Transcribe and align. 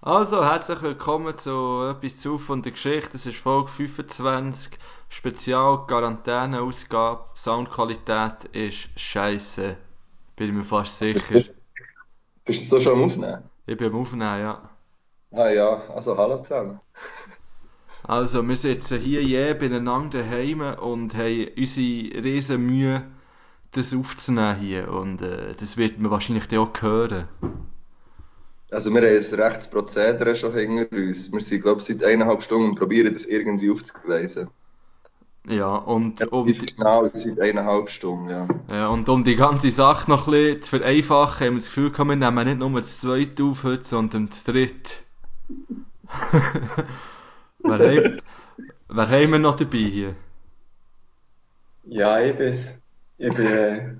Also, 0.00 0.42
herzlich 0.42 0.80
willkommen 0.80 1.36
zu 1.36 1.82
etwas 1.90 2.16
zu 2.18 2.38
von 2.38 2.62
der 2.62 2.72
Geschichte. 2.72 3.10
Das 3.12 3.26
ist 3.26 3.36
Folge 3.36 3.68
25, 3.68 4.78
Spezial 5.10 5.86
Quarantäne-Ausgabe. 5.86 7.24
Soundqualität 7.34 8.44
ist 8.52 8.88
scheiße. 8.98 9.76
Bin 10.36 10.48
ich 10.48 10.54
mir 10.54 10.64
fast 10.64 10.98
sicher. 10.98 11.55
Bist 12.46 12.64
du 12.64 12.78
so 12.78 12.80
schon 12.80 12.94
am 12.94 13.02
Aufnehmen? 13.04 13.50
Ich 13.66 13.76
bin 13.76 13.92
am 13.92 14.00
Aufnehmen, 14.00 14.40
ja. 14.40 14.70
Ah 15.32 15.48
ja, 15.50 15.88
also 15.94 16.16
hallo 16.18 16.38
zusammen. 16.42 16.80
Also, 18.04 18.42
wir 18.48 18.56
sitzen 18.56 18.98
hier 19.00 19.22
je 19.22 19.52
beieinander 19.52 20.22
daheim 20.22 20.60
und 20.62 21.14
haben 21.14 21.48
unsere 21.58 22.24
riesen 22.24 22.64
Mühe, 22.66 23.02
das 23.72 23.94
aufzunehmen 23.94 24.58
hier. 24.60 24.90
Und 24.92 25.22
äh, 25.22 25.54
das 25.56 25.76
wird 25.76 25.98
man 25.98 26.10
wahrscheinlich 26.10 26.48
dann 26.48 26.60
auch 26.60 26.82
hören. 26.82 27.28
Also 28.70 28.90
wir 28.94 29.00
haben 29.00 29.08
ein 29.08 29.40
rechtes 29.40 29.68
Prozedere 29.68 30.36
schon 30.36 30.54
hinter 30.54 30.96
uns. 30.96 31.32
Wir 31.32 31.40
sind, 31.40 31.62
glaube 31.62 31.80
ich, 31.80 31.86
seit 31.86 32.04
eineinhalb 32.04 32.42
Stunden 32.44 32.70
und 32.70 32.74
probieren 32.76 33.12
das 33.12 33.24
irgendwie 33.26 33.70
aufzugleisen. 33.70 34.50
Ja, 35.48 35.76
und 35.76 36.20
um, 36.32 36.46
Nicht 36.46 36.76
genau, 36.76 37.08
seit 37.12 37.40
eineinhalb 37.40 37.88
Stunden, 37.88 38.28
ja. 38.28 38.48
ja, 38.68 38.88
und 38.88 39.08
um 39.08 39.22
die 39.24 39.36
ganze 39.36 39.70
Sache 39.70 40.10
noch 40.10 40.26
ein 40.26 40.32
bisschen 40.32 40.62
zu 40.62 40.70
vereinfachen, 40.78 41.46
haben 41.46 41.54
wir 41.54 41.60
das 41.60 41.66
Gefühl, 41.68 41.92
gehabt, 41.92 42.08
wir 42.08 42.16
nehmen 42.16 42.46
nicht 42.48 42.58
nur 42.58 42.80
das 42.80 43.00
zweite 43.00 43.44
auf 43.44 43.62
heute, 43.62 43.84
sondern 43.84 44.28
das 44.28 44.42
dritte. 44.44 44.92
wer, 47.62 47.78
haben, 47.78 48.22
wer 48.88 49.08
haben 49.08 49.32
wir 49.32 49.38
noch 49.38 49.56
dabei 49.56 49.78
hier? 49.78 50.16
Ja, 51.84 52.20
ich 52.20 52.36
bin's. 52.36 52.82
Ich 53.18 53.34
bin 53.34 53.46
äh, 53.46 53.96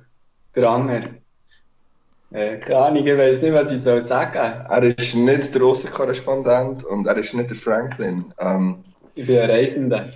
der 0.55 0.69
Anger. 0.69 1.01
Äh, 2.31 2.59
keine 2.59 2.79
Ahnung, 2.81 3.07
ich 3.07 3.17
weiß 3.19 3.43
nicht, 3.43 3.55
was 3.55 3.71
ich 3.71 3.83
soll 3.83 4.03
sagen. 4.03 4.39
Er 4.39 4.83
ist 4.99 5.15
nicht 5.15 5.55
der 5.55 5.63
Korrespondent 5.93 6.85
und 6.85 7.07
er 7.07 7.17
ist 7.17 7.35
nicht 7.35 7.51
der 7.51 7.57
Franklin. 7.57 8.33
Ähm, 8.39 8.83
Ich 9.15 9.27
bin 9.27 9.39
ein 9.39 9.51
Reisender. 9.51 10.07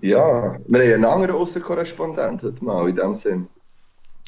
Ja, 0.00 0.58
wir 0.66 0.80
haben 0.80 0.92
einen 0.94 1.04
anderen 1.04 1.36
Aussenkorrespondent 1.36 2.42
heute 2.42 2.64
mal, 2.64 2.88
in 2.88 2.96
dem 2.96 3.14
Sinn. 3.14 3.48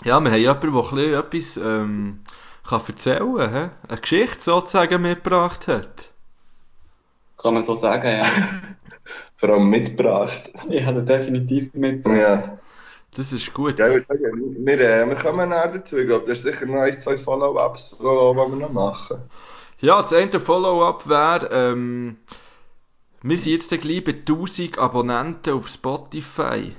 Ja, 0.05 0.21
wir 0.21 0.31
haben 0.31 0.39
jemanden, 0.39 0.73
der 0.73 1.19
ein 1.19 1.31
bisschen 1.31 1.57
etwas 1.57 1.57
ähm, 1.57 2.21
kann 2.69 2.83
erzählen 2.87 3.37
kann, 3.37 3.53
hä? 3.53 3.71
eine 3.89 4.01
Geschichte 4.01 4.41
sozusagen 4.41 5.03
mitgebracht 5.03 5.67
hat. 5.67 6.11
Kann 7.39 7.55
man 7.55 7.63
so 7.63 7.75
sagen, 7.75 8.17
ja. 8.17 8.27
Vor 9.37 9.51
allem 9.51 9.71
mitgebracht. 9.71 10.51
Ich 10.69 10.85
habe 10.85 11.03
definitiv 11.03 11.73
mitgebracht. 11.75 12.47
Ja. 12.47 12.59
Das 13.17 13.33
ist 13.33 13.53
gut. 13.55 13.79
Ja, 13.79 13.89
ich 13.89 13.95
würde 13.95 14.07
sagen, 14.09 14.57
wir, 14.59 14.81
äh, 14.81 15.09
wir 15.09 15.17
kommen 15.17 15.49
näher 15.49 15.69
dazu. 15.73 15.97
Ich 15.97 16.07
glaube, 16.07 16.27
da 16.27 16.33
ist 16.33 16.43
sicher 16.43 16.67
noch 16.67 16.83
ein, 16.83 16.93
zwei 16.93 17.17
Follow-ups, 17.17 17.99
die 17.99 18.05
wir 18.05 18.49
noch 18.49 18.73
machen. 18.73 19.19
Ja, 19.81 20.03
das 20.03 20.13
eine 20.13 20.41
Follow-up 20.41 21.09
wäre, 21.09 21.49
ähm, 21.53 22.19
wir 23.23 23.37
sind 23.37 23.53
jetzt 23.53 23.71
gleich 23.81 24.05
bei 24.05 24.13
1000 24.13 24.79
Abonnenten 24.79 25.55
auf 25.55 25.69
Spotify. 25.69 26.75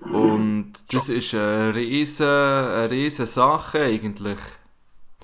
Und 0.00 0.72
das 0.92 1.08
ist 1.08 1.34
eine 1.34 1.74
riesen, 1.74 2.26
eine 2.26 2.90
riesen 2.90 3.26
Sache 3.26 3.80
eigentlich, 3.80 4.38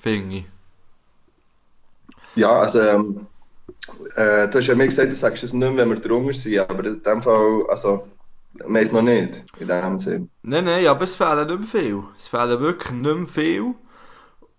finde 0.01 0.37
ich. 0.37 0.45
Ja, 2.35 2.51
also, 2.59 2.81
ähm, 2.81 3.27
äh, 4.15 4.49
du 4.49 4.57
hast 4.59 4.67
ja 4.67 4.75
mir 4.75 4.87
gesagt, 4.87 5.11
du 5.11 5.15
sagst 5.15 5.43
es 5.43 5.53
nicht 5.53 5.67
mehr, 5.67 5.77
wenn 5.77 5.89
wir 5.89 5.99
drunter 5.99 6.33
sind, 6.33 6.59
aber 6.59 6.85
in 6.85 7.01
dem 7.01 7.21
Fall, 7.21 7.65
also, 7.69 8.05
wir 8.53 8.65
haben 8.65 8.75
es 8.75 8.91
noch 8.91 9.01
nicht, 9.01 9.45
in 9.59 9.67
dem 9.67 9.99
Sinn. 9.99 10.29
Nein, 10.43 10.65
nein, 10.65 10.87
aber 10.87 11.05
es 11.05 11.15
fehlen 11.15 11.47
nicht 11.47 11.73
mehr 11.73 11.83
viel. 11.83 12.03
Es 12.19 12.27
fehlen 12.27 12.59
wirklich 12.59 12.91
nicht 12.91 13.15
mehr 13.15 13.27
viel. 13.27 13.75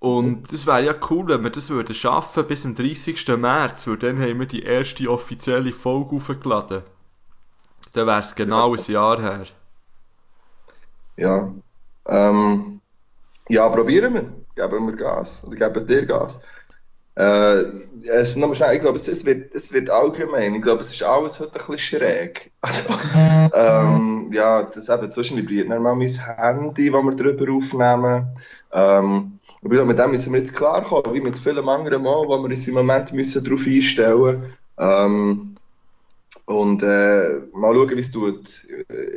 Und 0.07 0.53
es 0.53 0.69
wäre 0.69 0.85
ja 0.85 0.95
cool, 1.11 1.27
wenn 1.27 1.43
wir 1.43 1.51
das 1.51 1.69
würden 1.69 1.93
schaffen 1.93 2.47
bis 2.47 2.63
zum 2.63 2.77
30. 2.77 3.27
März, 3.39 3.89
weil 3.89 3.97
dann 3.97 4.21
haben 4.21 4.39
wir 4.39 4.47
die 4.47 4.63
erste 4.63 5.11
offizielle 5.11 5.73
Folge 5.73 6.15
aufgeladen. 6.15 6.83
Dann 7.93 8.07
wäre 8.07 8.21
es 8.21 8.37
genau 8.37 8.73
ein 8.73 8.85
Jahr 8.87 9.21
her. 9.21 9.47
Ja. 11.17 11.53
Ähm, 12.07 12.81
ja, 13.49 13.69
probieren 13.69 14.15
wir. 14.15 14.33
Geben 14.55 14.87
wir 14.87 14.95
Gas. 14.95 15.43
Oder 15.45 15.57
geben 15.57 15.85
dir 15.89 16.07
Gas. 16.07 16.39
Äh, 17.17 17.65
es, 18.05 18.37
noch 18.37 18.47
mal 18.47 18.55
schnell, 18.55 18.77
ich 18.77 18.83
glaube, 18.83 18.99
es, 18.99 19.09
es, 19.09 19.25
wird, 19.25 19.53
es 19.57 19.73
wird 19.73 19.91
allgemein. 19.91 20.55
Ich 20.55 20.63
glaube, 20.63 20.83
es 20.83 20.93
ist 20.93 21.03
alles 21.03 21.41
heute 21.41 21.59
ein 21.59 21.67
bisschen 21.67 21.99
schräg. 21.99 22.53
Also, 22.61 22.95
ähm, 23.55 24.31
ja, 24.33 24.63
das 24.63 24.89
eben 24.89 25.11
zwischen 25.11 25.37
vibriert 25.37 25.69
dann 25.69 25.83
mal 25.83 25.97
mein 25.97 26.09
Handy, 26.09 26.93
das 26.93 27.03
wir 27.03 27.17
drüber 27.17 27.53
aufnehmen. 27.55 28.29
Ähm, 28.73 29.36
ich 29.73 29.79
glaube, 29.79 29.89
mit 29.89 29.99
dem 29.99 30.11
müssen 30.11 30.33
wir 30.33 30.41
jetzt 30.41 30.55
klarkommen, 30.55 31.15
wie 31.15 31.21
mit 31.21 31.39
vielen 31.39 31.69
anderen 31.69 32.03
Mal, 32.03 32.27
wo 32.27 32.39
wir 32.39 32.45
uns 32.45 32.69
im 32.69 32.75
Moment 32.75 33.13
müssen 33.13 33.45
darauf 33.45 33.67
einstellen 33.67 34.21
müssen. 34.21 34.57
Ähm, 34.79 35.57
und 36.47 36.83
äh, 36.83 37.41
mal 37.53 37.75
schauen, 37.75 37.91
wie 37.91 38.01
es 38.01 38.13
tut. 38.13 38.67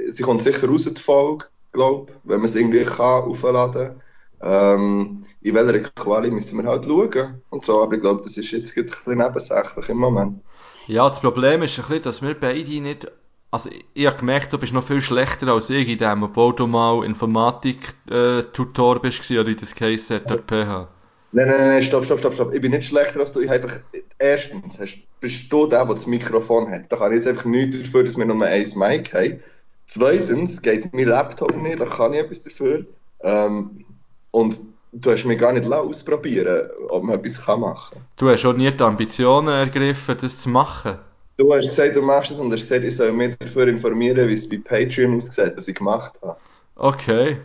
Sie 0.07 0.23
kommt 0.23 0.41
sicher 0.41 0.67
raus, 0.67 0.85
die 0.85 1.01
Folge, 1.01 1.45
glaube 1.71 2.11
wenn 2.23 2.37
man 2.37 2.45
es 2.45 2.55
irgendwie 2.55 2.83
kann, 2.83 3.23
aufladen 3.23 4.01
ähm, 4.41 5.23
In 5.41 5.55
welcher 5.55 5.79
Quali 5.91 6.31
müssen 6.31 6.61
wir 6.61 6.69
halt 6.69 6.85
schauen. 6.85 7.41
Und 7.49 7.65
so, 7.65 7.81
aber 7.81 7.93
ich 7.95 8.01
glaube, 8.01 8.23
das 8.23 8.37
ist 8.37 8.51
jetzt 8.51 8.75
ein 8.77 8.85
bisschen 8.85 9.17
nebensächlich 9.17 9.89
im 9.89 9.97
Moment. 9.97 10.41
Ja, 10.87 11.07
das 11.07 11.19
Problem 11.19 11.61
ist 11.61 11.77
ein 11.77 11.85
bisschen, 11.85 12.03
dass 12.03 12.21
wir 12.21 12.33
beide 12.39 12.81
nicht. 12.81 13.11
Also, 13.51 13.69
ich, 13.93 14.05
habe 14.05 14.17
gemerkt, 14.17 14.53
du 14.53 14.59
bist 14.59 14.73
noch 14.73 14.85
viel 14.85 15.01
schlechter 15.01 15.47
als 15.47 15.69
ich 15.71 15.87
in 15.87 15.97
dem, 15.97 16.23
obwohl 16.23 16.53
du 16.53 16.67
mal 16.67 17.03
Informatik-Tutor 17.03 19.01
bist, 19.01 19.31
oder 19.31 19.47
wie 19.47 19.55
das 19.55 19.73
geheißen 19.73 20.17
hat, 20.17 20.29
der 20.29 20.37
PH. 20.37 20.87
Nein, 21.31 21.47
nein, 21.47 21.67
nein, 21.67 21.83
stopp, 21.83 22.05
stopp, 22.05 22.19
stopp, 22.19 22.33
stopp. 22.33 22.53
Ich 22.53 22.61
bin 22.61 22.71
nicht 22.71 22.85
schlechter 22.85 23.19
als 23.19 23.31
du. 23.31 23.41
Ich 23.41 23.49
habe 23.49 23.61
einfach, 23.61 23.79
erstens 24.17 24.79
hast, 24.79 24.97
bist 25.19 25.51
du 25.51 25.67
der, 25.67 25.85
der 25.85 25.93
das 25.93 26.07
Mikrofon 26.07 26.69
hat. 26.71 26.91
Da 26.91 26.97
kann 26.97 27.11
ich 27.11 27.17
jetzt 27.17 27.27
einfach 27.27 27.45
nichts 27.45 27.81
dafür, 27.81 28.03
dass 28.03 28.17
wir 28.17 28.25
nur 28.25 28.43
ein 28.43 28.65
Mic 28.75 29.13
haben. 29.13 29.39
Zweitens 29.85 30.61
geht 30.61 30.93
mein 30.93 31.07
Laptop 31.07 31.55
nicht, 31.55 31.79
da 31.79 31.85
kann 31.85 32.13
ich 32.13 32.19
etwas 32.19 32.43
dafür. 32.43 32.85
Ähm, 33.21 33.85
und 34.31 34.59
du 34.91 35.11
hast 35.11 35.25
mir 35.25 35.37
gar 35.37 35.53
nicht 35.53 35.71
ausprobieren, 35.71 36.69
ob 36.89 37.03
man 37.03 37.19
etwas 37.19 37.43
kann 37.43 37.61
machen 37.61 37.97
kann. 37.97 38.05
Du 38.17 38.29
hast 38.29 38.45
auch 38.45 38.53
nie 38.53 38.71
die 38.71 38.83
Ambitionen 38.83 39.49
ergriffen, 39.49 40.17
das 40.19 40.39
zu 40.39 40.49
machen. 40.49 40.99
Du 41.39 41.51
hast 41.55 41.69
gesagt, 41.69 41.95
du 41.95 42.03
machst 42.03 42.29
es 42.29 42.39
und 42.39 42.53
hast 42.53 42.61
gesagt, 42.61 42.83
ich 42.85 42.95
soll 42.95 43.11
mich 43.13 43.35
dafür 43.39 43.67
informieren, 43.67 44.27
wie 44.29 44.33
es 44.33 44.47
bei 44.47 44.59
Patreon 44.63 45.17
aussieht, 45.17 45.53
was 45.55 45.67
ich 45.67 45.75
gemacht 45.75 46.19
habe. 46.21 46.39
Okay. 46.77 47.41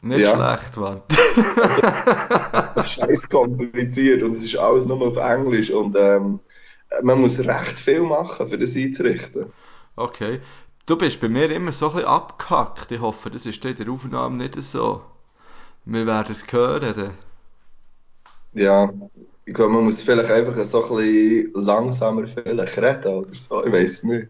Nicht 0.00 0.24
Ja. 0.24 0.30
schlecht, 0.30 0.76
Mann. 0.78 1.02
Scheiß 2.84 3.28
kompliziert 3.28 4.22
und 4.22 4.32
es 4.32 4.44
ist 4.44 4.56
alles 4.56 4.86
nur 4.86 5.00
auf 5.02 5.16
Englisch 5.16 5.70
und 5.70 5.96
ähm, 5.98 6.40
man 7.02 7.20
muss 7.20 7.38
recht 7.40 7.80
viel 7.80 8.00
machen, 8.02 8.48
für 8.48 8.58
das 8.58 8.76
einzurichten. 8.76 9.52
Okay. 9.96 10.40
Du 10.86 10.96
bist 10.96 11.20
bei 11.20 11.28
mir 11.28 11.50
immer 11.50 11.72
so 11.72 11.88
ein 11.88 11.94
bisschen 11.96 12.08
abgehackt. 12.08 12.92
Ich 12.92 13.00
hoffe, 13.00 13.30
das 13.30 13.44
ist 13.46 13.64
in 13.64 13.76
der 13.76 13.90
Aufnahme 13.90 14.36
nicht 14.36 14.54
so. 14.62 15.02
Wir 15.86 16.06
werden 16.06 16.32
es 16.32 16.50
hören. 16.52 16.94
Dann. 16.96 17.14
Ja, 18.52 18.90
ich 19.46 19.54
glaube, 19.54 19.72
man 19.72 19.84
muss 19.84 20.02
vielleicht 20.02 20.30
einfach 20.30 20.64
so 20.64 20.84
ein 20.84 20.96
bisschen 20.96 21.52
langsamer 21.54 22.26
vielleicht 22.26 22.78
reden 22.78 23.14
oder 23.14 23.34
so, 23.34 23.64
ich 23.64 23.72
weiß 23.72 24.02
nicht. 24.02 24.28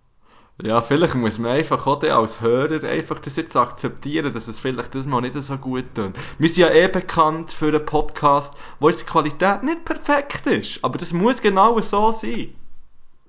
Ja, 0.62 0.81
vielleicht 0.81 1.15
muss 1.15 1.38
man 1.38 1.53
einfach 1.53 1.87
auch 1.87 2.03
als 2.03 2.41
Hörer 2.41 2.87
einfach 2.87 3.19
das 3.19 3.37
jetzt 3.37 3.56
akzeptieren, 3.56 4.32
dass 4.32 4.49
es 4.49 4.60
vielleicht 4.60 4.94
das 4.94 5.06
mal 5.06 5.21
nicht 5.21 5.34
so 5.34 5.56
gut 5.56 5.84
tut. 5.94 6.12
Wir 6.38 6.49
sind 6.49 6.59
ja 6.59 6.71
eh 6.71 6.88
bekannt 6.88 7.53
für 7.53 7.69
einen 7.69 7.84
Podcast, 7.84 8.55
wo 8.79 8.91
die 8.91 9.05
Qualität 9.05 9.62
nicht 9.62 9.85
perfekt 9.85 10.46
ist. 10.46 10.79
Aber 10.82 10.96
das 10.96 11.12
muss 11.12 11.43
genau 11.43 11.79
so 11.81 12.12
sein. 12.12 12.55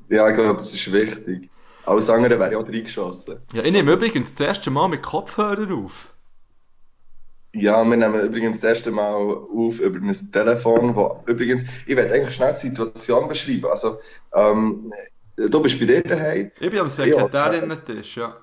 Ja, 0.09 0.29
ich 0.29 0.35
glaube, 0.35 0.57
das 0.57 0.73
ist 0.73 0.91
wichtig. 0.91 1.49
Alles 1.85 2.09
andere 2.09 2.39
wäre 2.39 2.51
ja 2.53 2.57
auch 2.59 2.67
reingeschossen. 2.67 3.37
Ja, 3.53 3.63
ich 3.63 3.71
nehme 3.71 3.93
übrigens 3.93 4.33
das 4.33 4.47
erste 4.47 4.71
Mal 4.71 4.87
mit 4.87 5.03
Kopfhörer 5.03 5.73
auf. 5.73 6.13
Ja, 7.59 7.83
wir 7.83 7.97
nehmen 7.97 8.21
übrigens 8.21 8.59
das 8.59 8.75
erste 8.75 8.91
Mal 8.91 9.15
auf 9.15 9.79
über 9.79 9.99
ein 9.99 10.31
Telefon, 10.31 10.95
wo 10.95 11.23
übrigens, 11.25 11.65
ich 11.85 11.95
werde 11.95 12.13
eigentlich 12.13 12.35
schnell 12.35 12.53
die 12.53 12.67
Situation 12.67 13.27
beschreiben. 13.27 13.65
Also, 13.65 13.97
ähm, 14.33 14.93
du 15.35 15.61
bist 15.61 15.79
bei 15.79 15.85
dir 15.85 16.03
daheim. 16.03 16.51
Ich 16.59 16.69
bin 16.69 16.79
am 16.79 16.89
Sekretärinnen-Tisch, 16.89 18.17
ja. 18.17 18.37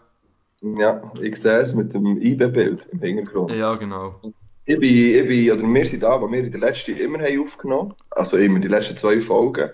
Ja, 0.63 1.13
ich 1.21 1.37
sehe 1.37 1.59
es 1.59 1.75
mit 1.75 1.93
dem 1.93 2.17
IB-Bild 2.19 2.89
im 2.93 3.01
Hintergrund. 3.01 3.51
Ja, 3.53 3.75
genau. 3.75 4.21
Ich 4.65 4.79
bin, 4.79 4.91
ich 4.91 5.27
bin, 5.27 5.53
oder 5.53 5.75
wir 5.75 5.87
sind 5.87 6.03
da, 6.03 6.19
wo 6.21 6.31
wir 6.31 6.43
in 6.43 6.51
der 6.51 6.61
letzten 6.61 6.97
immer 6.97 7.19
haben 7.19 7.43
aufgenommen 7.43 7.95
also 8.11 8.39
immer 8.39 8.61
die 8.61 8.69
letzten 8.69 8.97
zwei 8.97 9.21
Folgen. 9.21 9.71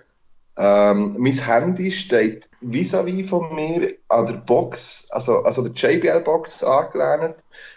Ähm, 0.63 1.17
mein 1.19 1.33
Handy 1.33 1.91
steht 1.91 2.51
vis-à-vis 2.61 3.31
von 3.31 3.55
mir 3.55 3.95
an 4.09 4.27
der 4.27 4.35
Box, 4.35 5.09
also, 5.11 5.39
also 5.39 5.67
der 5.67 5.73
JBL-Box 5.73 6.63
angelehnt. 6.63 7.37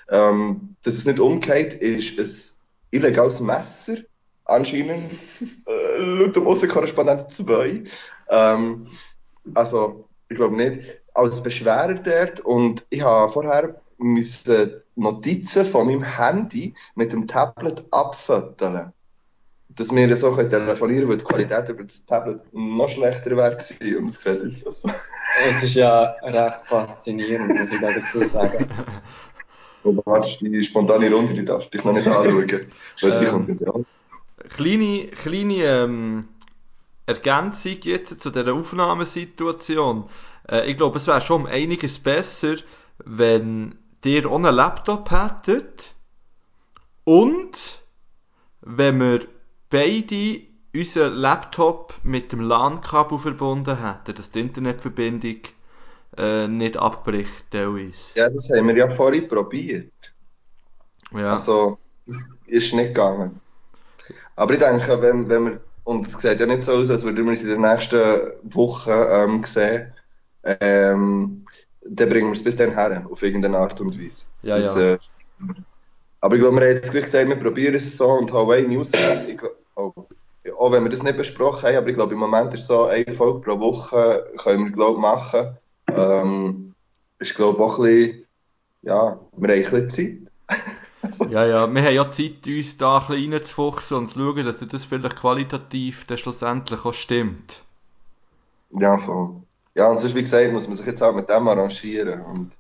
Ähm, 0.09 0.75
dass 0.83 0.95
es 0.95 1.05
nicht 1.05 1.21
umgeht, 1.21 1.75
ist 1.75 2.59
illegales 2.91 3.39
Messer, 3.39 3.99
anscheinend, 4.43 5.09
äh, 5.65 5.97
laut 5.97 6.35
dem 6.35 6.45
Aussenkorrespondent 6.45 7.31
2. 7.31 7.83
Ähm, 8.29 8.87
also, 9.53 10.09
ich 10.27 10.35
glaube 10.35 10.57
nicht, 10.57 11.01
als 11.13 11.41
Beschwerer 11.41 11.93
dort 11.93 12.41
und 12.41 12.85
ich 12.89 13.01
habe 13.01 13.31
vorher 13.31 13.81
müssen 13.97 14.73
Notizen 14.95 15.65
von 15.65 15.87
meinem 15.87 16.03
Handy 16.03 16.75
mit 16.95 17.13
dem 17.13 17.27
Tablet 17.27 17.85
abfotografieren 17.91 18.91
dass 19.75 19.93
wir 19.93 20.15
so 20.17 20.35
telefonieren 20.35 21.07
können, 21.07 21.09
weil 21.09 21.17
die 21.17 21.23
Qualität 21.23 21.69
über 21.69 21.83
das 21.83 22.05
Tablet 22.05 22.41
noch 22.53 22.89
schlechter 22.89 23.35
wäre 23.35 23.57
gewesen. 23.57 23.97
Und 23.97 24.09
es 24.09 24.21
sieht 24.21 24.43
jetzt 24.43 24.81
so. 24.81 24.89
Es 25.47 25.63
ist 25.63 25.75
ja 25.75 26.15
recht 26.21 26.61
faszinierend, 26.65 27.59
muss 27.59 27.71
ich 27.71 27.79
da 27.79 27.91
dazu 27.91 28.23
sagen. 28.23 28.67
Und 29.83 30.05
warte, 30.05 30.45
die 30.45 30.63
spontane 30.63 31.11
Runde, 31.11 31.33
die 31.33 31.43
darfst 31.43 31.73
du 31.73 31.77
dich 31.77 31.85
noch 31.85 31.93
nicht 31.93 32.07
anschauen. 32.07 32.49
Weil 33.01 33.19
die 33.19 33.25
Ähm. 33.25 33.31
kommt 33.31 33.47
nicht 33.49 33.67
an. 33.67 33.85
Kleine, 34.49 35.07
kleine 35.07 35.63
ähm, 35.63 36.27
Ergänzung 37.05 37.77
jetzt 37.81 38.21
zu 38.21 38.29
dieser 38.29 38.53
Aufnahmesituation. 38.53 40.09
Äh, 40.49 40.69
ich 40.71 40.77
glaube, 40.77 40.97
es 40.97 41.07
wäre 41.07 41.21
schon 41.21 41.41
um 41.41 41.47
einiges 41.47 41.99
besser, 41.99 42.55
wenn 43.03 43.75
ihr 44.05 44.31
einen 44.31 44.55
Laptop 44.55 45.11
hättet 45.11 45.93
und 47.03 47.81
wenn 48.61 48.99
wir 48.99 49.21
beide 49.73 50.41
unseren 50.73 51.13
Laptop 51.13 51.95
mit 52.03 52.31
dem 52.31 52.41
LAN-Kabel 52.41 53.17
verbunden 53.17 53.83
hätten, 53.83 54.15
dass 54.15 54.29
die 54.29 54.41
Internetverbindung 54.41 55.37
äh, 56.15 56.47
nicht 56.47 56.77
abbricht, 56.77 57.43
teilweise. 57.49 58.11
Ja, 58.15 58.29
das 58.29 58.49
haben 58.49 58.67
wir 58.67 58.77
ja 58.77 58.89
vorhin 58.89 59.27
probiert. 59.27 59.91
Ja. 61.11 61.33
Also, 61.33 61.79
das 62.05 62.37
ist 62.45 62.73
nicht 62.73 62.89
gegangen. 62.89 63.39
Aber 64.35 64.53
ich 64.53 64.59
denke, 64.59 65.01
wenn, 65.01 65.27
wenn 65.27 65.45
wir, 65.45 65.61
und 65.85 66.05
es 66.05 66.13
sieht 66.13 66.39
ja 66.39 66.45
nicht 66.45 66.65
so 66.65 66.73
aus, 66.73 66.89
als 66.89 67.03
würden 67.03 67.25
wir 67.25 67.33
es 67.33 67.41
in 67.41 67.49
den 67.49 67.61
nächsten 67.61 67.99
Wochen 68.43 68.91
ähm, 68.91 69.43
sehen, 69.43 69.91
ähm, 70.43 71.45
dann 71.81 72.09
bringen 72.09 72.27
wir 72.27 72.33
es 72.33 72.43
bis 72.43 72.55
dann 72.55 72.73
her, 72.73 73.05
auf 73.09 73.23
irgendeine 73.23 73.57
Art 73.57 73.79
und 73.81 73.99
Weise. 73.99 74.25
Ja, 74.43 74.57
Das, 74.57 74.75
ja. 74.75 74.93
Äh, 74.93 74.97
aber 76.21 76.35
ich 76.35 76.41
glaube, 76.41 76.57
wir 76.57 76.67
haben 76.67 76.75
jetzt 76.75 76.91
gleich 76.91 77.03
gesagt, 77.03 77.27
wir 77.27 77.35
probieren 77.35 77.75
es 77.75 77.97
so 77.97 78.07
und 78.07 78.31
hauen 78.31 78.69
News. 78.69 78.91
Ich 79.27 79.37
glaub, 79.37 79.62
ja, 79.75 80.53
auch 80.53 80.71
wenn 80.71 80.83
wir 80.83 80.89
das 80.89 81.03
nicht 81.03 81.17
besprochen 81.17 81.67
haben, 81.67 81.77
aber 81.77 81.87
ich 81.87 81.95
glaube, 81.95 82.13
im 82.13 82.19
Moment 82.19 82.53
ist 82.53 82.67
so 82.67 82.85
eine 82.85 83.11
Folge 83.11 83.39
pro 83.39 83.59
Woche, 83.59 84.25
können 84.37 84.65
wir, 84.65 84.71
glaube 84.71 84.99
machen. 84.99 85.57
Ähm, 85.87 86.73
ist, 87.19 87.35
glaube 87.35 87.63
auch 87.63 87.79
ein 87.79 87.85
bisschen, 87.85 88.25
ja, 88.81 89.19
wir 89.37 89.55
haben 89.55 89.63
ein 89.63 89.63
bisschen 89.63 89.89
Zeit. 89.89 90.31
Ja, 91.29 91.45
ja, 91.45 91.67
wir 91.67 91.83
haben 91.83 91.93
ja 91.93 92.11
Zeit, 92.11 92.47
uns 92.47 92.77
da 92.77 92.97
ein 92.97 93.07
bisschen 93.07 93.33
reinzufuchsen 93.33 93.97
und 93.97 94.11
zu 94.11 94.19
schauen, 94.19 94.45
dass 94.45 94.59
das 94.59 94.85
vielleicht 94.85 95.17
qualitativ 95.17 96.05
dann 96.05 96.17
schlussendlich 96.17 96.85
auch 96.85 96.93
stimmt. 96.93 97.61
Ja, 98.71 98.97
voll. 98.97 99.41
Ja, 99.75 99.89
und 99.89 99.99
sonst, 99.99 100.15
wie 100.15 100.21
gesagt, 100.21 100.51
muss 100.53 100.67
man 100.67 100.77
sich 100.77 100.85
jetzt 100.85 101.01
auch 101.03 101.13
mit 101.13 101.29
dem 101.29 101.47
arrangieren. 101.47 102.21
Und 102.21 102.57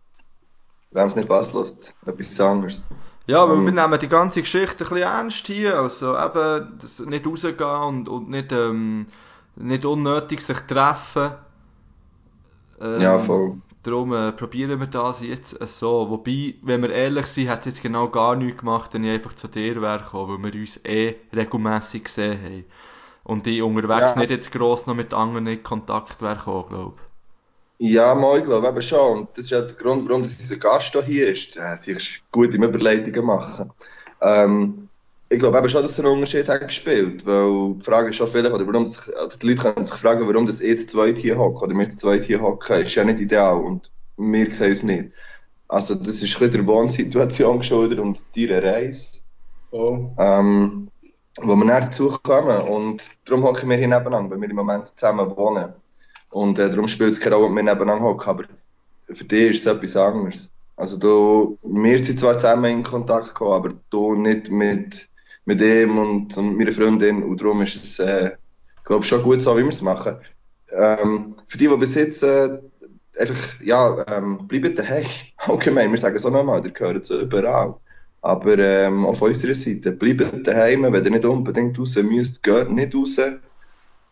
wenn 0.91 1.07
es 1.07 1.15
nicht 1.15 1.29
passt, 1.29 1.53
lässt 1.53 1.93
etwas 2.05 2.39
anderes. 2.39 2.85
Ja, 3.25 3.47
weil 3.49 3.57
Ähm. 3.57 3.65
wir 3.65 3.71
nehmen 3.73 3.99
die 3.99 4.07
ganze 4.09 4.41
Geschichte 4.41 4.83
ein 4.85 4.89
bisschen 4.89 4.97
ernst 5.03 5.47
hier, 5.47 5.77
also 5.79 6.17
eben, 6.17 6.77
das 6.81 6.99
nicht 6.99 7.25
rausgehen 7.27 7.59
und, 7.81 8.09
und 8.09 8.29
nicht, 8.29 8.51
ähm, 8.51 9.07
nicht 9.55 9.85
unnötig 9.85 10.41
sich 10.41 10.57
treffen. 10.59 11.31
Ähm, 12.79 13.01
Ja, 13.01 13.19
voll. 13.19 13.61
Darum 13.83 14.13
äh, 14.13 14.31
probieren 14.33 14.79
wir 14.79 14.87
das 14.87 15.21
jetzt 15.21 15.59
äh, 15.61 15.67
so. 15.67 16.09
Wobei, 16.09 16.55
wenn 16.63 16.81
wir 16.83 16.89
ehrlich 16.91 17.27
sind, 17.27 17.49
hat 17.49 17.61
es 17.61 17.65
jetzt 17.67 17.83
genau 17.83 18.09
gar 18.09 18.35
nichts 18.35 18.59
gemacht, 18.59 18.93
wenn 18.93 19.03
ich 19.03 19.11
einfach 19.11 19.35
zu 19.35 19.47
dir 19.49 19.81
wäre 19.81 19.99
gekommen, 20.03 20.43
weil 20.43 20.53
wir 20.53 20.61
uns 20.61 20.77
eh 20.85 21.15
regelmässig 21.33 22.05
gesehen 22.05 22.41
haben. 22.43 22.65
Und 23.23 23.47
ich 23.47 23.61
unterwegs 23.63 24.15
Ja. 24.15 24.17
nicht 24.17 24.31
jetzt 24.31 24.51
gross 24.53 24.87
noch 24.87 24.95
mit 24.95 25.13
anderen 25.13 25.47
in 25.47 25.63
Kontakt 25.63 26.21
wäre 26.21 26.37
gekommen, 26.37 26.69
glaube 26.69 26.97
Ja, 27.85 28.15
mal, 28.15 28.39
ich 28.39 28.45
glaube 28.45 28.69
eben 28.69 28.81
schon. 28.81 29.19
Und 29.19 29.29
das 29.33 29.43
ist 29.43 29.51
ja 29.51 29.59
der 29.59 29.75
Grund, 29.75 30.07
warum 30.07 30.21
unser 30.21 30.55
Gast 30.55 30.97
hier 31.05 31.27
ist. 31.27 31.57
Äh, 31.57 31.75
sich 31.75 32.23
gut 32.31 32.53
im 32.53 32.63
Überleitungen 32.63 33.25
machen. 33.25 33.71
Ähm, 34.21 34.87
ich 35.27 35.37
glaube 35.37 35.57
eben 35.57 35.67
schon, 35.67 35.81
dass 35.81 35.91
es 35.91 35.99
einen 35.99 36.13
Unterschied 36.13 36.47
hat 36.47 36.61
gespielt. 36.61 37.25
Weil 37.25 37.73
die 37.73 37.83
Frage 37.83 38.11
ist 38.11 38.15
schon 38.15 38.29
vielleicht, 38.29 38.53
oder 38.53 38.65
warum 38.65 38.87
sich, 38.87 39.05
oder 39.09 39.35
die 39.35 39.47
Leute 39.47 39.61
können 39.61 39.85
sich 39.85 39.95
fragen, 39.95 40.25
warum 40.25 40.45
das 40.45 40.59
zu 40.59 40.87
zweit 40.87 41.17
hier 41.17 41.37
hocken 41.37 41.61
oder 41.61 41.77
wir 41.77 41.89
zweit 41.89 42.23
hier 42.23 42.41
hocken. 42.41 42.83
Ist 42.83 42.95
ja 42.95 43.03
nicht 43.03 43.19
ideal 43.19 43.57
und 43.57 43.91
wir 44.15 44.55
sehen 44.55 44.71
es 44.71 44.83
nicht. 44.83 45.11
Also, 45.67 45.95
das 45.95 46.23
ist 46.23 46.41
ein 46.41 46.51
der 46.53 46.65
Wohnsituation 46.65 47.57
geschuldet 47.57 47.99
und 47.99 48.21
deiner 48.37 48.63
Reise. 48.63 49.19
Oh. 49.71 50.09
ähm, 50.19 50.89
wo 51.41 51.53
wir 51.53 51.65
näher 51.65 51.81
dazu 51.81 52.17
kommen. 52.23 52.61
Und 52.61 53.09
darum 53.25 53.43
hocken 53.43 53.69
wir 53.69 53.75
hier 53.75 53.89
nebeneinander, 53.89 54.31
weil 54.31 54.39
wir 54.41 54.49
im 54.49 54.55
Moment 54.55 54.87
zusammen 54.97 55.35
wohnen. 55.35 55.82
Und 56.33 56.57
äh, 56.57 56.69
darum 56.69 56.87
spielt 56.87 57.11
es 57.11 57.19
keine 57.19 57.35
Rolle, 57.35 57.47
ob 57.49 57.55
wir 57.55 57.63
nebeneinander 57.63 58.05
hocken, 58.05 58.29
aber 58.29 58.43
für 59.13 59.23
dich 59.23 59.51
ist 59.51 59.65
es 59.65 59.65
etwas 59.67 59.95
anderes. 59.95 60.51
Also 60.75 60.97
du, 60.97 61.59
wir 61.61 62.03
sind 62.03 62.19
zwar 62.19 62.39
zusammen 62.39 62.71
in 62.71 62.83
Kontakt 62.83 63.27
gekommen, 63.27 63.53
aber 63.53 63.73
du 63.91 64.15
nicht 64.15 64.49
mit, 64.49 65.09
mit 65.45 65.61
ihm 65.61 65.97
und, 65.99 66.35
und 66.35 66.57
meiner 66.57 66.71
Freundin 66.71 67.21
und 67.21 67.39
darum 67.39 67.61
ist 67.61 67.75
es, 67.75 67.99
äh, 67.99 68.31
glaube 68.83 69.03
schon 69.03 69.21
gut 69.21 69.43
so, 69.43 69.55
wie 69.55 69.61
wir 69.61 69.69
es 69.69 69.83
machen. 69.83 70.15
Ähm, 70.71 71.35
für 71.45 71.59
die, 71.59 71.67
die 71.67 71.99
jetzt 71.99 72.23
äh, 72.23 72.57
einfach, 73.19 73.61
ja, 73.61 74.03
ähm, 74.07 74.47
bleibt 74.47 74.79
daheim. 74.79 75.05
Allgemein, 75.37 75.91
wir 75.91 75.99
sagen 75.99 76.15
es 76.15 76.25
auch 76.25 76.31
nochmal, 76.31 76.65
ihr 76.65 76.71
gehört 76.71 77.05
zu 77.05 77.21
überall. 77.21 77.75
Aber 78.21 78.57
ähm, 78.57 79.05
auf 79.05 79.21
unserer 79.21 79.53
Seite, 79.53 79.91
bleibt 79.91 80.47
daheim, 80.47 80.81
wenn 80.81 81.05
ihr 81.05 81.11
nicht 81.11 81.25
unbedingt 81.25 81.77
raus 81.77 81.95
müsst, 81.97 82.41
geht 82.41 82.71
nicht 82.71 82.95
raus. 82.95 83.19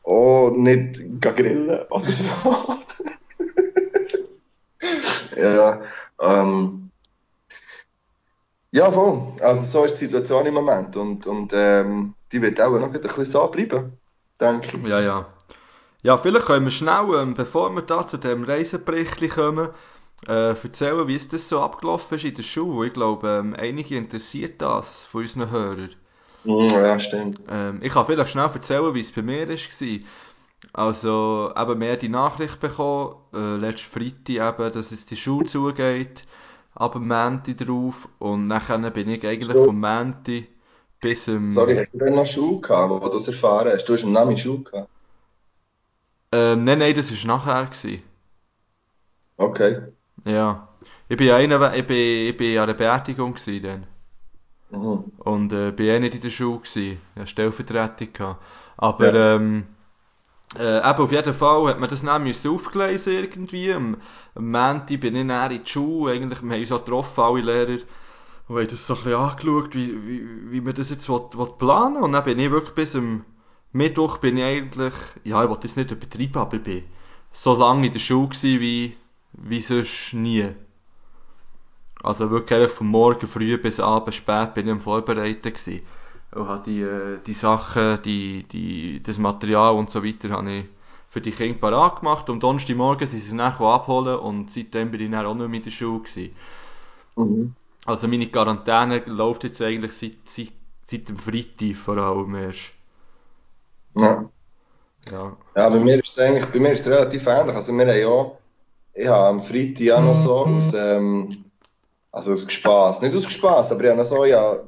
Auch 0.03 0.51
nicht 0.51 0.99
grillen 1.21 1.85
oder 1.89 2.11
so. 2.11 2.75
ja, 5.37 5.81
ähm, 6.19 6.91
ja, 8.71 8.89
voll. 8.89 9.21
Also 9.41 9.63
so 9.63 9.85
ist 9.85 9.95
die 9.95 10.05
Situation 10.05 10.45
im 10.45 10.53
Moment 10.53 10.95
und, 10.95 11.27
und 11.27 11.51
ähm, 11.53 12.15
die 12.31 12.41
wird 12.41 12.61
auch 12.61 12.71
noch 12.79 12.93
ein 12.93 13.01
bisschen 13.01 13.25
so 13.25 13.47
bleiben, 13.47 13.97
denke 14.39 14.77
ich. 14.77 14.83
Ja, 14.87 14.99
ja. 14.99 15.33
Ja, 16.03 16.17
vielleicht 16.17 16.47
können 16.47 16.65
wir 16.65 16.71
schnell, 16.71 17.13
ähm, 17.15 17.35
bevor 17.35 17.69
wir 17.75 17.83
da 17.83 18.07
zu 18.07 18.17
dem 18.17 18.43
Reisebericht 18.43 19.29
kommen, 19.29 19.69
äh, 20.27 20.49
erzählen, 20.49 21.07
wie 21.07 21.15
es 21.15 21.27
das 21.27 21.47
so 21.47 21.61
abgelaufen 21.61 22.17
ist 22.17 22.23
in 22.23 22.35
der 22.35 22.43
Schule. 22.43 22.87
Ich 22.87 22.93
glaube, 22.93 23.27
ähm, 23.29 23.55
einige 23.57 23.97
interessiert 23.97 24.61
das 24.61 25.03
von 25.03 25.21
unseren 25.21 25.51
Hörern. 25.51 25.95
Mm, 26.43 26.69
ja, 26.69 26.99
stimmt. 26.99 27.39
Ähm, 27.49 27.79
ich 27.81 27.93
kann 27.93 28.05
vielleicht 28.05 28.31
schnell 28.31 28.49
erzählen, 28.53 28.93
wie 28.93 29.01
es 29.01 29.11
bei 29.11 29.21
mir 29.21 29.47
war. 29.47 29.99
Also, 30.73 31.51
eben, 31.55 31.83
haben 31.83 31.99
die 31.99 32.09
Nachricht 32.09 32.59
bekommen, 32.59 33.15
äh, 33.33 33.57
letzten 33.57 33.91
Freitag 33.91 34.59
eben, 34.59 34.71
dass 34.73 34.91
es 34.91 35.05
die 35.05 35.17
Schule 35.17 35.47
zugeht, 35.47 36.25
ab 36.75 36.93
dem 36.93 37.07
Montag 37.07 37.57
drauf. 37.57 38.07
Und 38.19 38.47
nachher 38.47 38.77
bin 38.91 39.09
ich 39.09 39.25
eigentlich 39.25 39.57
So. 39.57 39.65
vom 39.65 39.79
Montag 39.79 40.43
bis 40.99 41.25
zum... 41.25 41.49
Sorry, 41.49 41.75
hast 41.75 41.93
du 41.93 41.97
denn 41.97 42.15
noch 42.15 42.25
Schule 42.25 42.61
gehabt, 42.61 42.91
wo 42.91 43.09
du 43.09 43.17
es 43.17 43.27
erfahren 43.27 43.71
hast? 43.73 43.85
Du 43.85 43.93
hast 43.93 44.03
einen 44.03 44.13
Namen 44.13 44.37
Schule 44.37 44.63
gehabt. 44.63 44.89
Ähm, 46.31 46.63
nein, 46.63 46.79
nein, 46.79 46.95
das 46.95 47.11
war 47.11 47.37
nachher. 47.37 47.65
Gewesen. 47.65 48.03
Okay. 49.37 49.81
Ja. 50.25 50.69
Ich 51.09 51.17
bin 51.17 51.27
ja 51.27 51.35
einer, 51.35 51.75
ich 51.75 51.85
bin, 51.85 52.27
ich 52.27 52.37
bin 52.37 52.57
an 52.57 52.67
der 52.67 52.75
Beerdigung 52.75 53.33
gewesen 53.33 53.63
dann. 53.63 53.87
Mhm. 54.71 55.11
Und 55.19 55.53
äh, 55.53 55.71
bin 55.71 55.87
eh 55.87 55.99
nicht 55.99 56.15
in 56.15 56.21
der 56.21 56.29
Schule 56.29 56.59
gewesen. 56.59 56.99
Ich 57.15 57.19
hatte 57.19 57.27
Stellvertretung. 57.27 58.13
Gehabt. 58.13 58.41
Aber 58.77 59.13
Ja. 59.13 59.35
ähm, 59.35 59.67
äh, 60.57 60.77
eben 60.79 60.99
auf 60.99 61.11
jeden 61.11 61.33
Fall 61.33 61.67
hat 61.67 61.79
man 61.79 61.89
das 61.89 62.01
dann 62.01 62.23
müssen 62.23 62.51
aufgelesen 62.51 63.13
irgendwie. 63.13 63.73
Am, 63.73 63.97
am 64.35 64.51
Montag 64.51 64.99
bin 65.01 65.15
ich 65.15 65.27
dann 65.27 65.51
in 65.51 65.63
die 65.63 65.69
Schule. 65.69 66.13
Eigentlich, 66.13 66.41
wir 66.43 66.51
haben 66.53 66.61
uns 66.61 66.71
auch 66.71 66.85
getroffen, 66.85 67.21
alle 67.21 67.41
Lehrer. 67.41 67.81
Und 68.47 68.57
haben 68.57 68.67
das 68.67 68.87
so 68.87 68.95
ein 68.95 69.03
bisschen 69.03 69.19
angeschaut, 69.19 69.75
wie, 69.75 70.07
wie, 70.07 70.51
wie 70.51 70.61
man 70.61 70.75
das 70.75 70.89
jetzt 70.89 71.09
will, 71.09 71.21
will 71.35 71.47
planen 71.59 71.95
will. 71.97 72.03
Und 72.03 72.13
dann 72.13 72.23
bin 72.25 72.39
ich 72.39 72.51
wirklich 72.51 72.75
bis 72.75 72.95
am 72.95 73.25
Mittwoch 73.73 74.17
bin 74.19 74.37
ich 74.37 74.43
eigentlich, 74.43 74.93
ja, 75.23 75.43
ich 75.43 75.49
will 75.49 75.57
das 75.61 75.75
nicht 75.77 75.91
übertreiben, 75.91 76.41
aber 76.41 76.57
ich 76.57 76.63
bin 76.63 76.83
so 77.33 77.55
lange 77.55 77.87
in 77.87 77.93
der 77.93 77.99
Schule 77.99 78.29
gewesen, 78.29 78.59
wie, 78.61 78.97
wie 79.33 79.61
sonst 79.61 80.13
nie. 80.13 80.49
Also 82.03 82.31
wirklich 82.31 82.71
vom 82.71 82.87
Morgen 82.87 83.27
früh 83.27 83.57
bis 83.57 83.79
abends 83.79 84.15
spät 84.15 84.53
bin 84.53 84.67
ich 84.67 84.71
am 84.71 84.79
Vorbereiten 84.79 85.53
gewesen. 85.53 85.81
Und 86.33 86.47
habe 86.47 86.63
die, 86.65 86.81
äh, 86.81 87.19
die 87.25 87.33
Sachen, 87.33 88.01
die, 88.03 88.43
die, 88.43 89.01
das 89.03 89.17
Material 89.17 89.75
und 89.75 89.91
so 89.91 90.03
weiter 90.03 90.29
habe 90.29 90.51
ich 90.51 90.65
für 91.09 91.21
die 91.21 91.31
Kinder 91.31 91.59
parat 91.59 91.99
gemacht. 91.99 92.29
Und 92.29 92.41
Donnerstagmorgen 92.41 93.07
sind 93.07 93.19
sie 93.19 93.31
es 93.31 93.37
dann 93.37 93.41
abholen 93.41 94.17
und 94.17 94.49
seitdem 94.49 94.91
bin 94.91 95.01
ich 95.01 95.11
dann 95.11 95.25
auch 95.25 95.35
nicht 95.35 95.47
mehr 95.47 95.57
in 95.59 95.63
der 95.63 95.71
Schule 95.71 95.99
gewesen. 95.99 96.35
Mhm. 97.17 97.55
Also 97.85 98.07
meine 98.07 98.27
Quarantäne 98.27 99.03
läuft 99.05 99.43
jetzt 99.43 99.61
eigentlich 99.61 99.93
seit, 99.93 100.17
seit, 100.25 100.51
seit 100.87 101.09
dem 101.09 101.17
Freitag 101.17 101.75
vor 101.75 101.97
allem 101.97 102.35
erst. 102.35 102.71
Ja. 103.95 104.29
Ja. 105.09 105.37
Ja, 105.55 105.69
bei 105.69 105.79
mir 105.79 105.95
ist 105.95 106.11
es 106.11 106.19
eigentlich, 106.19 106.45
bei 106.45 106.59
mir 106.59 106.71
ist 106.71 106.81
es 106.81 106.87
relativ 106.87 107.25
ähnlich. 107.27 107.55
Also 107.55 107.73
wir 107.73 107.87
haben 107.87 107.99
ja, 107.99 108.31
ich 108.93 109.07
habe 109.07 109.27
am 109.27 109.43
Freitag 109.43 109.79
ja 109.79 109.99
noch 109.99 110.15
so 110.15 110.45
aus, 110.45 110.71
ähm, 110.73 111.45
also 112.11 112.33
aus 112.33 112.51
Spaß, 112.51 113.01
nicht 113.01 113.15
aus 113.15 113.31
Spaß, 113.31 113.71
aber 113.71 113.83
ich 113.83 113.89
habe 113.89 114.05
so, 114.05 114.25
ja, 114.25 114.59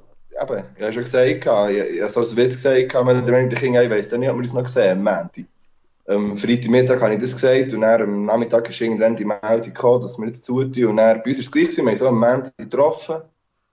eben, 0.42 0.64
ich 0.76 0.84
habe 0.84 0.94
schon 0.94 1.04
gesagt, 1.04 1.28
ich, 1.28 1.44
ich 1.44 2.02
habe 2.02 2.10
so 2.10 2.20
als 2.22 2.36
Witz 2.36 2.56
gesagt, 2.56 2.94
wenn 2.94 3.26
der 3.26 3.48
die 3.48 3.56
Kinder, 3.56 3.84
ich 3.84 3.90
weiss 3.90 4.10
dann 4.10 4.22
nicht, 4.22 4.30
ob 4.30 4.38
wir 4.38 4.44
das 4.44 4.54
noch 4.54 4.64
gesehen 4.64 5.04
Montag. 5.04 5.46
Am 6.06 6.38
Freitagmittag 6.38 7.02
habe 7.02 7.14
ich 7.14 7.22
das 7.22 7.34
gesagt 7.34 7.74
und 7.74 7.82
dann 7.82 8.02
am 8.02 8.26
Nachmittag 8.26 8.70
ist 8.70 8.82
irgendwann 8.82 9.16
die 9.16 9.24
Meldung 9.24 9.62
gekommen, 9.62 10.02
dass 10.02 10.18
wir 10.18 10.28
jetzt 10.28 10.44
zutun. 10.44 10.86
Und 10.86 10.98
dann, 10.98 11.22
bei 11.24 11.30
uns 11.30 11.38
war 11.38 11.46
es 11.46 11.52
gleich, 11.52 11.78
wir 11.78 11.86
haben 11.86 11.96
so 11.96 12.08
am 12.10 12.20
Montag 12.20 12.58
getroffen, 12.58 13.22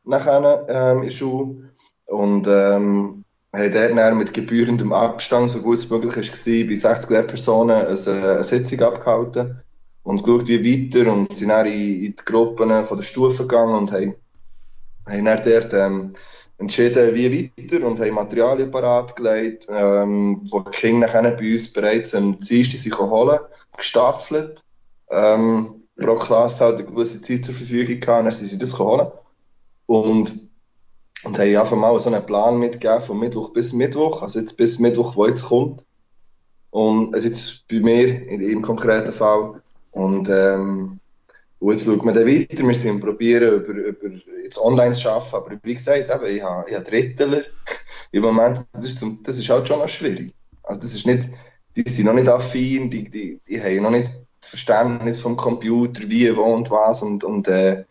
nachher 0.04 0.64
ähm, 0.68 0.98
in 0.98 1.04
der 1.04 1.10
Schule. 1.10 1.70
Und 2.06 2.46
ähm, 2.46 3.24
haben 3.52 3.72
dort 3.72 3.98
dann 3.98 4.18
mit 4.18 4.32
gebührendem 4.32 4.92
Abstand, 4.92 5.50
so 5.50 5.60
gut 5.60 5.78
es 5.78 5.90
möglich 5.90 6.14
war, 6.16 6.68
bei 6.68 6.74
60 6.76 7.10
Lehrpersonen 7.10 7.86
eine, 7.86 7.88
eine 7.88 8.44
Sitzung 8.44 8.80
abgehalten 8.80 9.60
und 10.02 10.22
geschaut, 10.22 10.48
wie 10.48 10.64
weiter. 10.64 11.12
Und 11.12 11.36
sind 11.36 11.48
dann 11.48 11.66
in, 11.66 12.04
in 12.04 12.16
die 12.16 12.24
Gruppen 12.24 12.84
von 12.84 12.96
der 12.96 13.04
Stufe 13.04 13.46
gegangen 13.46 13.74
und 13.74 13.92
haben, 13.92 14.14
haben 15.06 15.24
dann 15.24 15.42
dort 15.44 15.74
ähm, 15.74 16.12
entschieden, 16.58 17.14
wie 17.14 17.52
weiter 17.56 17.86
und 17.86 18.00
haben 18.00 18.14
Materialien 18.14 18.70
parat 18.70 19.16
gelegt, 19.16 19.66
ähm, 19.70 20.40
wo 20.50 20.60
die 20.60 20.70
Kinder 20.70 21.06
nachher 21.06 21.30
bei 21.32 21.52
uns 21.52 21.72
bereits 21.72 22.14
am 22.14 22.38
Dienstag 22.40 22.80
sich 22.80 22.98
holen, 22.98 23.40
gestaffelt. 23.76 24.62
Ähm, 25.10 25.80
pro 26.00 26.16
Klasse 26.16 26.64
halt 26.64 26.78
eine 26.78 26.84
gewisse 26.84 27.20
Zeit 27.20 27.44
zur 27.44 27.54
Verfügung 27.54 27.96
und 27.96 28.24
dann 28.24 28.32
sind 28.32 28.48
sie 28.48 28.58
das 28.58 28.78
holen. 28.78 29.08
Und, 29.86 30.48
und 31.24 31.38
haben 31.38 31.56
einfach 31.56 31.76
mal 31.76 31.98
so 31.98 32.10
einen 32.10 32.24
Plan 32.24 32.58
mitgegeben, 32.58 33.00
von 33.00 33.18
Mittwoch 33.18 33.52
bis 33.52 33.72
Mittwoch, 33.72 34.22
also 34.22 34.38
jetzt 34.38 34.56
bis 34.56 34.78
Mittwoch, 34.78 35.16
wo 35.16 35.26
jetzt 35.26 35.44
kommt. 35.44 35.84
Und 36.70 37.14
es 37.14 37.24
ist 37.24 37.66
bei 37.68 37.80
mir, 37.80 38.28
in 38.28 38.40
im 38.40 38.62
konkreten 38.62 39.12
Fall. 39.12 39.60
Und, 39.92 40.28
ähm, 40.28 41.00
jetzt 41.60 41.84
schaut 41.84 42.04
man 42.04 42.14
dann 42.14 42.26
weiter, 42.26 42.66
wir 42.66 42.74
sind 42.74 43.00
probieren, 43.00 43.62
über, 43.62 43.72
über 43.72 44.08
jetzt 44.42 44.58
online 44.58 44.94
zu 44.94 45.10
arbeiten, 45.10 45.36
aber 45.36 45.58
wie 45.62 45.74
gesagt, 45.74 46.10
eben, 46.10 46.36
ich 46.36 46.42
habe, 46.42 46.68
ich 46.68 46.74
habe 46.74 46.84
Drittler. 46.84 47.42
Im 48.12 48.22
Moment, 48.22 48.66
das 48.72 48.86
ist, 48.86 48.98
zum, 48.98 49.22
das 49.22 49.38
ist 49.38 49.48
halt 49.48 49.68
schon 49.68 49.78
noch 49.78 49.88
schwierig. 49.88 50.34
Also 50.62 50.80
das 50.80 50.94
ist 50.94 51.06
nicht, 51.06 51.28
die 51.76 51.88
sind 51.88 52.06
noch 52.06 52.14
nicht 52.14 52.28
affin, 52.28 52.90
die, 52.90 53.08
die, 53.08 53.40
die 53.46 53.62
haben 53.62 53.82
noch 53.82 53.90
nicht 53.90 54.12
das 54.40 54.50
Verständnis 54.50 55.20
vom 55.20 55.36
Computer, 55.36 56.02
wie, 56.08 56.34
wo 56.36 56.42
und 56.42 56.70
was 56.70 57.02
und, 57.02 57.22
und 57.24 57.46
äh, 57.46 57.84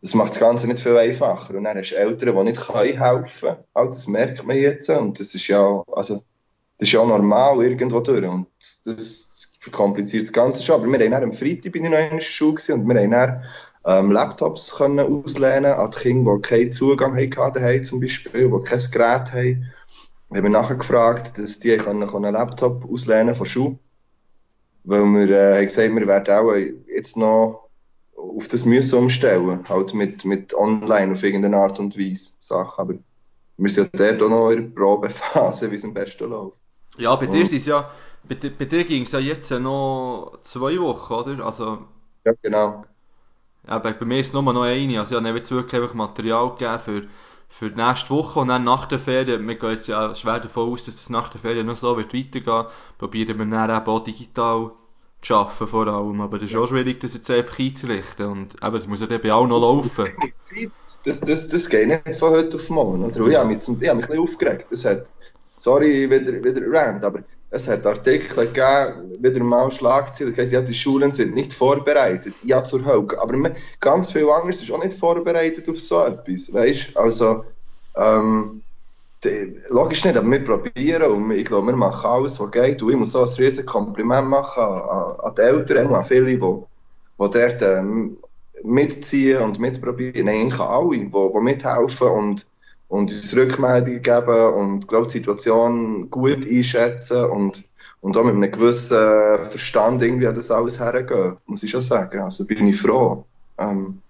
das 0.00 0.14
macht 0.14 0.30
das 0.30 0.40
Ganze 0.40 0.66
nicht 0.66 0.80
viel 0.80 0.96
einfacher. 0.96 1.54
Und 1.54 1.64
dann 1.64 1.78
hast 1.78 1.92
du 1.92 1.96
Eltern, 1.96 2.36
die 2.36 2.42
nicht 2.50 2.74
helfen 2.74 3.40
können. 3.40 3.56
Halt, 3.74 3.90
das 3.90 4.08
merkt 4.08 4.44
man 4.44 4.56
jetzt. 4.56 4.90
Und 4.90 5.20
das 5.20 5.32
ist 5.32 5.46
ja, 5.46 5.84
also, 5.92 6.14
das 6.78 6.88
ist 6.88 6.92
ja 6.92 7.04
normal 7.04 7.62
irgendwo 7.62 8.00
durch. 8.00 8.26
Und 8.26 8.48
das 8.84 9.31
verkompliziert 9.62 10.24
das 10.24 10.32
Ganze 10.32 10.62
schon. 10.62 10.74
Aber 10.74 10.86
wir 10.86 10.98
haben 10.98 11.10
dann 11.12 11.22
am 11.22 11.32
Freitag 11.32 11.72
bin 11.72 11.84
ich 11.84 11.90
noch 11.90 11.98
in 11.98 12.16
der 12.16 12.20
Schule 12.20 12.60
und 12.74 12.86
wir 12.86 13.00
haben 13.00 13.10
dann 13.12 13.44
ähm, 13.84 14.10
Laptops 14.10 14.74
können 14.74 14.98
auslehnen 14.98 15.72
an 15.72 15.90
die 15.92 15.98
Kinder, 15.98 16.36
die 16.36 16.42
keinen 16.42 16.72
Zugang 16.72 17.16
hatten 17.16 17.54
daheim 17.54 17.84
zum 17.84 18.00
Beispiel, 18.00 18.50
die 18.50 18.64
kein 18.64 18.80
Gerät 18.90 19.32
haben. 19.32 19.72
Wir 20.30 20.42
haben 20.42 20.52
nachher 20.52 20.76
gefragt, 20.76 21.38
dass 21.38 21.60
die 21.60 21.76
können, 21.76 22.08
können 22.08 22.24
einen 22.24 22.34
Laptop 22.34 22.90
auslehnen 22.90 23.34
von 23.34 23.46
Schule. 23.46 23.78
Weil 24.84 25.04
wir 25.04 25.30
äh, 25.30 25.56
haben 25.58 25.66
gesagt, 25.66 25.94
wir 25.94 26.06
werden 26.08 26.34
auch 26.34 26.54
jetzt 26.54 27.16
noch 27.16 27.68
auf 28.16 28.48
das 28.48 28.64
müssen 28.64 28.98
umstellen, 28.98 29.60
halt 29.68 29.94
mit, 29.94 30.24
mit 30.24 30.54
online 30.54 31.12
auf 31.12 31.22
irgendeine 31.22 31.56
Art 31.56 31.78
und 31.78 31.96
Weise 31.96 32.32
Sachen. 32.40 32.80
Aber 32.80 32.94
wir 33.58 33.70
sind 33.70 33.90
ja 33.96 34.12
dort 34.12 34.22
auch 34.22 34.28
noch 34.28 34.50
in 34.50 34.74
der 34.74 34.80
Probephase, 34.80 35.70
wie 35.70 35.76
es 35.76 35.84
am 35.84 35.94
besten 35.94 36.30
läuft. 36.30 36.56
Ja, 36.98 37.14
bei 37.14 37.26
dir 37.26 37.42
ist 37.42 37.66
ja, 37.66 37.90
bei, 38.28 38.34
bei 38.36 38.64
dir 38.64 38.84
ging 38.84 39.02
es 39.04 39.12
ja 39.12 39.18
jetzt 39.20 39.50
noch 39.50 40.38
zwei 40.42 40.78
Wochen, 40.80 41.12
oder? 41.14 41.44
Also, 41.46 41.86
Ja, 42.24 42.32
genau. 42.42 42.84
ja, 43.68 43.78
bei, 43.78 43.92
bei 43.92 44.04
mir 44.06 44.20
ist 44.20 44.28
es 44.28 44.32
nur 44.32 44.42
noch 44.42 44.62
eine. 44.62 44.98
Also, 45.00 45.18
ich 45.18 45.24
habe 45.24 45.36
jetzt 45.38 45.50
wirklich 45.50 45.80
einfach 45.82 45.94
Material 45.94 46.50
gegeben 46.50 46.78
für, 46.80 47.08
für 47.48 47.70
die 47.70 47.80
nächste 47.80 48.10
Woche 48.10 48.40
und 48.40 48.48
dann 48.48 48.64
nach 48.64 48.86
der 48.86 48.98
Ferien. 48.98 49.46
Wir 49.46 49.54
gehen 49.56 49.70
jetzt 49.70 49.86
ja 49.88 50.14
schwer 50.14 50.40
davon 50.40 50.72
aus, 50.72 50.84
dass 50.84 50.94
es 50.96 51.10
nach 51.10 51.28
der 51.28 51.40
Ferien 51.40 51.66
noch 51.66 51.76
so 51.76 51.96
wird 51.96 52.14
weitergehen. 52.14 52.66
Probieren 52.98 53.38
wir 53.38 53.46
dann 53.46 53.70
eben 53.70 53.86
auch 53.86 54.00
digital 54.04 54.72
zu 55.22 55.34
arbeiten 55.36 55.66
vor 55.68 55.86
allem. 55.86 56.20
Aber 56.20 56.38
das 56.38 56.50
ist 56.50 56.56
auch 56.56 56.66
schwierig, 56.66 57.00
das 57.00 57.14
jetzt 57.14 57.30
einfach 57.30 57.58
einzurichten. 57.58 58.26
Und 58.26 58.54
eben, 58.62 58.76
es 58.76 58.86
muss 58.86 59.00
ja 59.00 59.06
dann 59.06 59.20
bei 59.22 59.32
auch 59.32 59.46
noch 59.46 59.60
laufen. 59.60 60.04
Das, 61.04 61.20
das, 61.20 61.48
das 61.48 61.68
geht 61.68 61.88
nicht 61.88 62.18
von 62.18 62.30
heute 62.32 62.56
auf 62.56 62.68
morgen. 62.70 63.04
Oder? 63.04 63.26
Ich 63.26 63.36
habe 63.36 63.48
mich, 63.48 63.58
ich 63.58 63.68
habe 63.68 63.78
mich 63.78 63.88
ein 63.88 64.00
bisschen 64.00 64.18
aufgeregt. 64.20 64.72
Es 64.72 64.84
hat, 64.84 65.10
sorry, 65.58 66.08
wieder, 66.10 66.32
wieder 66.44 66.62
Rand, 66.70 67.04
aber 67.04 67.20
es 67.52 67.68
hat 67.68 67.86
Artikel 67.86 68.46
gegeben, 68.46 69.22
wieder 69.22 69.44
mal 69.44 69.70
Schlagzeilen, 69.70 70.34
ja, 70.34 70.62
die 70.62 70.74
Schulen 70.74 71.12
sind 71.12 71.34
nicht 71.34 71.52
vorbereitet. 71.52 72.34
Ja, 72.42 72.64
zur 72.64 72.84
Hölle. 72.84 73.20
Aber 73.20 73.36
man, 73.36 73.54
ganz 73.78 74.10
viel 74.10 74.28
anderes 74.30 74.62
ist 74.62 74.70
auch 74.72 74.82
nicht 74.82 74.98
vorbereitet 74.98 75.68
auf 75.68 75.78
so 75.78 76.02
etwas. 76.02 76.52
Weißt 76.52 76.96
Also, 76.96 77.44
ähm, 77.94 78.62
die, 79.22 79.54
logisch 79.68 80.02
nicht, 80.04 80.16
aber 80.16 80.30
wir 80.30 80.44
probieren 80.44 81.12
und 81.12 81.30
ich 81.32 81.44
glaube, 81.44 81.68
wir 81.68 81.76
machen 81.76 82.06
alles, 82.06 82.40
was 82.40 82.50
geht. 82.50 82.82
Und 82.82 82.90
ich 82.90 82.96
muss 82.96 83.14
auch 83.14 83.28
ein 83.28 83.34
riesiges 83.34 83.66
Kompliment 83.66 84.28
machen 84.28 84.62
an, 84.62 85.16
an, 85.20 85.34
die 85.36 85.42
Eltern 85.42 85.94
an 85.94 86.04
viele, 86.04 86.24
die, 86.24 86.38
die 86.38 86.38
dort 86.38 87.62
ähm, 87.62 88.16
mitziehen 88.64 89.42
und 89.42 89.58
mitprobieren. 89.58 90.24
Nein, 90.24 90.40
eigentlich 90.40 90.58
alle, 90.58 90.90
die, 90.90 91.10
die 91.10 91.40
mithelfen 91.40 92.08
und, 92.08 92.46
und 92.92 93.10
uns 93.10 93.34
Rückmeldungen 93.34 94.02
geben 94.02 94.52
und 94.52 94.86
glaube 94.86 95.06
die 95.06 95.12
Situation 95.12 96.10
gut 96.10 96.46
einschätzen 96.46 97.24
und, 97.24 97.64
und 98.02 98.18
auch 98.18 98.24
mit 98.24 98.34
einem 98.34 98.52
gewissen 98.52 99.48
Verstand 99.48 100.02
irgendwie 100.02 100.26
an 100.26 100.34
das 100.34 100.50
alles 100.50 100.78
hergehen, 100.78 101.38
muss 101.46 101.62
ich 101.62 101.70
schon 101.70 101.80
sagen. 101.80 102.20
Also 102.20 102.46
bin 102.46 102.66
ich 102.66 102.78
froh. 102.78 103.24
Ähm, 103.56 104.02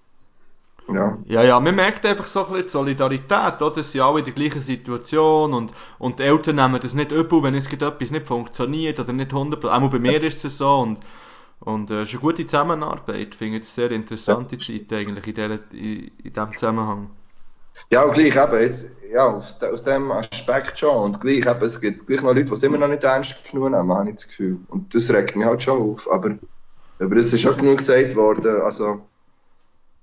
ja. 0.93 1.17
Ja, 1.27 1.43
ja, 1.45 1.61
man 1.61 1.77
merkt 1.77 2.05
einfach 2.05 2.27
so 2.27 2.41
ein 2.41 2.47
bisschen 2.47 2.65
die 2.65 2.71
Solidarität, 2.71 3.63
oder? 3.63 3.79
Es 3.79 3.93
sind 3.93 4.01
alle 4.01 4.19
in 4.19 4.25
der 4.25 4.35
gleichen 4.35 4.63
Situation 4.63 5.55
und, 5.55 5.73
und 6.01 6.19
die 6.19 6.25
Eltern 6.25 6.57
nehmen 6.57 6.81
das 6.83 6.93
nicht 6.93 7.13
übel, 7.13 7.41
wenn 7.45 7.55
es 7.55 7.73
etwas 7.73 8.11
nicht 8.11 8.27
funktioniert 8.27 8.99
oder 8.99 9.13
nicht 9.13 9.31
100%. 9.31 9.65
Auch 9.65 9.91
bei 9.91 10.01
mir 10.01 10.21
ist 10.25 10.45
es 10.45 10.59
so 10.59 10.81
und, 10.81 10.99
und 11.61 11.89
äh, 11.93 12.03
es 12.03 12.09
ist 12.09 12.15
eine 12.15 12.21
gute 12.21 12.45
Zusammenarbeit. 12.49 13.29
Ich 13.29 13.37
finde 13.37 13.59
es 13.59 13.79
eine 13.79 13.89
sehr 13.89 13.91
interessante 13.93 14.59
Zeit 14.59 14.93
eigentlich 14.93 15.29
in, 15.29 15.35
dieser, 15.35 15.59
in, 15.71 16.11
in 16.25 16.31
diesem 16.31 16.53
Zusammenhang. 16.57 17.11
Ja, 17.91 18.03
und 18.05 18.15
gleich 18.15 18.37
eben, 18.37 18.63
jetzt, 18.63 18.97
ja, 19.13 19.27
aus, 19.27 19.63
aus 19.63 19.83
dem 19.83 20.11
Aspekt 20.11 20.79
schon. 20.79 20.97
Und 21.05 21.21
gleich 21.21 21.47
eben, 21.47 21.63
es 21.63 21.81
gibt 21.81 22.07
gleich 22.07 22.23
noch 22.23 22.31
Leute, 22.35 22.45
die 22.47 22.53
es 22.53 22.63
immer 22.63 22.79
noch 22.79 22.89
nicht 22.89 23.05
ernst 23.05 23.37
genug 23.51 23.71
nehmen, 23.71 23.93
habe 23.93 24.09
ich 24.11 24.17
das 24.17 24.29
Gefühl. 24.29 24.59
Und 24.69 24.95
das 24.95 25.11
regt 25.13 25.37
mich 25.37 25.47
halt 25.47 25.63
schon 25.63 25.81
auf. 25.93 26.11
Aber, 26.11 26.39
aber 26.99 27.17
es 27.17 27.33
ist 27.33 27.43
schon 27.43 27.57
genug 27.57 27.79
gesagt 27.79 28.17
worden, 28.17 28.63
also, 28.63 29.03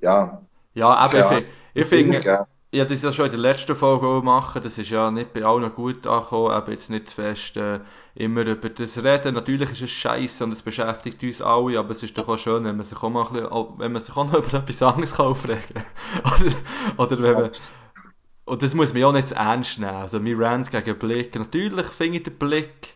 ja. 0.01 0.41
Ja, 0.73 0.93
aber 0.95 1.17
Ja, 1.17 1.37
ich, 1.39 1.45
ich 1.73 1.87
finde, 1.87 2.21
ja. 2.23 2.47
ich 2.71 2.79
habe 2.79 2.93
das 2.93 3.01
ja 3.01 3.11
schon 3.11 3.25
in 3.25 3.31
der 3.31 3.39
letzten 3.39 3.75
Folge 3.75 4.07
auch 4.07 4.21
machen, 4.23 4.61
das 4.63 4.77
ist 4.77 4.89
ja 4.89 5.11
nicht 5.11 5.33
bei 5.33 5.43
allen 5.43 5.73
gut 5.73 6.05
angekommen, 6.07 6.51
aber 6.51 6.71
jetzt 6.71 6.89
nicht 6.89 7.09
zu 7.09 7.15
fest 7.15 7.57
äh, 7.57 7.79
immer 8.19 8.45
über 8.45 8.69
das 8.69 9.01
reden. 9.03 9.33
Natürlich 9.33 9.71
ist 9.71 9.81
es 9.81 9.91
scheiße 9.91 10.43
und 10.43 10.51
es 10.51 10.61
beschäftigt 10.61 11.23
uns 11.23 11.41
alle, 11.41 11.79
aber 11.79 11.91
es 11.91 12.03
ist 12.03 12.17
doch 12.17 12.27
auch 12.27 12.37
schön, 12.37 12.65
wenn 12.65 12.75
man 12.75 12.85
sich 12.85 13.01
auch 13.01 13.09
mal 13.09 13.25
ein 13.25 13.33
bisschen, 13.33 13.79
wenn 13.79 13.91
man 13.93 14.01
sich 14.01 14.15
auch 14.15 14.25
noch 14.25 14.33
über 14.45 14.53
etwas 14.53 14.83
anderes 14.83 15.13
kann 15.13 15.27
aufregen 15.27 15.83
oder, 16.23 16.53
oder 16.97 17.23
wenn 17.23 17.33
man, 17.33 17.51
und 18.45 18.61
das 18.61 18.73
muss 18.73 18.93
man 18.93 19.01
ja 19.01 19.07
auch 19.07 19.13
nicht 19.13 19.29
zu 19.29 19.35
ernst 19.35 19.79
nehmen. 19.79 19.93
Also 19.93 20.19
mein 20.19 20.41
Rant 20.41 20.71
gegen 20.71 20.97
Blick, 20.97 21.35
natürlich 21.35 21.87
finde 21.87 22.17
ich 22.17 22.23
den 22.23 22.37
Blick 22.37 22.95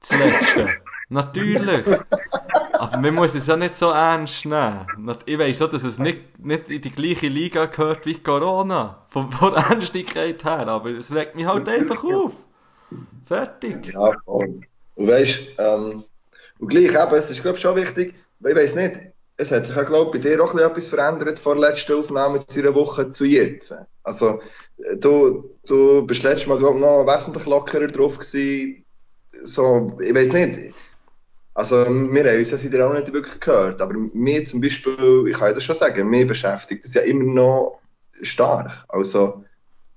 das 0.00 0.18
Letzte. 0.18 0.68
Natürlich. 1.08 1.86
Aber 2.72 2.98
man 2.98 3.14
muss 3.14 3.34
es 3.34 3.46
ja 3.46 3.56
nicht 3.56 3.76
so 3.76 3.90
ernst 3.90 4.46
nehmen. 4.46 4.86
Ich 5.26 5.38
weiss 5.38 5.60
auch, 5.60 5.70
dass 5.70 5.84
es 5.84 5.98
nicht, 5.98 6.38
nicht 6.38 6.70
in 6.70 6.80
die 6.80 6.90
gleiche 6.90 7.28
Liga 7.28 7.66
gehört 7.66 8.06
wie 8.06 8.14
Corona. 8.14 9.06
Von, 9.10 9.30
von 9.30 9.54
Ernstigkeit 9.54 10.42
her. 10.42 10.68
Aber 10.68 10.88
es 10.90 11.14
regt 11.14 11.34
mich 11.34 11.44
halt 11.44 11.68
einfach 11.68 12.02
auf. 12.02 12.32
Fertig. 13.26 13.92
Ja, 13.92 14.12
voll. 14.24 14.60
Und 14.94 15.06
weißt, 15.06 15.38
ähm, 15.58 16.04
und 16.58 16.68
gleich 16.68 16.90
eben, 16.90 17.14
es 17.14 17.30
ist, 17.30 17.42
glaube 17.42 17.58
schon 17.58 17.76
wichtig, 17.76 18.14
ich 18.40 18.54
weiss 18.56 18.74
nicht, 18.74 19.00
es 19.36 19.50
hat 19.50 19.66
sich 19.66 19.74
ja, 19.74 19.82
glaube 19.82 20.12
bei 20.12 20.18
dir 20.18 20.42
auch 20.42 20.54
etwas 20.54 20.86
verändert 20.86 21.38
vor 21.38 21.54
der 21.54 21.70
letzten 21.70 21.94
Aufnahme 21.94 22.46
zu 22.46 22.60
einer 22.60 22.74
Woche 22.74 23.12
zu 23.12 23.24
jetzt. 23.24 23.74
Also, 24.02 24.40
äh, 24.78 24.96
du, 24.96 25.56
du 25.66 26.06
bist 26.06 26.22
letztes 26.22 26.46
Mal, 26.46 26.58
glaube 26.58 26.78
noch 26.78 27.06
wesentlich 27.06 27.46
lockerer 27.46 27.88
drauf 27.88 28.18
gewesen. 28.18 28.84
So, 29.42 29.98
ich 30.00 30.14
weiss 30.14 30.32
nicht. 30.32 30.74
Also, 31.54 31.76
wir 31.86 32.24
haben 32.24 32.38
uns 32.38 32.50
das 32.50 32.64
wieder 32.64 32.88
auch 32.88 32.94
nicht 32.94 33.12
wirklich 33.12 33.40
gehört, 33.40 33.80
aber 33.80 33.94
mir 33.94 34.44
zum 34.44 34.60
Beispiel, 34.60 35.26
ich 35.28 35.36
kann 35.36 35.48
ja 35.48 35.54
das 35.54 35.64
schon 35.64 35.74
sagen, 35.74 36.08
mir 36.08 36.26
beschäftigt 36.26 36.84
das 36.84 36.94
ja 36.94 37.02
immer 37.02 37.24
noch 37.24 37.80
stark. 38.22 38.84
Also, 38.88 39.44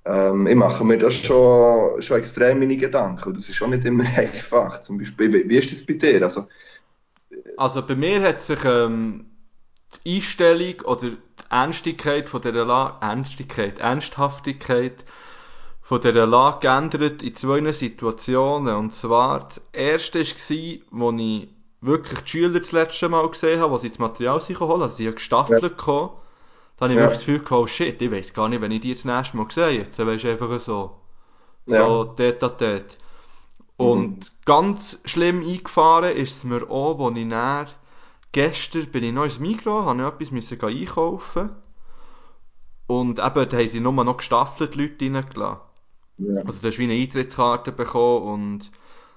ähm, 0.05 0.47
ich 0.47 0.55
mache 0.55 0.83
mir 0.83 0.97
das 0.97 1.15
schon, 1.15 2.01
schon 2.01 2.17
extrem 2.17 2.59
meine 2.59 2.77
Gedanken. 2.77 3.29
Und 3.29 3.37
das 3.37 3.49
ist 3.49 3.55
schon 3.55 3.71
nicht 3.71 3.85
immer 3.85 4.05
einfach. 4.17 4.81
Zum 4.81 4.97
Beispiel, 4.99 5.33
wie, 5.33 5.49
wie 5.49 5.57
ist 5.57 5.71
das 5.71 5.85
bei 5.85 5.93
dir? 5.93 6.21
Also, 6.23 6.43
Also 7.57 7.85
bei 7.85 7.95
mir 7.95 8.21
hat 8.21 8.41
sich 8.41 8.63
ähm, 8.65 9.25
die 10.05 10.17
Einstellung 10.17 10.81
oder 10.81 11.09
die 11.11 11.17
Ernstigkeit 11.49 12.29
von 12.29 12.41
dieser 12.41 12.65
Lage, 12.65 12.97
Ernstigkeit, 13.05 13.79
Ernsthaftigkeit 13.79 15.05
von 15.81 16.01
dieser 16.01 16.25
Lage 16.25 16.59
geändert 16.61 17.21
in 17.23 17.35
zwei 17.35 17.71
Situationen. 17.71 18.75
Und 18.75 18.93
zwar, 18.93 19.47
das 19.47 19.61
erste 19.71 20.19
war, 20.19 21.13
als 21.13 21.21
ich 21.21 21.49
wirklich 21.81 22.19
die 22.21 22.29
Schüler 22.29 22.59
das 22.59 22.71
letzte 22.71 23.09
Mal 23.09 23.29
gesehen 23.29 23.59
habe, 23.59 23.73
als 23.73 23.83
sie 23.83 23.89
das 23.89 23.99
Material 23.99 24.39
holen, 24.41 24.81
also 24.81 24.95
sie 24.95 25.07
haben 25.07 25.15
gestaffelt 25.15 25.77
gekommen. 25.77 26.11
Da 26.77 26.85
habe 26.85 26.93
ich 26.93 26.99
Ja. 26.99 27.05
wirklich 27.05 27.19
das 27.19 27.25
Gefühl 27.25 27.39
gehabt, 27.39 27.51
oh 27.63 27.67
shit, 27.67 28.01
ich 28.01 28.11
weiß 28.11 28.33
gar 28.33 28.49
nicht, 28.49 28.61
wenn 28.61 28.71
ich 28.71 28.81
die 28.81 28.89
jetzt 28.89 29.05
das 29.05 29.15
nächste 29.15 29.37
Mal 29.37 29.47
sehe. 29.51 29.71
Jetzt 29.79 29.99
weisst 29.99 30.23
du 30.25 30.31
einfach 30.31 30.59
so. 30.59 31.01
So, 31.67 31.73
Ja. 31.73 31.87
dort 32.15 32.43
an 32.43 32.51
dort. 32.59 32.97
Und 33.77 34.31
ganz 34.45 35.01
schlimm 35.05 35.41
eingefahren 35.43 36.15
ist 36.15 36.37
es 36.37 36.43
mir 36.43 36.69
auch, 36.69 36.99
als 37.07 37.17
ich 37.17 37.27
dann, 37.29 37.67
gestern 38.31 38.87
bin 38.87 39.03
ich 39.03 39.13
noch 39.13 39.25
ins 39.25 39.39
Migros, 39.39 39.85
habe 39.85 40.01
ich 40.01 40.07
etwas 40.07 40.31
müssen 40.31 40.61
einkaufen. 40.61 41.49
Und 42.87 43.19
eben, 43.19 43.49
da 43.49 43.57
haben 43.57 43.67
sie 43.67 43.79
nur 43.79 43.93
noch 43.93 44.17
gestaffelt 44.17 44.75
Leute 44.75 45.05
reingelassen. 45.05 45.59
Ja. 46.17 46.41
Also 46.45 46.59
du 46.61 46.67
hast 46.67 46.77
wie 46.79 46.83
eine 46.85 46.93
Eintrittskarte 46.93 47.71
bekommen 47.71 48.27
und, 48.33 48.71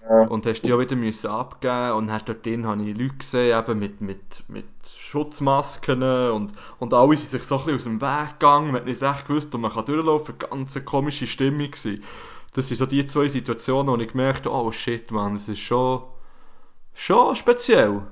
Ja. 0.09 0.23
und 0.29 0.47
hast 0.47 0.63
die 0.63 0.73
auch 0.73 0.81
wieder 0.81 0.97
müssen 0.97 1.29
abgeben 1.31 1.93
und 1.93 2.07
dann 2.09 2.23
dort 2.27 2.47
drin 2.47 2.67
habe 2.67 2.83
ich 2.83 2.97
Leute 2.99 3.17
gesehen, 3.17 3.59
eben 3.59 3.79
mit, 3.79 4.01
mit, 4.01 4.45
mit 4.49 4.67
Schutzmasken 5.09 6.03
und, 6.03 6.53
und 6.79 6.93
alle 6.93 7.17
sind 7.17 7.31
sich 7.31 7.43
so 7.43 7.59
ein 7.59 7.65
bisschen 7.65 7.77
aus 7.77 7.85
dem 7.85 8.01
Weg 8.03 8.39
gegangen, 8.39 8.67
man 8.67 8.77
hat 8.77 8.85
nicht 8.85 9.03
recht 9.03 9.27
gewusst, 9.27 9.49
wo 9.53 9.59
man 9.59 9.73
kann 9.73 9.87
durchlaufen 9.87 10.37
kann, 10.37 10.51
ganz 10.51 10.77
eine 10.77 10.85
komische 10.85 11.27
Stimmung 11.27 11.71
gewesen. 11.71 12.05
Das 12.53 12.69
sind 12.69 12.77
so 12.77 12.85
die 12.85 13.07
zwei 13.07 13.29
Situationen, 13.29 13.91
wo 13.91 13.97
ich 13.97 14.11
gemerkt 14.11 14.45
habe, 14.45 14.55
oh 14.55 14.71
shit, 14.71 15.11
man, 15.11 15.35
das 15.35 15.49
ist 15.49 15.61
schon, 15.61 16.03
schon 16.93 17.35
speziell. 17.37 18.03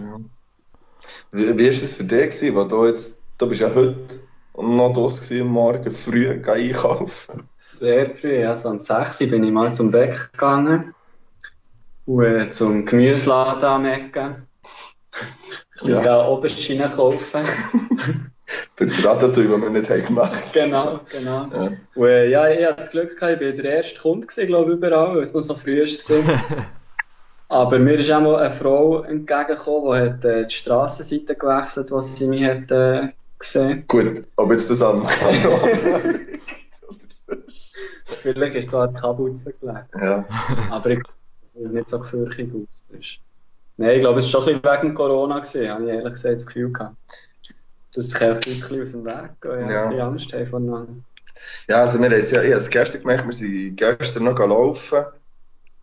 Ja. 0.00 0.20
Wie, 1.32 1.58
wie 1.58 1.66
ist 1.66 1.82
es 1.82 1.94
für 1.94 2.04
dich 2.04 2.36
gewesen, 2.36 2.54
wo 2.54 2.64
du 2.64 2.86
jetzt, 2.86 3.20
du 3.38 3.48
bist 3.48 3.60
ja 3.60 3.74
heute 3.74 4.20
noch 4.56 4.92
draussen 4.92 5.24
gewesen, 5.24 5.46
am 5.48 5.52
Morgen 5.52 5.90
früh 5.90 6.30
einkaufen? 6.30 7.48
Sehr 7.56 8.06
früh, 8.06 8.46
also 8.46 8.68
um 8.68 8.78
6 8.78 9.20
Uhr 9.22 9.26
bin 9.26 9.42
ich 9.42 9.50
mal 9.50 9.72
zum 9.72 9.90
Bäck 9.90 10.30
gegangen 10.32 10.94
und 12.06 12.24
äh, 12.24 12.50
zum 12.50 12.84
Gemüseladen 12.84 13.68
am 13.68 13.84
Ecken. 13.84 14.46
Ich 15.76 15.88
Ja. 15.88 16.02
ja. 16.02 16.26
Oberschienen 16.28 16.90
kaufen. 16.90 17.42
Für 18.76 18.86
das 18.86 19.04
Ratatouille, 19.04 19.48
das 19.48 19.62
wir 19.62 19.70
nicht 19.70 19.88
haben 19.88 20.04
gemacht 20.04 20.52
genau, 20.52 21.00
genau. 21.10 21.48
Ja. 21.52 21.72
Und 21.94 22.08
äh, 22.08 22.28
ja, 22.28 22.48
ich 22.48 22.64
hatte 22.64 22.76
das 22.76 22.90
Glück, 22.90 23.18
gehabt, 23.18 23.40
ich 23.40 23.56
war 23.56 23.62
der 23.62 23.76
erste 23.76 24.00
Kunde, 24.00 24.26
glaube 24.26 24.72
ich, 24.72 24.76
überall, 24.76 25.14
weil 25.14 25.22
es 25.22 25.32
noch 25.32 25.42
so 25.42 25.54
früh 25.54 25.80
war. 25.80 26.66
Aber 27.48 27.78
mir 27.78 27.94
ist 27.94 28.10
auch 28.10 28.20
mal 28.20 28.36
eine 28.36 28.54
Frau 28.54 29.02
entgegengekommen, 29.02 29.92
die 29.92 30.10
hat, 30.10 30.24
äh, 30.24 30.46
die 30.46 30.54
Strassenseite 30.54 31.36
gewechselt, 31.36 31.90
was 31.90 32.16
sie 32.16 32.26
mich 32.26 32.44
hat, 32.44 32.70
äh, 32.70 33.12
gesehen 33.38 33.84
Gut, 33.88 34.22
ob 34.36 34.50
jetzt 34.50 34.70
das 34.70 34.82
am 34.82 35.06
Kanal. 35.06 36.20
Vielleicht 38.04 38.56
ist 38.56 38.66
es 38.66 38.70
so 38.70 38.78
an 38.78 38.94
die 38.94 39.00
Kapuze 39.00 39.52
gelegen. 39.52 39.86
Ja. 40.00 40.24
Aber 40.70 40.90
ich 40.90 41.00
nicht 41.54 41.88
so 41.88 42.00
gefürchtig 42.00 42.50
aus. 42.52 42.84
Nein, 43.76 43.96
ich 43.96 44.00
glaube, 44.00 44.20
es 44.20 44.32
war 44.32 44.42
schon 44.42 44.54
ein 44.54 44.62
bisschen 44.62 44.82
wegen 44.82 44.94
Corona, 44.94 45.40
gewesen, 45.40 45.68
habe 45.68 45.84
ich 45.84 45.90
ehrlich 45.90 46.12
gesagt 46.12 46.34
das 46.36 46.46
Gefühl 46.46 46.72
gehabt. 46.72 46.96
Dass 47.94 48.10
sich 48.10 48.20
Leute 48.20 48.50
ein 48.50 48.60
bisschen 48.60 48.80
aus 48.80 48.92
dem 48.92 49.04
Weg 49.04 49.40
gehen, 49.40 49.70
ja. 49.70 49.92
Ja. 49.92 50.08
Angst 50.08 50.32
haben 50.32 50.46
voneinander. 50.46 50.94
Ja, 51.68 51.82
also 51.82 51.98
wir 51.98 52.06
haben 52.06 52.12
es 52.12 52.30
ja, 52.30 52.42
ich 52.42 52.50
habe 52.50 52.60
es 52.60 52.70
gestern 52.70 53.02
gemacht, 53.02 53.26
wir 53.26 53.32
sind 53.32 53.76
gestern 53.76 54.24
noch 54.24 54.38
laufen. 54.38 55.04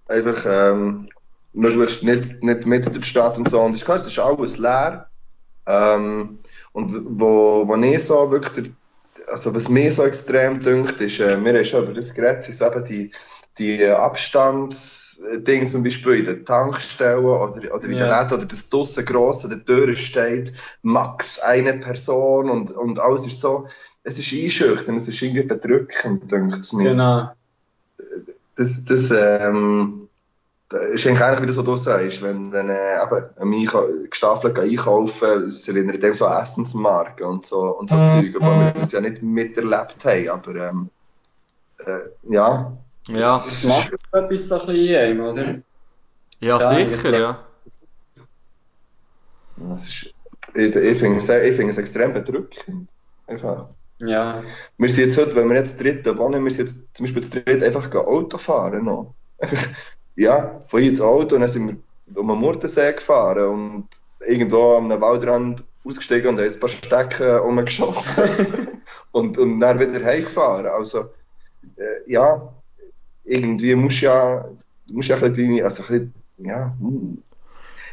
Einfach, 0.08 0.46
ähm, 0.46 1.10
möglichst 1.54 2.04
nicht, 2.04 2.42
nicht 2.44 2.66
mit 2.66 2.86
durch 2.88 2.98
die 3.00 3.04
Stadt 3.04 3.38
und 3.38 3.50
so. 3.50 3.62
Und 3.62 3.72
es 3.72 3.80
ist 3.80 3.86
klar, 3.86 3.98
es 3.98 4.08
ist 4.08 4.20
alles 4.20 4.58
leer. 4.58 5.08
Ähm, 5.68 6.40
und 6.72 7.20
wo, 7.20 7.68
wo 7.68 7.76
ich 7.76 8.04
so 8.04 8.32
wirklich, 8.32 8.54
der, 8.54 9.34
also 9.34 9.54
was 9.54 9.70
mir 9.70 9.92
so 9.92 10.04
extrem 10.04 10.62
dünkt, 10.62 11.00
ist, 11.02 11.20
äh, 11.20 11.44
wir 11.44 11.54
haben 11.54 11.66
schon 11.66 11.84
über 11.84 11.94
das 11.94 12.14
geredet, 12.14 12.44
sind 12.44 12.62
eben 12.62 12.86
die, 12.86 13.12
die 13.58 13.86
Abstandsdinge 13.86 15.68
zum 15.68 15.84
Beispiel 15.84 16.20
in 16.20 16.26
den 16.26 16.46
Tankstellen 16.46 17.26
oder, 17.26 17.76
oder 17.76 17.84
in 17.84 17.92
den 17.92 17.98
Ja. 17.98 18.22
Läden 18.22 18.38
oder 18.38 18.46
das 18.46 18.70
draussen 18.70 19.06
gross 19.06 19.44
an 19.44 19.52
der 19.52 19.66
Tür 19.66 19.96
steht, 19.96 20.54
max 20.82 21.40
eine 21.40 21.74
Person 21.74 22.50
und, 22.50 22.72
und 22.72 23.00
alles 23.00 23.28
ist 23.28 23.42
so, 23.42 23.68
es 24.04 24.18
ist 24.18 24.34
einschüchternd, 24.34 25.00
es 25.00 25.08
ist 25.10 25.22
irgendwie 25.22 25.44
bedrückend, 25.44 26.32
denkt 26.32 26.60
es 26.60 26.74
mir. 26.74 26.90
Genau. 26.92 27.32
Das, 28.56 28.84
das, 28.86 29.12
ähm, 29.12 30.08
das 30.70 30.86
ist 30.86 31.06
eigentlich 31.06 31.22
ähnlich 31.22 31.42
wie 31.42 31.48
das, 31.48 31.58
was 31.58 31.66
du 31.66 31.76
sagst, 31.76 32.22
wenn, 32.22 32.52
wenn 32.52 32.70
äh, 32.70 33.04
eben, 33.04 33.26
ein 33.38 33.50
Einka- 33.50 34.08
gestaffelt 34.10 34.58
einkaufen, 34.58 35.44
es 35.44 35.68
erinnert 35.68 36.02
dem 36.02 36.14
so 36.14 36.26
an 36.26 36.42
Essensmarken 36.42 37.28
und 37.28 37.46
so, 37.46 37.78
und 37.78 37.90
so 37.90 37.98
Zeug, 37.98 38.34
obwohl 38.38 38.66
wir 38.66 38.72
das 38.72 38.92
ja 38.94 39.02
nicht 39.02 39.22
miterlebt 39.22 40.04
haben, 40.06 40.30
aber 40.30 40.56
ähm, 40.56 40.90
äh, 41.86 42.00
ja, 42.30 42.72
ja, 43.08 43.38
Das 43.40 43.64
macht 43.64 43.92
etwas 43.94 44.48
so 44.48 44.62
ein 44.62 44.68
bisschen 44.68 44.88
in 44.88 44.96
einem, 44.96 45.22
oder? 45.22 45.62
ja, 46.40 46.60
Ja, 46.60 46.70
sicher, 46.88 47.12
das- 47.12 47.20
ja. 47.20 47.48
es 49.74 49.88
ist, 49.88 50.16
ich, 50.56 50.76
ich 50.76 50.98
finde 50.98 51.18
es, 51.18 51.30
ich 51.30 51.56
finde 51.56 51.72
es 51.72 51.78
extrem 51.78 52.14
bedrückend. 52.14 52.90
Einfach. 53.28 53.70
Ja. 54.00 54.44
Wir 54.78 54.90
sind 54.90 55.06
jetzt 55.06 55.18
heute, 55.18 55.36
wenn 55.36 55.50
wir 55.50 55.58
jetzt 55.58 55.82
dritte 55.82 56.18
wohnen, 56.18 56.44
wir 56.44 56.52
sind 56.52 56.68
jetzt 56.68 56.96
zum 56.98 57.06
Beispiel 57.06 57.24
zu 57.24 57.42
dritt 57.42 57.64
einfach 57.64 57.94
Auto 57.96 58.38
fahren 58.38 58.86
noch. 58.86 59.16
ja, 60.16 60.62
von 60.66 60.82
hier 60.82 60.90
ins 60.90 61.02
Auto 61.02 61.36
und 61.36 61.42
dann 61.42 61.50
sind 61.50 61.68
wir 62.08 62.20
um 62.22 62.28
den 62.28 62.38
Murtensee 62.40 62.94
gefahren 62.94 63.48
und 63.50 63.90
irgendwo 64.20 64.76
am 64.76 64.90
Waldrand 64.90 65.64
ausgestiegen 65.84 66.30
und 66.30 66.40
haben 66.40 66.52
ein 66.52 66.60
paar 66.60 66.70
Stecken 66.70 67.38
rumgeschossen 67.38 68.82
und, 69.12 69.38
und 69.38 69.60
dann 69.60 69.80
wieder 69.80 70.04
heimgefahren. 70.04 70.66
Also, 70.68 71.14
äh, 71.78 72.12
ja, 72.12 72.61
irgendwie 73.24 73.76
musst 73.76 74.02
du 74.02 74.06
ja, 74.06 74.46
du 74.88 74.94
musst 74.94 75.10
ja 75.10 75.16
ein 75.16 75.34
bisschen, 75.34 75.64
also 75.64 75.84
ein 75.84 75.88
bisschen, 75.88 76.14
ja, 76.38 76.74
hm. 76.80 77.22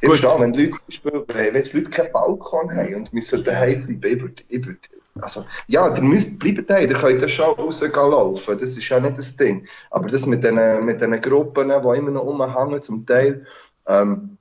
Ich 0.01 0.09
verstehe, 0.09 0.37
wenn 0.39 0.53
die 0.53 0.67
Leute 0.67 0.79
zum 0.79 0.87
Beispiel, 0.87 1.25
wenn 1.27 1.55
jetzt 1.57 1.75
Leute 1.75 1.91
keinen 1.91 2.13
Balkon 2.13 2.71
haben 2.71 2.95
und 2.95 3.13
müssen 3.13 3.43
daheim 3.43 3.85
bleiben, 3.99 4.33
würde, 4.49 4.79
also, 5.21 5.45
ja, 5.67 5.93
ihr 5.93 6.03
müsst 6.03 6.39
bleiben 6.39 6.65
daheim, 6.65 6.89
ihr 6.89 6.95
könnt 6.95 7.21
ja 7.21 7.29
schon 7.29 7.57
rausgehen 7.57 7.93
laufen, 7.93 8.59
das 8.59 8.77
ist 8.77 8.89
ja 8.89 9.01
nicht 9.01 9.19
das 9.19 9.37
Ding. 9.37 9.67
Aber 9.91 10.09
das 10.09 10.27
mit 10.27 10.45
diesen, 10.45 10.85
mit 10.85 11.01
diesen 11.01 11.21
Gruppen, 11.21 11.69
die 11.69 11.99
immer 11.99 12.11
noch 12.13 12.25
rumhängen, 12.25 12.81
zum 12.81 13.05
Teil, 13.05 13.45
ähm, 13.87 14.39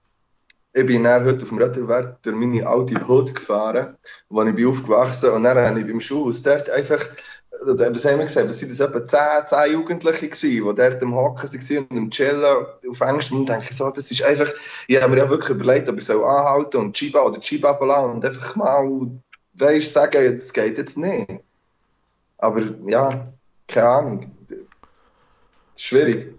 ich 0.73 0.85
bin 0.85 1.03
dann 1.03 1.25
heute 1.25 1.41
auf 1.41 1.49
dem 1.49 1.57
Retourweg 1.57 2.21
durch 2.21 2.35
meine 2.35 2.67
alte 2.67 3.07
Hut 3.07 3.33
gefahren, 3.33 3.97
wo 4.29 4.43
ich 4.43 4.53
bin 4.53 4.67
aufgewachsen 4.67 5.31
und 5.31 5.43
dann 5.43 5.57
habe 5.57 5.79
ich 5.79 5.87
beim 5.87 5.99
Schulhaus 5.99 6.43
dort 6.43 6.69
einfach, 6.69 7.03
oder 7.61 7.93
was 7.93 8.05
haben 8.05 8.19
wir 8.19 8.25
gesagt, 8.25 8.53
sind 8.53 8.71
das 8.71 8.79
etwa 8.79 9.05
10, 9.05 9.45
10 9.45 9.73
Jugendliche 9.73 10.27
gewesen, 10.27 10.67
die 10.67 10.75
dort 10.75 11.03
am 11.03 11.15
Hocken 11.15 11.51
waren 11.51 11.87
und 11.89 11.97
am 11.97 12.09
Chillen 12.11 12.65
auf 12.89 13.01
Englisch 13.01 13.31
und 13.31 13.47
denke 13.47 13.73
so, 13.73 13.89
das 13.89 14.11
ist 14.11 14.23
einfach, 14.23 14.49
ich 14.87 15.01
habe 15.01 15.11
mir 15.11 15.17
ja 15.19 15.29
wirklich 15.29 15.51
überlegt, 15.51 15.89
ob 15.89 15.97
ich 15.97 16.05
soll 16.05 16.23
anhalten 16.23 16.77
und 16.77 16.93
Chiba 16.95 17.21
oder 17.21 17.39
Chiba 17.39 17.71
ablassen 17.71 18.11
und 18.11 18.25
einfach 18.25 18.55
mal, 18.55 19.09
weisst, 19.53 19.93
sagen, 19.93 20.37
das 20.37 20.53
geht 20.53 20.77
jetzt 20.77 20.97
nicht. 20.97 21.41
Aber 22.37 22.61
ja, 22.85 23.27
keine 23.67 23.87
Ahnung. 23.87 24.31
Das 24.47 24.57
ist 25.75 25.83
schwierig. 25.83 26.37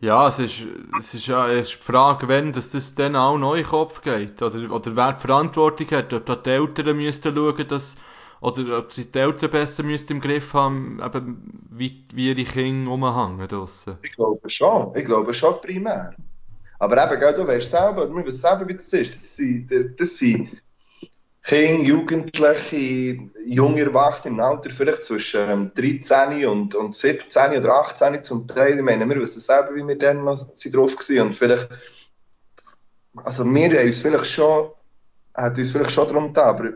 Ja, 0.00 0.28
es 0.28 0.38
ist, 0.38 0.64
es 0.98 1.14
ist 1.14 1.26
ja 1.26 1.48
es 1.48 1.70
ist 1.70 1.78
die 1.80 1.82
Frage, 1.82 2.28
wenn 2.28 2.52
dass 2.52 2.70
das 2.70 2.94
dann 2.94 3.16
auch 3.16 3.36
neu 3.36 3.56
in 3.56 3.62
den 3.62 3.70
Kopf 3.70 4.00
geht. 4.02 4.40
Oder, 4.40 4.70
oder 4.70 4.94
wer 4.94 5.12
die 5.14 5.20
Verantwortung 5.20 5.90
hat, 5.90 6.12
ob 6.12 6.24
da 6.26 6.36
die 6.36 6.50
Eltern 6.50 6.96
müssten 6.96 7.34
schauen, 7.34 7.68
dass, 7.68 7.96
oder 8.40 8.78
ob 8.78 8.92
sie 8.92 9.04
die 9.04 9.18
Eltern 9.18 9.50
besser 9.50 9.82
müssten 9.82 10.14
im 10.14 10.20
Griff 10.20 10.54
haben, 10.54 11.00
eben, 11.04 11.68
wie, 11.70 12.04
wie 12.14 12.30
ihre 12.30 12.44
Kinder 12.44 12.90
rumhängen 12.90 13.48
draussen. 13.48 13.98
Ich 14.02 14.12
glaube 14.12 14.48
schon. 14.48 14.94
Ich 14.94 15.04
glaube 15.04 15.34
schon 15.34 15.60
primär. 15.60 16.14
Aber 16.78 17.12
eben, 17.12 17.36
du 17.36 17.46
weißt 17.46 17.70
selber, 17.70 18.14
wir 18.14 18.26
wissen 18.26 18.38
selber, 18.38 18.68
wie 18.68 18.74
das 18.74 18.92
ist. 18.92 19.14
Das 19.14 19.36
sind, 19.36 19.70
das, 19.98 20.18
sind 20.18 20.62
Kinder, 21.42 21.82
Jugendliche, 21.82 23.18
junge 23.44 23.80
Erwachsene 23.80 24.34
im 24.34 24.40
Alter 24.40 24.70
vielleicht 24.70 25.04
zwischen 25.04 25.50
ähm, 25.50 25.72
13 25.74 26.46
und, 26.46 26.74
und 26.76 26.94
17 26.94 27.58
oder 27.58 27.74
18 27.74 28.22
zum 28.22 28.46
Teil. 28.46 28.76
Ich 28.76 28.82
meine, 28.82 29.08
wir 29.08 29.20
wissen 29.20 29.40
selber, 29.40 29.74
wie 29.74 29.86
wir 29.86 29.98
dann 29.98 30.24
noch 30.24 30.36
drauf 30.36 30.94
waren. 30.94 31.26
Und 31.26 31.34
vielleicht, 31.34 31.68
also 33.16 33.44
wir 33.44 33.70
haben 33.70 33.86
uns 33.86 33.98
vielleicht 33.98 34.26
schon, 34.26 34.70
hat 35.34 35.58
uns 35.58 35.70
vielleicht 35.72 35.90
schon 35.90 36.06
darum 36.06 36.28
getan, 36.28 36.48
aber 36.48 36.72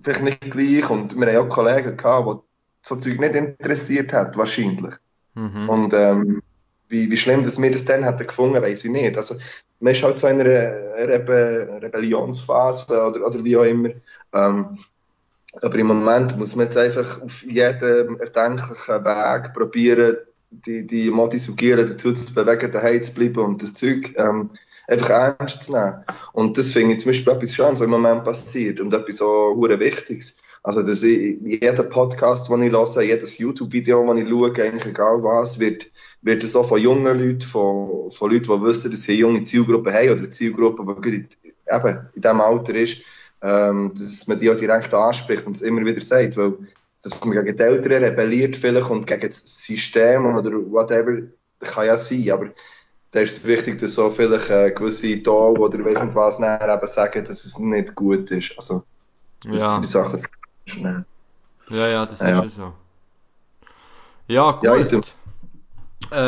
vielleicht 0.00 0.22
nicht 0.22 0.50
gleich. 0.50 0.88
Und 0.90 1.16
wir 1.16 1.26
haben 1.26 1.46
auch 1.46 1.54
Kollegen 1.54 1.96
gehabt, 1.96 2.42
die 2.42 2.46
so 2.82 2.96
Zeug 2.96 3.20
nicht 3.20 3.34
interessiert 3.34 4.12
hat, 4.12 4.36
wahrscheinlich. 4.36 4.94
Mhm. 5.34 5.68
Und 5.68 5.94
ähm, 5.94 6.42
wie, 6.88 7.10
wie 7.10 7.16
schlimm, 7.16 7.44
dass 7.44 7.60
wir 7.60 7.70
das 7.70 7.84
dann 7.84 8.04
hätten 8.04 8.26
gefunden, 8.26 8.62
weiß 8.62 8.84
ich 8.84 8.90
nicht. 8.90 9.16
Also, 9.16 9.36
man 9.80 9.92
ist 9.92 10.02
halt 10.02 10.18
so 10.18 10.28
in 10.28 10.40
einer 10.40 10.48
Rebe 11.08 11.80
Rebellionsphase 11.82 13.06
oder, 13.08 13.26
oder 13.26 13.44
wie 13.44 13.56
auch 13.56 13.64
immer. 13.64 13.90
Ähm, 14.32 14.78
aber 15.62 15.76
im 15.76 15.86
Moment 15.86 16.36
muss 16.36 16.56
man 16.56 16.66
jetzt 16.66 16.76
einfach 16.76 17.22
auf 17.22 17.42
jedem 17.42 18.18
erdenklichen 18.18 19.04
Weg 19.04 19.52
probieren, 19.54 20.16
die, 20.50 20.86
die 20.86 21.10
Modi 21.10 21.38
sugieren, 21.38 21.86
dazu 21.86 22.12
zu 22.12 22.34
bewegen, 22.34 22.72
daheim 22.72 23.02
zu 23.02 23.14
bleiben 23.14 23.44
und 23.44 23.62
das 23.62 23.74
Zeug 23.74 24.14
ähm, 24.16 24.50
einfach 24.86 25.36
ernst 25.38 25.64
zu 25.64 25.72
nehmen. 25.72 26.04
Und 26.32 26.58
das 26.58 26.72
finde 26.72 26.94
ich 26.94 27.00
zum 27.00 27.10
Beispiel 27.10 27.32
etwas 27.32 27.54
Schönes, 27.54 27.80
was 27.80 27.84
im 27.84 27.90
Moment 27.90 28.24
passiert 28.24 28.80
und 28.80 28.92
etwas 28.92 29.16
so 29.16 29.56
Wichtiges. 29.58 30.36
Also, 30.62 30.82
dass 30.82 31.02
ich, 31.02 31.36
jeder 31.42 31.82
Podcast, 31.82 32.48
den 32.48 32.62
ich 32.62 32.72
höre, 32.72 33.02
jedes 33.02 33.38
YouTube-Video, 33.38 34.06
das 34.06 34.22
ich 34.22 34.28
schaue, 34.28 34.54
eigentlich 34.62 34.86
egal 34.86 35.22
was, 35.22 35.58
wird, 35.58 35.86
wird 36.22 36.42
so 36.44 36.62
von 36.62 36.80
jungen 36.80 37.18
Leuten, 37.18 37.42
von, 37.42 38.10
von 38.10 38.30
Leuten, 38.30 38.44
die 38.44 38.62
wissen, 38.62 38.90
dass 38.90 39.02
sie 39.02 39.18
junge 39.18 39.44
Zielgruppe 39.44 39.92
haben 39.92 40.08
oder 40.08 40.20
eine 40.20 40.30
Zielgruppe, 40.30 40.84
die 41.02 41.08
in, 41.08 41.28
eben 41.70 42.08
in 42.14 42.22
diesem 42.22 42.40
Alter 42.40 42.74
ist, 42.74 42.96
ähm, 43.42 43.92
dass 43.94 44.26
man 44.26 44.38
die 44.38 44.50
auch 44.50 44.56
direkt 44.56 44.94
anspricht 44.94 45.46
und 45.46 45.54
es 45.54 45.62
immer 45.62 45.84
wieder 45.84 46.00
sagt, 46.00 46.38
weil 46.38 46.54
dass 47.02 47.22
man 47.22 47.44
gegen 47.44 47.56
die 47.56 47.62
Eltern 47.62 48.02
rebelliert 48.02 48.56
vielleicht 48.56 48.88
und 48.88 49.06
gegen 49.06 49.28
das 49.28 49.44
System 49.44 50.34
oder 50.34 50.52
whatever, 50.52 51.18
kann 51.60 51.86
ja 51.86 51.98
sein, 51.98 52.30
aber 52.30 52.46
da 53.14 53.20
ist 53.20 53.38
es 53.38 53.44
wichtig, 53.46 53.78
dass 53.80 53.94
so 53.94 54.10
vielleicht 54.10 54.50
äh, 54.50 54.72
gewisse 54.72 55.22
Tal 55.22 55.56
oder 55.58 55.84
weiss 55.84 56.02
nicht 56.02 56.14
was 56.16 56.38
nachher 56.38 56.74
eben 56.74 56.86
sagen, 56.86 57.24
dass 57.24 57.44
es 57.44 57.58
nicht 57.58 57.94
gut 57.94 58.30
ist. 58.30 58.56
Also, 58.58 58.84
dass 59.50 59.62
Ja, 59.62 59.80
die 59.80 59.86
Sachen 59.86 60.20
schnell. 60.68 61.06
ja, 61.68 61.88
ja, 61.88 62.06
das 62.06 62.20
Ja. 62.20 62.26
ist 62.26 62.40
ja 62.40 62.48
so. 62.48 62.74
Ja, 64.28 64.62
Ja, 64.62 64.74
ich 64.76 64.88
gut. 64.88 64.90
tu- 64.90 65.02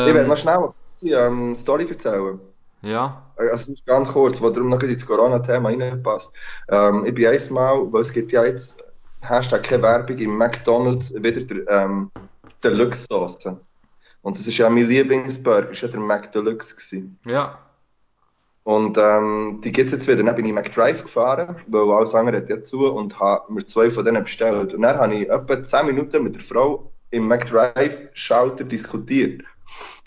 Ich 0.04 0.14
werde 0.14 0.28
Ähm, 0.28 0.28
noch 0.28 0.36
schnell 0.36 0.56
eine 0.58 1.26
ähm, 1.26 1.56
Story 1.56 1.86
erzählen. 1.88 2.40
ja, 2.82 3.26
Also 3.36 3.54
es 3.54 3.68
ist 3.70 3.86
ganz 3.86 4.12
kurz, 4.12 4.40
wo 4.40 4.50
darum 4.50 4.70
noch 4.70 4.78
gut 4.80 4.90
ins 4.90 5.06
Corona-Thema 5.06 5.70
reinpasst. 5.70 6.34
Ähm, 6.68 7.04
ich 7.06 7.14
bin 7.14 7.26
einmal, 7.26 7.92
weil 7.92 8.02
es 8.02 8.12
gibt 8.12 8.32
ja 8.32 8.44
jetzt, 8.44 8.82
Hashtag 9.22 9.64
keine 9.64 9.82
Werbung, 9.82 10.18
im 10.18 10.38
McDonalds 10.38 11.14
wieder 11.22 11.42
der, 11.44 11.68
ähm, 11.68 12.10
Deluxe-Sauce. 12.64 13.60
Und 14.26 14.36
das 14.36 14.48
ist 14.48 14.58
ja 14.58 14.68
mein 14.68 14.88
Lieblingsburger, 14.88 15.68
das 15.68 15.84
war 15.84 15.88
ja 15.88 15.96
der 15.96 16.00
McDeluxe. 16.00 16.74
Gewesen. 16.74 17.16
ja, 17.26 17.60
Und 18.64 18.98
ähm, 18.98 19.60
die 19.62 19.70
gibt 19.70 19.86
es 19.86 19.92
jetzt 19.92 20.08
wieder. 20.08 20.20
Dann 20.24 20.34
bin 20.34 20.46
ich 20.46 20.52
McDrive 20.52 21.04
gefahren, 21.04 21.54
weil 21.68 21.88
alles 21.92 22.12
andere 22.12 22.38
hat 22.38 22.48
ja 22.48 22.60
zu 22.60 22.92
und 22.92 23.20
habe 23.20 23.52
mir 23.52 23.64
zwei 23.64 23.88
von 23.88 24.04
denen 24.04 24.24
bestellt. 24.24 24.74
Und 24.74 24.82
dann 24.82 24.98
habe 24.98 25.14
ich 25.14 25.30
etwa 25.30 25.62
10 25.62 25.86
Minuten 25.86 26.24
mit 26.24 26.34
der 26.34 26.42
Frau 26.42 26.90
im 27.12 27.28
McDrive-Schalter 27.28 28.64
diskutiert. 28.64 29.42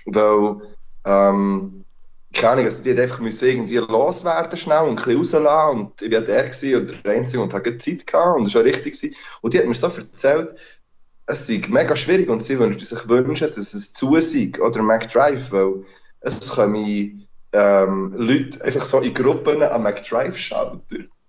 Weil, 0.05 0.63
ähm, 1.05 1.85
keine 2.33 2.51
Ahnung, 2.51 2.65
also 2.65 2.83
die 2.83 2.91
hat 2.91 2.99
einfach 2.99 3.19
müssen 3.21 3.47
irgendwie 3.47 3.77
loswerden 3.77 4.57
schnell 4.57 4.83
und 4.83 4.99
ein 4.99 5.17
bisschen 5.21 5.45
rauslassen. 5.45 5.79
Und 5.79 6.01
ich 6.01 6.11
war 6.11 6.19
der 6.19 6.49
gewesen 6.49 6.75
und 6.75 7.05
der 7.05 7.13
Einzige 7.13 7.41
und 7.41 7.53
hatte 7.53 7.77
Zeit 7.77 8.05
gehabt 8.05 8.37
und 8.37 8.43
das 8.43 8.55
war 8.55 8.65
richtig. 8.65 8.99
Gewesen. 8.99 9.15
Und 9.39 9.53
die 9.53 9.59
hat 9.59 9.65
mir 9.65 9.75
so 9.75 9.87
erzählt, 9.87 10.55
es 11.29 11.47
sei 11.47 11.61
mega 11.69 11.95
schwierig 11.95 12.29
und 12.29 12.43
sie 12.43 12.59
würde 12.59 12.79
sich 12.79 13.07
wünschen, 13.07 13.47
dass 13.47 13.57
es 13.73 13.93
zu 13.93 14.19
sei, 14.19 14.51
oder 14.61 14.81
McDrive, 14.81 15.51
weil 15.51 15.85
es 16.21 16.49
kommen 16.49 17.27
ähm, 17.53 18.13
Leute 18.17 18.63
einfach 18.63 18.85
so 18.85 18.99
in 18.99 19.13
Gruppen 19.13 19.63
am 19.63 19.83
McDrive-Schalter 19.83 20.81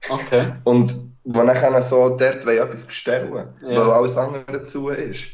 Okay. 0.08 0.52
und 0.64 0.94
die 1.24 1.38
dann 1.74 1.82
so 1.82 2.16
dort 2.16 2.46
etwas 2.46 2.86
bestellen 2.86 3.30
Ja. 3.62 3.76
weil 3.76 3.90
alles 3.90 4.16
andere 4.16 4.62
zu 4.64 4.88
ist. 4.88 5.32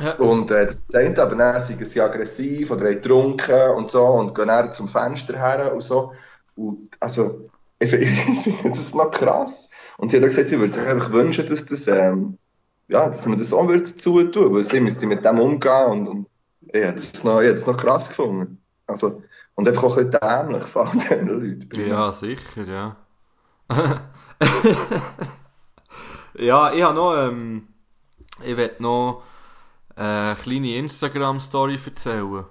ja, 0.00 0.14
Und 0.16 0.50
äh, 0.50 0.66
das 0.66 0.84
zeigt 0.88 1.18
aber 1.18 1.36
dann, 1.36 1.60
sind 1.60 1.86
sie 1.86 2.00
aggressiv 2.00 2.70
oder 2.70 2.86
haben 2.86 2.94
getrunken 2.94 3.70
und 3.76 3.90
so 3.90 4.04
und 4.04 4.34
gehen 4.34 4.48
dann 4.48 4.72
zum 4.72 4.88
Fenster 4.88 5.38
her 5.38 5.72
und 5.74 5.82
so. 5.82 6.12
Und, 6.56 6.90
also, 7.00 7.48
ich 7.78 7.90
finde 7.90 8.70
das 8.70 8.94
noch 8.94 9.10
krass. 9.10 9.70
Und 9.98 10.10
sie 10.10 10.16
hat 10.18 10.24
auch 10.24 10.28
gesagt, 10.28 10.48
sie 10.48 10.58
würde 10.58 10.74
sich 10.74 10.86
einfach 10.86 11.12
wünschen, 11.12 11.48
dass, 11.48 11.66
das, 11.66 11.86
ähm, 11.86 12.38
ja, 12.88 13.08
dass 13.08 13.26
man 13.26 13.38
das 13.38 13.52
auch 13.52 13.68
würde 13.68 13.96
zutun, 13.96 14.54
weil 14.54 14.64
sie 14.64 14.80
müssen 14.80 15.08
mit 15.08 15.24
dem 15.24 15.38
umgehen 15.38 15.90
und, 15.90 16.08
und 16.08 16.26
ich 16.62 16.82
hätte 16.82 16.98
es 16.98 17.24
noch, 17.24 17.40
ich 17.40 17.66
noch 17.66 17.76
krass 17.76 18.08
gefunden. 18.08 18.60
Also, 18.86 19.22
und 19.54 19.68
einfach 19.68 19.84
auch 19.84 19.96
ein 19.96 20.10
bisschen 20.10 20.20
dämlich 20.20 20.64
von 20.64 20.90
diesen 20.92 21.28
Leuten. 21.28 21.88
ja, 21.88 22.12
sicher, 22.12 22.64
ja. 22.66 22.96
Ja, 26.36 26.72
ich 26.72 26.82
habe 26.82 26.94
noch, 26.94 27.16
ähm, 27.16 27.68
ich 28.42 28.56
werde 28.56 28.82
noch 28.82 29.22
eine 29.94 30.36
kleine 30.36 30.76
Instagram-Story 30.76 31.78
erzählen. 31.84 32.44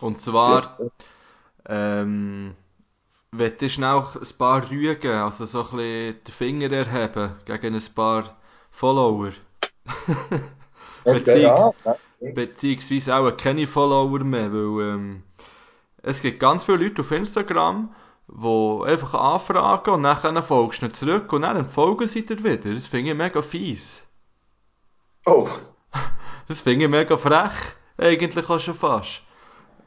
Und 0.00 0.20
zwar, 0.20 0.78
ähm, 1.66 2.54
möchte 3.36 3.66
ich 3.66 3.74
schnell 3.74 4.02
ein 4.14 4.38
paar 4.38 4.70
Rügen, 4.70 5.12
also 5.12 5.46
so 5.46 5.60
ein 5.60 5.76
bisschen 5.76 6.24
den 6.24 6.32
Finger 6.32 6.72
erheben 6.72 7.34
gegen 7.44 7.74
ein 7.74 7.94
paar 7.94 8.36
Follower. 8.70 9.32
Okay, 11.06 11.42
ja. 11.42 11.70
Beziehungsweise 12.18 13.14
auch 13.14 13.36
keine 13.36 13.66
Follower 13.66 14.20
mehr, 14.20 14.50
weil 14.50 14.94
ähm, 14.94 15.22
es 16.02 16.22
gibt 16.22 16.40
ganz 16.40 16.64
viele 16.64 16.78
Leute 16.78 17.02
auf 17.02 17.10
Instagram, 17.10 17.94
die 18.26 18.80
einfach 18.86 19.12
anfragen 19.12 19.94
und 19.94 20.02
dann 20.04 20.42
folgst 20.42 20.80
du 20.80 20.86
ihnen 20.86 20.94
zurück 20.94 21.30
und 21.34 21.42
dann 21.42 21.68
folgen 21.68 22.08
sie 22.08 22.24
dir 22.24 22.42
wieder. 22.42 22.72
Das 22.74 22.86
finde 22.86 23.10
ich 23.10 23.16
mega 23.18 23.42
fies. 23.42 24.02
Oh, 25.26 25.46
Das 26.48 26.62
finde 26.62 26.84
ich 26.84 26.90
mega 26.90 27.16
frech, 27.16 27.52
eigentlich 27.98 28.48
auch 28.48 28.60
schon 28.60 28.74
fast. 28.74 29.22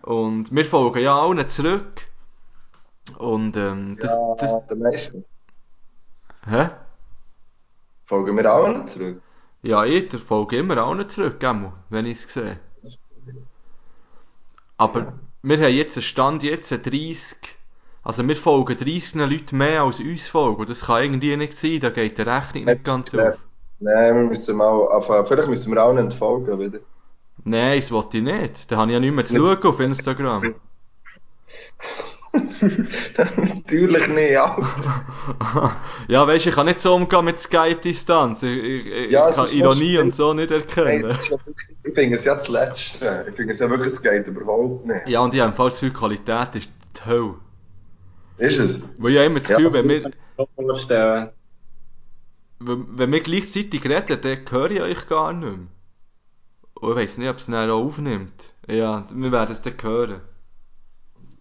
Und 0.03 0.53
wir 0.53 0.65
folgen 0.65 0.99
ja 1.01 1.19
allen 1.19 1.49
zurück. 1.49 2.06
Und 3.17 3.55
ähm, 3.57 3.97
das, 3.99 4.11
ja, 4.11 4.35
das, 4.37 4.67
der 4.67 4.77
meisten. 4.77 5.25
hä? 6.47 6.69
Folgen 8.03 8.37
wir 8.37 8.53
auch 8.53 8.67
noch 8.67 8.85
zurück? 8.85 9.21
Ja, 9.63 9.83
ich 9.83 10.09
der 10.09 10.19
folge 10.19 10.57
immer 10.57 10.77
allen 10.77 11.09
zurück, 11.09 11.39
gell, 11.39 11.71
wenn 11.89 12.05
ich 12.05 12.23
es 12.23 12.33
sehe. 12.33 12.59
Aber 14.77 15.13
wir 15.41 15.57
haben 15.57 15.73
jetzt 15.73 15.97
einen 15.97 16.03
Stand, 16.03 16.43
jetzt 16.43 16.69
30, 16.71 17.35
also 18.03 18.27
wir 18.27 18.35
folgen 18.37 18.77
30 18.77 19.15
Leuten 19.15 19.57
mehr 19.57 19.81
als 19.81 19.99
uns 19.99 20.27
folgen. 20.27 20.61
Und 20.61 20.69
das 20.69 20.81
kann 20.85 21.03
irgendwie 21.03 21.35
nicht 21.35 21.57
sein, 21.57 21.79
da 21.79 21.89
geht 21.89 22.17
die 22.17 22.21
Rechnung 22.21 22.65
nicht 22.65 22.83
ganz 22.83 23.11
Ja. 23.11 23.29
auf. 23.31 23.37
Nein, 23.79 24.15
wir 24.15 24.23
müssen 24.23 24.55
mal 24.55 24.87
anfangen. 24.91 25.25
Vielleicht 25.25 25.49
müssen 25.49 25.73
wir 25.73 25.83
auch 25.83 25.93
nicht 25.93 26.13
folgen 26.13 26.59
wieder. 26.59 26.79
Nein, 27.43 27.79
das 27.79 27.91
wollte 27.91 28.17
ich 28.17 28.23
nicht. 28.23 28.71
Da 28.71 28.77
habe 28.77 28.87
ich 28.91 28.93
ja 28.93 28.99
nicht 28.99 29.13
mehr 29.13 29.25
zu 29.25 29.35
schauen 29.35 29.63
auf 29.63 29.79
Instagram. 29.79 30.55
Natürlich 33.37 34.07
nicht, 34.09 34.37
Alter. 34.37 34.67
ja, 36.07 36.27
weißt 36.27 36.45
du, 36.45 36.49
ich 36.49 36.55
kann 36.55 36.65
nicht 36.67 36.81
so 36.81 36.95
umgehen 36.95 37.25
mit 37.25 37.39
Skype-Distanz. 37.39 38.43
Ich, 38.43 38.57
ich, 38.87 39.11
Ja, 39.11 39.31
kann 39.31 39.49
Ironie 39.51 39.97
und 39.97 40.13
so 40.15 40.33
nicht 40.33 40.51
Nein, 40.83 41.01
erkennen. 41.01 41.03
ja 41.03 41.37
wirklich, 41.45 41.77
ich 41.83 41.93
finde 41.93 42.15
es 42.17 42.25
ja 42.25 42.35
das 42.35 42.47
Letzte. 42.47 43.25
Ich 43.29 43.35
finde 43.35 43.53
es 43.53 43.59
ja 43.59 43.69
wirklich, 43.69 43.93
es 43.93 44.01
geht 44.01 44.27
überhaupt 44.27 44.85
nicht. 44.85 45.05
Ja, 45.05 45.21
und 45.21 45.33
ich 45.33 45.41
habe 45.41 45.53
falls 45.53 45.79
viel 45.79 45.91
Qualität 45.91 46.53
ist 46.55 46.71
die 46.97 47.05
Hölle. 47.05 47.35
Ist 48.37 48.59
es? 48.59 48.95
Weil 48.97 49.11
ich 49.11 49.17
habe 49.17 49.25
immer 49.27 49.39
das 49.39 49.47
Ja, 49.47 49.57
Gefühl, 49.57 49.65
also 49.65 49.79
wenn 49.79 49.89
wir, 49.89 50.07
vorstellen. 50.55 51.31
wenn, 52.59 53.11
wir 53.11 53.21
gleichzeitig 53.21 53.83
reden, 53.85 54.21
dann 54.21 54.45
höre 54.51 54.69
ich 54.71 54.81
euch 54.81 55.07
gar 55.07 55.33
nicht 55.33 55.57
mehr. 55.57 55.67
Und 56.75 56.91
ich 56.91 56.95
weiss 56.95 57.17
nicht, 57.17 57.29
ob 57.29 57.37
es 57.37 57.45
dann 57.47 57.69
auch 57.69 57.83
aufnimmt. 57.85 58.53
Ja, 58.67 59.07
wir 59.11 59.31
werden 59.31 59.51
es 59.51 59.61
dann 59.61 59.73
hören. 59.81 60.21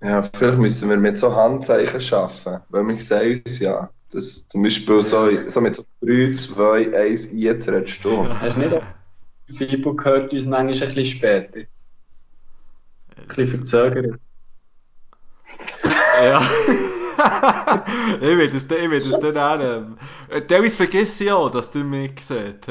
Ja, 0.02 0.22
vielleicht 0.22 0.58
müssen 0.58 0.88
wir 0.90 0.96
mit 0.96 1.18
so 1.18 1.34
Handzeichen 1.34 2.14
arbeiten. 2.14 2.62
Weil 2.68 2.84
wir 2.86 2.98
sehen 2.98 3.42
uns 3.44 3.58
ja. 3.60 3.90
Das 4.10 4.46
zum 4.46 4.62
Beispiel 4.62 5.02
so, 5.02 5.28
so 5.48 5.60
mit 5.60 5.74
so 5.74 5.84
3, 6.02 6.32
2, 6.32 6.96
1, 6.96 7.32
jetzt 7.32 7.68
redest 7.68 8.04
du. 8.04 8.28
Hast 8.40 8.56
du 8.56 8.60
nicht 8.60 8.74
auch 8.74 8.82
Fibo 9.54 9.94
gehört 9.94 10.32
uns 10.32 10.46
manchmal 10.46 10.88
ein 10.88 10.94
bisschen 10.94 11.04
später? 11.04 11.60
Ein 11.60 13.26
bisschen 13.28 13.48
verzögert. 13.48 14.20
Ja. 16.22 16.40
ich 18.16 18.20
will 18.20 18.50
das, 18.50 18.64
ich 18.64 18.90
will 18.90 19.10
das 19.10 19.20
dann 19.20 19.38
auch. 19.38 20.34
Äh, 20.34 20.42
teilweise 20.42 20.76
vergesse 20.76 21.24
ich 21.24 21.32
auch, 21.32 21.50
dass 21.50 21.74
ihr 21.74 21.84
mich 21.84 22.24
seht. 22.24 22.66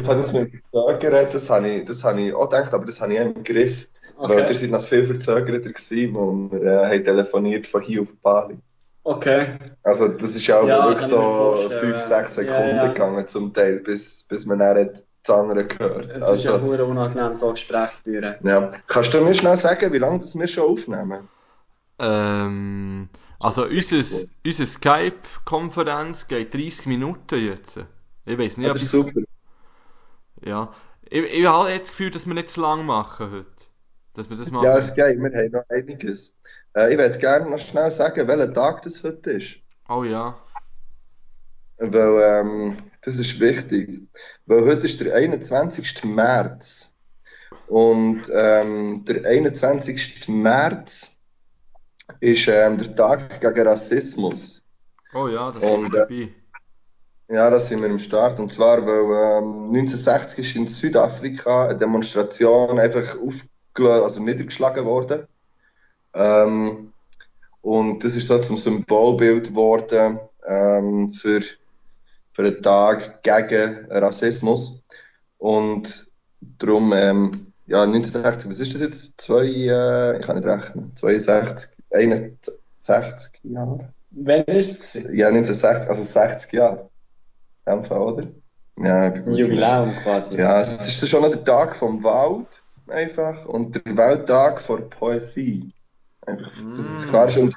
Ich 0.00 0.08
habe 0.08 0.20
das 0.20 0.32
mit 0.32 0.52
Verzögert, 0.70 1.34
das 1.34 1.48
habe 1.48 1.68
ich, 1.68 1.84
das 1.84 2.04
habe 2.04 2.20
ich 2.20 2.34
auch 2.34 2.48
gedacht, 2.48 2.74
aber 2.74 2.84
das 2.84 3.00
habe 3.00 3.14
ich 3.14 3.20
auch 3.20 3.26
im 3.26 3.44
Griff. 3.44 3.88
Weil 4.24 4.48
ihr 4.48 4.54
Okay. 4.54 4.54
seid 4.54 4.70
noch 4.70 4.82
viel 4.84 5.04
verzögerter 5.04 5.70
gewesen, 5.72 6.14
wo 6.14 6.50
wir 6.52 6.62
äh, 6.62 6.86
haben 6.86 7.04
telefoniert 7.04 7.66
von 7.66 7.82
hier 7.82 8.02
auf 8.02 8.14
Bali. 8.22 8.58
Okay. 9.04 9.58
Also 9.82 10.08
das 10.08 10.34
ist 10.36 10.46
ja 10.46 10.60
auch 10.60 10.66
Ja, 10.66 10.82
wirklich 10.84 11.08
so 11.08 11.18
vorstellen. 11.32 11.70
5, 11.70 12.02
6 12.02 12.34
Ja, 12.36 12.36
Sekunden 12.36 12.76
ja. 12.76 12.88
gegangen 12.92 13.26
zum 13.28 13.52
Teil, 13.52 13.80
bis, 13.80 14.24
bis 14.28 14.46
man 14.46 14.58
dann 14.60 14.76
hat 14.78 15.06
das 15.24 15.36
andere 15.36 15.66
gehört. 15.66 16.06
Es 16.12 16.30
ist 16.30 16.44
ja 16.44 16.52
Also, 16.52 16.60
hure 16.60 16.84
unangenehm, 16.84 17.34
so 17.34 17.48
ein 17.48 17.54
Gespräch 17.54 17.92
zu 17.94 18.02
führen. 18.04 18.36
ja. 18.40 18.70
Kannst 18.86 19.14
du 19.14 19.20
mir 19.22 19.34
schnell 19.34 19.56
sagen, 19.56 19.92
wie 19.92 19.98
lange 19.98 20.18
das 20.20 20.34
wir 20.38 20.48
schon 20.48 20.64
aufnehmen? 20.72 21.28
Ähm, 21.98 23.08
also 23.40 23.62
unser, 23.64 24.02
unser 24.44 24.66
Skype-Konferenz 24.66 26.28
geht 26.28 26.54
30 26.54 26.86
Minuten 26.86 27.44
jetzt. 27.44 27.78
Ich 28.24 28.38
weiß 28.38 28.56
nicht, 28.58 28.68
Ja, 28.68 28.72
ob 28.72 28.76
das 28.76 28.82
ist 28.82 28.90
ich, 28.90 28.90
super. 28.90 29.20
ja. 30.44 30.72
Ich, 31.10 31.22
ich 31.24 31.46
habe 31.46 31.70
jetzt 31.70 31.84
das 31.84 31.90
Gefühl, 31.90 32.10
dass 32.10 32.26
wir 32.26 32.34
nicht 32.34 32.50
zu 32.50 32.60
lang 32.60 32.84
machen 32.86 33.30
heute. 33.30 33.61
Dass 34.14 34.28
wir 34.28 34.36
das 34.36 34.50
machen. 34.50 34.64
Ja, 34.64 34.76
es 34.76 34.94
geht, 34.94 35.18
wir 35.18 35.30
haben 35.30 35.50
noch 35.52 35.68
einiges. 35.70 36.36
Äh, 36.74 36.92
ich 36.92 36.98
würde 36.98 37.18
gerne 37.18 37.50
noch 37.50 37.58
schnell 37.58 37.90
sagen, 37.90 38.28
welcher 38.28 38.52
Tag 38.52 38.82
das 38.82 39.02
heute 39.02 39.32
ist. 39.32 39.60
Oh 39.88 40.04
ja. 40.04 40.38
Weil 41.78 42.22
ähm, 42.22 42.76
das 43.02 43.18
ist 43.18 43.40
wichtig. 43.40 44.08
Weil 44.46 44.64
heute 44.66 44.86
ist 44.86 45.00
der 45.00 45.14
21. 45.14 46.04
März. 46.04 46.94
Und 47.66 48.22
ähm, 48.32 49.04
der 49.06 49.24
21. 49.24 50.28
März 50.28 51.18
ist 52.20 52.48
ähm, 52.48 52.78
der 52.78 52.94
Tag 52.94 53.40
gegen 53.40 53.66
Rassismus. 53.66 54.62
Oh 55.14 55.28
ja, 55.28 55.50
das 55.50 55.62
Und, 55.64 55.94
äh, 55.94 55.98
dabei. 55.98 56.34
Ja, 57.28 57.48
da 57.48 57.58
sind 57.58 57.80
wir 57.80 57.88
im 57.88 57.98
Start. 57.98 58.38
Und 58.38 58.52
zwar, 58.52 58.86
weil 58.86 59.42
ähm, 59.42 59.68
1960 59.68 60.38
ist 60.38 60.56
in 60.56 60.68
Südafrika 60.68 61.68
eine 61.68 61.78
Demonstration 61.78 62.78
einfach 62.78 63.16
aufgelöst, 63.18 63.51
also 63.80 64.22
niedergeschlagen 64.22 64.84
worden. 64.84 65.26
Ähm, 66.14 66.92
Und 67.62 68.04
das 68.04 68.16
ist 68.16 68.26
so 68.26 68.38
zum 68.40 68.58
Symbolbild 68.58 69.48
geworden 69.50 70.18
ähm, 70.46 71.10
für, 71.10 71.42
für 72.32 72.42
einen 72.42 72.62
Tag 72.62 73.22
gegen 73.22 73.86
Rassismus. 73.90 74.82
Und 75.38 76.10
darum, 76.58 76.92
ähm, 76.92 77.52
ja, 77.66 77.82
1960, 77.84 78.50
was 78.50 78.60
ist 78.60 78.74
das 78.74 78.80
jetzt? 78.82 79.20
Zwei, 79.20 79.44
äh, 79.46 80.18
ich 80.18 80.26
kann 80.26 80.36
nicht 80.36 80.46
rechnen, 80.46 80.92
62, 80.96 81.70
61 81.90 83.40
Jahre? 83.44 83.92
Wann 84.10 84.44
ist 84.44 84.96
es? 84.96 85.04
Ja, 85.12 85.28
1960, 85.28 85.88
also 85.88 86.02
60 86.02 86.52
Jahre. 86.52 86.90
In 87.66 87.72
dem 87.76 87.84
Fall, 87.84 88.00
oder? 88.00 88.26
Ja, 88.76 89.08
ich 89.08 89.14
bin 89.14 89.24
gut. 89.24 89.38
Jubiläum 89.38 89.94
quasi. 90.02 90.36
Ja, 90.36 90.60
es 90.60 91.02
ist 91.02 91.08
schon 91.08 91.22
noch 91.22 91.30
der 91.30 91.44
Tag 91.44 91.76
vom 91.76 92.02
Wald, 92.02 92.61
einfach, 92.88 93.46
und 93.46 93.74
der 93.74 93.96
Welttag 93.96 94.60
vor 94.60 94.80
Poesie. 94.88 95.68
Einfach, 96.26 96.52
dass 96.76 96.98
es 96.98 97.08
klar 97.08 97.28
ist. 97.28 97.36
Und 97.36 97.54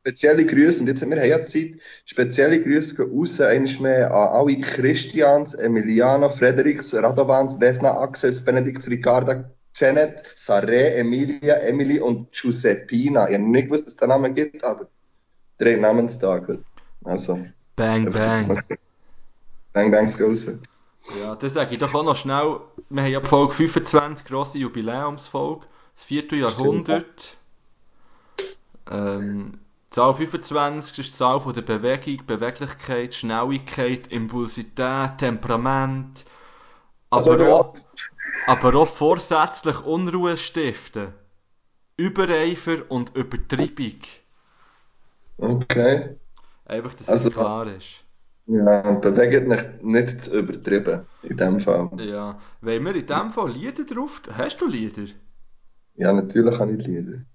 spezielle 0.00 0.46
Grüße, 0.46 0.80
und 0.80 0.86
jetzt 0.86 1.02
haben 1.02 1.10
wir 1.10 1.26
ja 1.26 1.44
Zeit, 1.46 1.74
spezielle 2.04 2.62
Grüße 2.62 2.94
gehen 2.94 3.18
raus, 3.18 3.40
einmal 3.40 3.72
mehr 3.80 4.14
an 4.14 4.28
alle 4.28 4.60
Christians, 4.60 5.54
Emiliano, 5.54 6.28
Frederiks, 6.28 6.94
Radovans, 6.94 7.60
Vesna, 7.60 7.98
Axels, 8.00 8.44
Benedix, 8.44 8.88
Ricarda, 8.88 9.50
Janet, 9.74 10.22
Sarre, 10.34 10.94
Emilia, 10.94 11.56
Emily 11.56 12.00
und 12.00 12.32
Giuseppina. 12.32 13.28
Ich 13.28 13.34
habe 13.34 13.44
nicht 13.44 13.66
gewusst, 13.66 13.86
dass 13.86 13.94
es 13.94 13.96
den 13.96 14.08
Namen 14.08 14.34
gibt, 14.34 14.64
aber 14.64 14.88
drei 15.58 15.74
Namenstag 15.74 16.48
heute. 16.48 16.64
Also, 17.04 17.44
Bang, 17.76 18.06
es 18.06 18.14
bang. 18.14 18.62
Bang, 19.72 19.90
bangs 19.90 20.16
gehen 20.16 20.30
raus. 20.30 20.46
Ja, 21.22 21.34
das 21.36 21.52
sage 21.54 21.74
ich 21.74 21.78
doch 21.78 21.94
auch 21.94 22.02
noch 22.02 22.16
schnell. 22.16 22.60
Wir 22.88 23.02
haben 23.02 23.12
ja 23.12 23.20
die 23.20 23.26
Folge 23.26 23.54
25, 23.54 24.26
grosse 24.26 24.58
Jubiläumsfolge, 24.58 25.66
das 25.96 26.04
vierte 26.04 26.36
Jahrhundert. 26.36 27.36
Ähm, 28.90 29.58
die 29.88 29.90
Zahl 29.94 30.14
25 30.14 30.98
ist 30.98 31.12
die 31.12 31.16
Zahl 31.16 31.40
von 31.40 31.54
der 31.54 31.62
Bewegung, 31.62 32.26
Beweglichkeit, 32.26 33.14
Schnelligkeit, 33.14 34.08
Impulsität, 34.08 35.18
Temperament. 35.18 36.24
Also, 37.10 37.32
Aber, 37.32 37.38
du 37.44 37.54
auch, 37.54 37.72
aber 38.48 38.74
auch 38.74 38.88
vorsätzlich 38.88 39.80
Unruhe 39.84 40.36
stiften. 40.36 41.14
Übereifer 41.96 42.90
und 42.90 43.16
Übertreibung. 43.16 44.00
Okay. 45.38 46.16
Einfach, 46.66 46.94
dass 46.94 47.08
Also- 47.08 47.28
es 47.28 47.34
klar 47.34 47.66
ist. 47.68 48.02
Ja, 48.46 48.92
bewegt 48.98 49.46
mich 49.46 49.62
nicht 49.82 50.20
zu 50.22 50.38
übertrieben, 50.40 51.06
in 51.22 51.36
dem 51.36 51.60
Fall. 51.60 51.90
Ja. 51.98 52.40
Wollen 52.60 52.84
wir 52.84 52.94
in 52.94 53.06
dem 53.08 53.30
Fall 53.30 53.50
Lieder 53.50 53.84
drauf? 53.84 54.22
Hast 54.30 54.60
du 54.60 54.66
Lieder? 54.68 55.06
Ja, 55.94 56.12
natürlich 56.12 56.58
habe 56.60 56.72
ich 56.74 56.86
Lieder. 56.86 57.26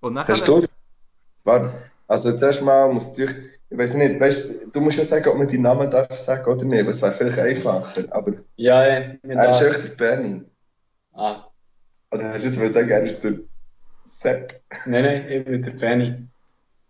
Und 0.00 0.14
dann 0.14 0.26
Hast 0.26 0.46
du? 0.48 0.66
Warte, 1.44 1.74
also 2.08 2.36
zuerst 2.36 2.62
mal 2.62 2.92
muss 2.92 3.18
ich, 3.18 3.30
ich 3.70 3.78
weiß 3.78 3.94
nicht, 3.96 4.20
weißt, 4.20 4.68
du 4.74 4.80
musst 4.80 4.98
ja 4.98 5.04
sagen, 5.06 5.28
ob 5.30 5.38
man 5.38 5.48
deinen 5.48 5.62
Namen 5.62 5.90
darf 5.90 6.12
sagen 6.18 6.46
oder 6.50 6.64
nicht, 6.66 6.84
weil 6.84 6.90
es 6.92 7.02
wäre 7.02 7.12
vielleicht 7.14 7.38
einfacher, 7.38 8.04
aber 8.12 8.34
Ja, 8.56 8.84
ja. 8.86 9.18
er 9.34 9.50
ist 9.50 9.60
echt 9.62 9.84
der 9.84 9.90
Benny. 9.96 10.44
Ah, 11.12 11.50
Oder 12.10 12.32
hast 12.32 12.42
du 12.44 12.48
jetzt 12.48 12.58
wollen 12.60 12.72
sagen, 12.72 12.88
er 12.90 13.02
ist 13.02 13.22
der 13.22 13.38
Sepp? 14.04 14.62
nein, 14.84 15.02
nein, 15.04 15.28
ich 15.30 15.44
bin 15.44 15.62
der 15.62 15.70
Benny. 15.72 16.28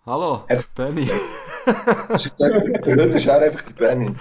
Hallo, 0.06 0.44
Herr- 0.48 0.64
Benny. 0.74 1.06
Heute 1.66 3.02
ist 3.16 3.26
er 3.26 3.40
einfach 3.40 3.62
der 3.62 3.72
Benny. 3.72 4.14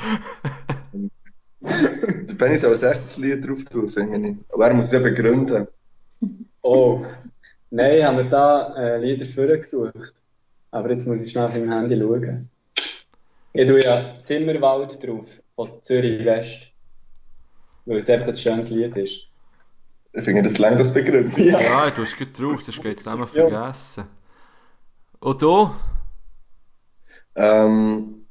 Der 1.60 2.34
Benny 2.36 2.56
soll 2.56 2.72
als 2.72 2.84
erstes 2.84 3.18
Lied 3.18 3.46
drauf 3.46 3.64
tun, 3.66 3.90
finde 3.90 4.30
ich. 4.30 4.36
Aber 4.54 4.68
er 4.68 4.74
muss 4.74 4.86
es 4.88 4.92
ja 4.94 5.00
begründen. 5.00 5.68
Oh, 6.62 7.04
nein, 7.70 8.06
haben 8.06 8.18
wir 8.18 8.24
da 8.26 8.74
äh, 8.78 8.98
Lieder 8.98 9.26
vorgesucht. 9.26 10.14
Aber 10.72 10.90
jetzt 10.92 11.06
muss 11.06 11.22
ich 11.22 11.32
schnell 11.32 11.46
auf 11.46 11.54
meinem 11.54 11.72
Handy 11.72 12.00
schauen. 12.00 12.50
Ich 13.54 13.68
tue 13.68 13.84
ja 13.84 14.18
Zimmerwald 14.20 15.06
drauf, 15.06 15.28
von 15.56 15.82
Zürich 15.82 16.24
West. 16.26 16.70
Weil 17.86 17.98
es 17.98 18.10
einfach 18.10 18.28
ein 18.30 18.38
schönes 18.38 18.70
Lied 18.70 18.96
ist. 18.96 19.28
Ich 20.14 20.24
finde, 20.24 20.44
das 20.44 20.58
langt 20.60 20.78
als 20.78 20.94
Begründung. 20.94 21.44
Ja, 21.44 21.90
du 21.90 22.04
hast 22.04 22.18
gut 22.18 22.40
drauf, 22.40 22.62
sonst 22.64 22.82
geht 22.82 23.00
es 23.00 23.06
Ja. 23.06 23.26
vergessen. 23.28 24.06
Und 25.24 25.42
du? 25.42 25.72
Ähm, 27.36 28.26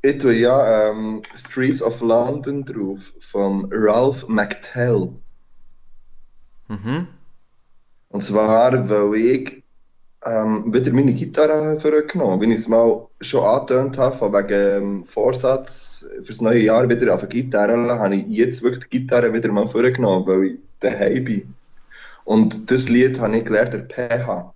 ich 0.00 0.16
tue 0.16 0.32
ja 0.32 0.88
ähm, 0.90 1.20
Streets 1.34 1.82
of 1.82 2.00
London 2.00 2.64
drauf 2.64 3.12
von 3.20 3.68
Ralph 3.70 4.26
McTell. 4.28 5.10
Mhm. 6.68 7.08
Und 8.08 8.22
zwar, 8.22 8.88
weil 8.88 9.14
ich 9.20 9.62
ähm, 10.24 10.72
wieder 10.72 10.90
meine 10.94 11.12
Gitarre 11.12 11.78
vorgenommen 11.78 12.40
wie 12.40 12.46
ich 12.54 12.60
es 12.60 12.68
mal 12.68 13.06
schon 13.20 13.44
angetönt 13.44 13.98
habe, 13.98 14.16
von 14.16 14.32
wegen 14.32 14.82
ähm, 14.82 15.04
Vorsatz 15.04 16.06
fürs 16.22 16.40
neue 16.40 16.60
Jahr 16.60 16.88
wieder 16.88 17.12
auf 17.12 17.20
der 17.20 17.28
Gitarre, 17.28 17.76
habe 17.98 18.16
ich 18.16 18.26
jetzt 18.28 18.62
wirklich 18.62 18.88
die 18.88 19.00
Gitarre 19.00 19.34
wieder 19.34 19.52
mal 19.52 19.68
vorgenommen, 19.68 20.26
weil 20.26 20.44
ich 20.44 20.58
daheim 20.80 21.24
bin. 21.24 21.54
Und 22.24 22.70
das 22.70 22.88
Lied 22.88 23.20
habe 23.20 23.36
ich 23.36 23.44
gelernt, 23.44 23.74
der 23.74 23.80
PH. 23.80 24.54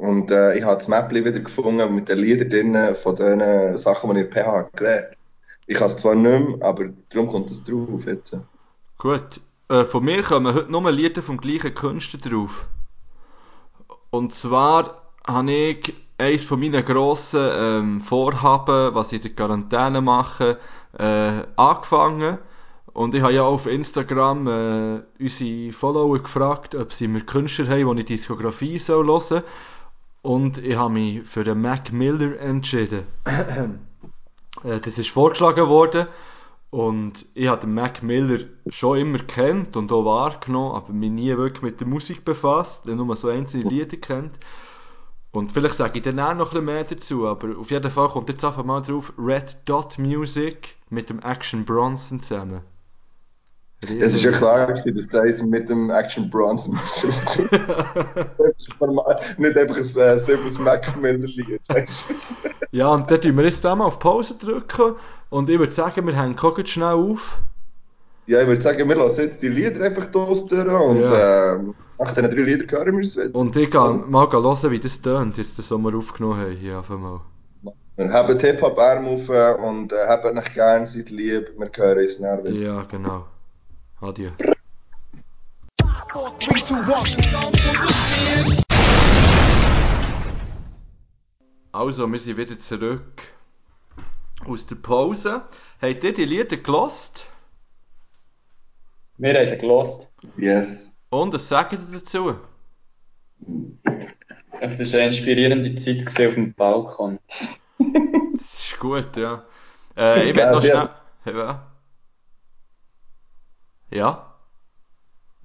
Und 0.00 0.30
äh, 0.30 0.56
ich 0.56 0.64
habe 0.64 0.76
das 0.76 0.88
Mäppli 0.88 1.26
wieder 1.26 1.40
gefunden 1.40 1.94
mit 1.94 2.08
den 2.08 2.20
Liedern 2.20 2.48
drin 2.48 2.94
von 2.94 3.16
den 3.16 3.76
Sachen, 3.76 4.14
die 4.14 4.20
ich 4.20 4.26
in 4.26 4.32
PH 4.32 4.70
gelernt 4.74 5.04
habe. 5.04 5.16
Ich 5.66 5.76
kann 5.76 5.88
es 5.88 5.98
zwar 5.98 6.14
nicht 6.14 6.48
mehr, 6.48 6.66
aber 6.66 6.86
darum 7.10 7.28
kommt 7.28 7.50
es 7.50 7.62
drauf 7.62 8.06
jetzt. 8.06 8.34
Gut. 8.96 9.40
Äh, 9.68 9.84
von 9.84 10.02
mir 10.02 10.22
kommen 10.22 10.54
heute 10.54 10.72
nur 10.72 10.90
Lieder 10.90 11.20
vom 11.20 11.36
gleichen 11.36 11.74
Künstler 11.74 12.18
drauf. 12.18 12.64
Und 14.08 14.34
zwar 14.34 15.02
habe 15.26 15.52
ich 15.52 15.94
eines 16.16 16.44
von 16.44 16.60
meinen 16.60 16.82
grossen 16.82 17.50
ähm, 17.52 18.00
Vorhaben, 18.00 18.94
was 18.94 19.12
ich 19.12 19.16
in 19.16 19.22
der 19.22 19.30
Quarantäne 19.32 20.00
mache, 20.00 20.58
äh, 20.98 21.42
angefangen. 21.56 22.38
Und 22.94 23.14
ich 23.14 23.20
habe 23.20 23.34
ja 23.34 23.42
auf 23.42 23.66
Instagram 23.66 24.46
äh, 24.46 25.00
unsere 25.20 25.72
Follower 25.74 26.18
gefragt, 26.20 26.74
ob 26.74 26.94
sie 26.94 27.06
mir 27.06 27.20
Künstler 27.20 27.68
haben, 27.68 27.96
die 27.96 28.00
ich 28.00 28.06
Diskografie 28.06 28.78
soll 28.78 29.06
hören 29.06 29.20
soll. 29.20 29.44
Und 30.22 30.58
ich 30.58 30.76
habe 30.76 30.92
mich 30.92 31.22
für 31.22 31.44
den 31.44 31.60
Mac 31.60 31.92
Miller 31.92 32.38
entschieden. 32.40 33.04
Äh, 34.64 34.80
das 34.80 34.98
ist 34.98 35.10
vorgeschlagen 35.10 35.68
worden. 35.68 36.08
Und 36.70 37.24
ich 37.34 37.48
habe 37.48 37.62
den 37.62 37.72
Mac 37.72 38.02
Miller 38.02 38.44
schon 38.68 38.98
immer 38.98 39.18
kennt 39.18 39.76
und 39.76 39.90
auch 39.90 40.04
wahrgenommen, 40.04 40.74
aber 40.74 40.92
mich 40.92 41.10
nie 41.10 41.36
wirklich 41.36 41.62
mit 41.62 41.80
der 41.80 41.86
Musik 41.86 42.24
befasst, 42.24 42.84
nur 42.86 43.16
so 43.16 43.28
einzelne 43.28 43.68
Lieder 43.68 43.96
kennt. 43.96 44.38
Und 45.32 45.52
vielleicht 45.52 45.76
sage 45.76 45.98
ich 45.98 46.04
dann 46.04 46.18
auch 46.20 46.34
noch 46.34 46.48
ein 46.48 46.50
bisschen 46.50 46.64
mehr 46.64 46.84
dazu, 46.84 47.26
aber 47.26 47.58
auf 47.58 47.70
jeden 47.70 47.90
Fall 47.90 48.08
kommt 48.08 48.28
jetzt 48.28 48.44
einfach 48.44 48.64
mal 48.64 48.82
drauf 48.82 49.12
Red 49.16 49.56
Dot 49.64 49.98
Music 49.98 50.76
mit 50.90 51.10
dem 51.10 51.20
Action 51.20 51.64
Bronson 51.64 52.22
zusammen. 52.22 52.62
Es 53.82 54.12
ist 54.14 54.22
ja 54.24 54.30
klar, 54.30 54.66
gewesen, 54.66 54.94
dass 54.94 55.08
das 55.08 55.42
mit 55.42 55.68
dem 55.70 55.90
Action 55.90 56.28
Bronson 56.28 56.78
normal, 58.80 59.18
nicht 59.38 59.56
einfach 59.56 59.76
ein 59.76 59.80
äh, 59.80 60.18
Silvers 60.18 60.58
Mac-Miller-Lied. 60.58 61.60
Ja, 62.72 62.92
und 62.92 63.10
dann 63.10 63.20
drücken 63.20 63.36
wir 63.38 63.44
jetzt 63.44 63.64
mal 63.64 63.80
auf 63.80 63.98
Pause 63.98 64.34
drücken 64.34 64.96
und 65.30 65.48
ich 65.48 65.58
würde 65.58 65.72
sagen, 65.72 66.06
wir 66.06 66.14
hängen 66.14 66.36
jetzt 66.58 66.70
schnell 66.70 66.94
auf. 66.94 67.38
Ja, 68.26 68.42
ich 68.42 68.48
würde 68.48 68.60
sagen, 68.60 68.86
wir 68.88 68.96
lassen 68.96 69.22
jetzt 69.22 69.42
die 69.42 69.48
Lieder 69.48 69.82
einfach 69.84 70.06
durch 70.06 70.48
und 70.52 71.00
Ja. 71.00 71.54
ähm, 71.54 71.74
nach 71.98 72.12
diesen 72.12 72.30
drei 72.30 72.42
Liedern 72.42 72.70
hören 72.70 72.96
wir 72.96 73.00
es 73.02 73.16
wieder. 73.16 73.34
Und 73.34 73.56
ich 73.56 73.70
gehe 73.70 73.80
mal 73.80 74.30
hören, 74.30 74.70
wie 74.70 74.78
das 74.78 75.00
tönt, 75.00 75.38
jetzt 75.38 75.58
das 75.58 75.70
wir 75.70 75.94
aufgenommen 75.96 76.40
haben 76.40 76.52
hier 76.52 76.78
auf 76.80 76.90
einmal. 76.90 77.20
Wir 77.96 78.12
haben 78.12 78.38
Hip-Hop-Arm 78.38 79.06
auf 79.06 79.28
äh, 79.30 79.54
und 79.54 79.92
äh, 79.92 80.06
haben 80.06 80.38
euch 80.38 80.54
gerne, 80.54 80.86
seid 80.86 81.10
lieb, 81.10 81.50
wir 81.58 81.70
hören 81.74 81.98
uns 81.98 82.18
näher 82.18 82.44
wieder. 82.44 82.50
Ja, 82.56 82.82
genau. 82.82 83.24
Adieu. 84.00 84.30
Also, 91.72 92.10
wir 92.10 92.18
sind 92.18 92.36
wieder 92.36 92.58
zurück 92.58 93.22
aus 94.46 94.66
der 94.66 94.76
Pause. 94.76 95.42
Habt 95.82 96.04
ihr 96.04 96.14
die 96.14 96.24
Lieder 96.24 96.56
gelost? 96.56 97.26
Wir 99.18 99.34
haben 99.34 99.46
sie 99.46 99.58
gelost. 99.58 100.10
Yes. 100.36 100.96
Und 101.10 101.34
was 101.34 101.48
sagt 101.48 101.72
ihr 101.72 101.78
dazu? 101.92 102.36
Es 104.60 104.92
war 104.92 105.00
eine 105.00 105.08
inspirierende 105.08 105.74
Zeit 105.74 106.06
auf 106.26 106.34
dem 106.34 106.54
Balkon. 106.54 107.18
Das 107.78 108.64
ist 108.64 108.78
gut, 108.78 109.16
ja. 109.16 109.44
Äh, 109.96 110.30
ich 110.30 110.36
werde 110.36 110.52
noch 110.52 110.60
schnell. 110.60 110.88
Ja. 111.26 111.69
Ja? 113.90 114.36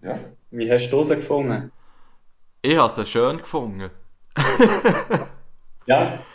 Ja. 0.01 0.17
Wie 0.51 0.71
hast 0.71 0.89
du 0.89 1.03
sie 1.03 1.15
gefunden? 1.17 1.69
Ich 2.62 2.75
habe 2.75 2.91
sie 2.91 3.05
schön 3.05 3.38
gefunden. 3.38 3.91
Ja, 5.86 6.25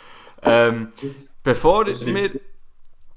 Ähm, 0.41 0.93
das, 1.01 1.37
bevor 1.43 1.85
Das 1.85 2.05
wir. 2.05 2.31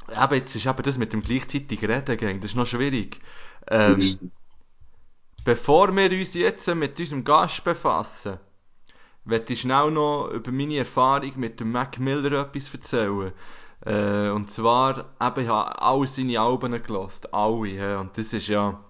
Aber 0.08 0.36
jetzt 0.36 0.54
ist 0.56 0.66
eben 0.66 0.82
das 0.82 0.98
mit 0.98 1.12
dem 1.12 1.22
gleichzeitigen 1.22 1.90
Reden 1.90 2.18
gegangen, 2.18 2.40
das 2.40 2.52
ist 2.52 2.56
noch 2.56 2.66
schwierig. 2.66 3.20
Ähm, 3.68 4.18
bevor 5.44 5.94
wir 5.96 6.10
uns 6.10 6.34
jetzt 6.34 6.66
mit 6.74 6.98
unserem 7.00 7.24
Gast 7.24 7.64
befassen, 7.64 8.38
möchte 9.24 9.54
ich 9.54 9.62
schnell 9.62 9.90
noch 9.92 10.28
über 10.30 10.52
meine 10.52 10.78
Erfahrung 10.78 11.32
mit 11.36 11.60
dem 11.60 11.72
Mac 11.72 11.98
Miller 12.00 12.32
etwas 12.42 12.72
erzählen. 12.74 13.32
Äh, 13.84 14.30
und 14.30 14.50
zwar, 14.50 15.10
eben, 15.20 15.40
ich 15.40 15.48
habe 15.48 15.82
alle 15.82 16.06
seine 16.06 16.40
Alben 16.40 16.82
gelost, 16.82 17.32
alle. 17.34 17.68
Ja. 17.68 18.00
Und 18.00 18.16
das 18.16 18.32
ist 18.32 18.48
ja, 18.48 18.80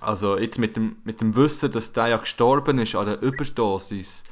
also 0.00 0.38
jetzt 0.38 0.58
mit 0.58 0.76
dem, 0.76 0.96
mit 1.04 1.20
dem 1.20 1.36
Wissen, 1.36 1.70
dass 1.70 1.92
der 1.92 2.08
ja 2.08 2.16
gestorben 2.16 2.78
ist 2.78 2.94
an 2.94 3.08
einer 3.08 3.22
Überdosis, 3.22 4.24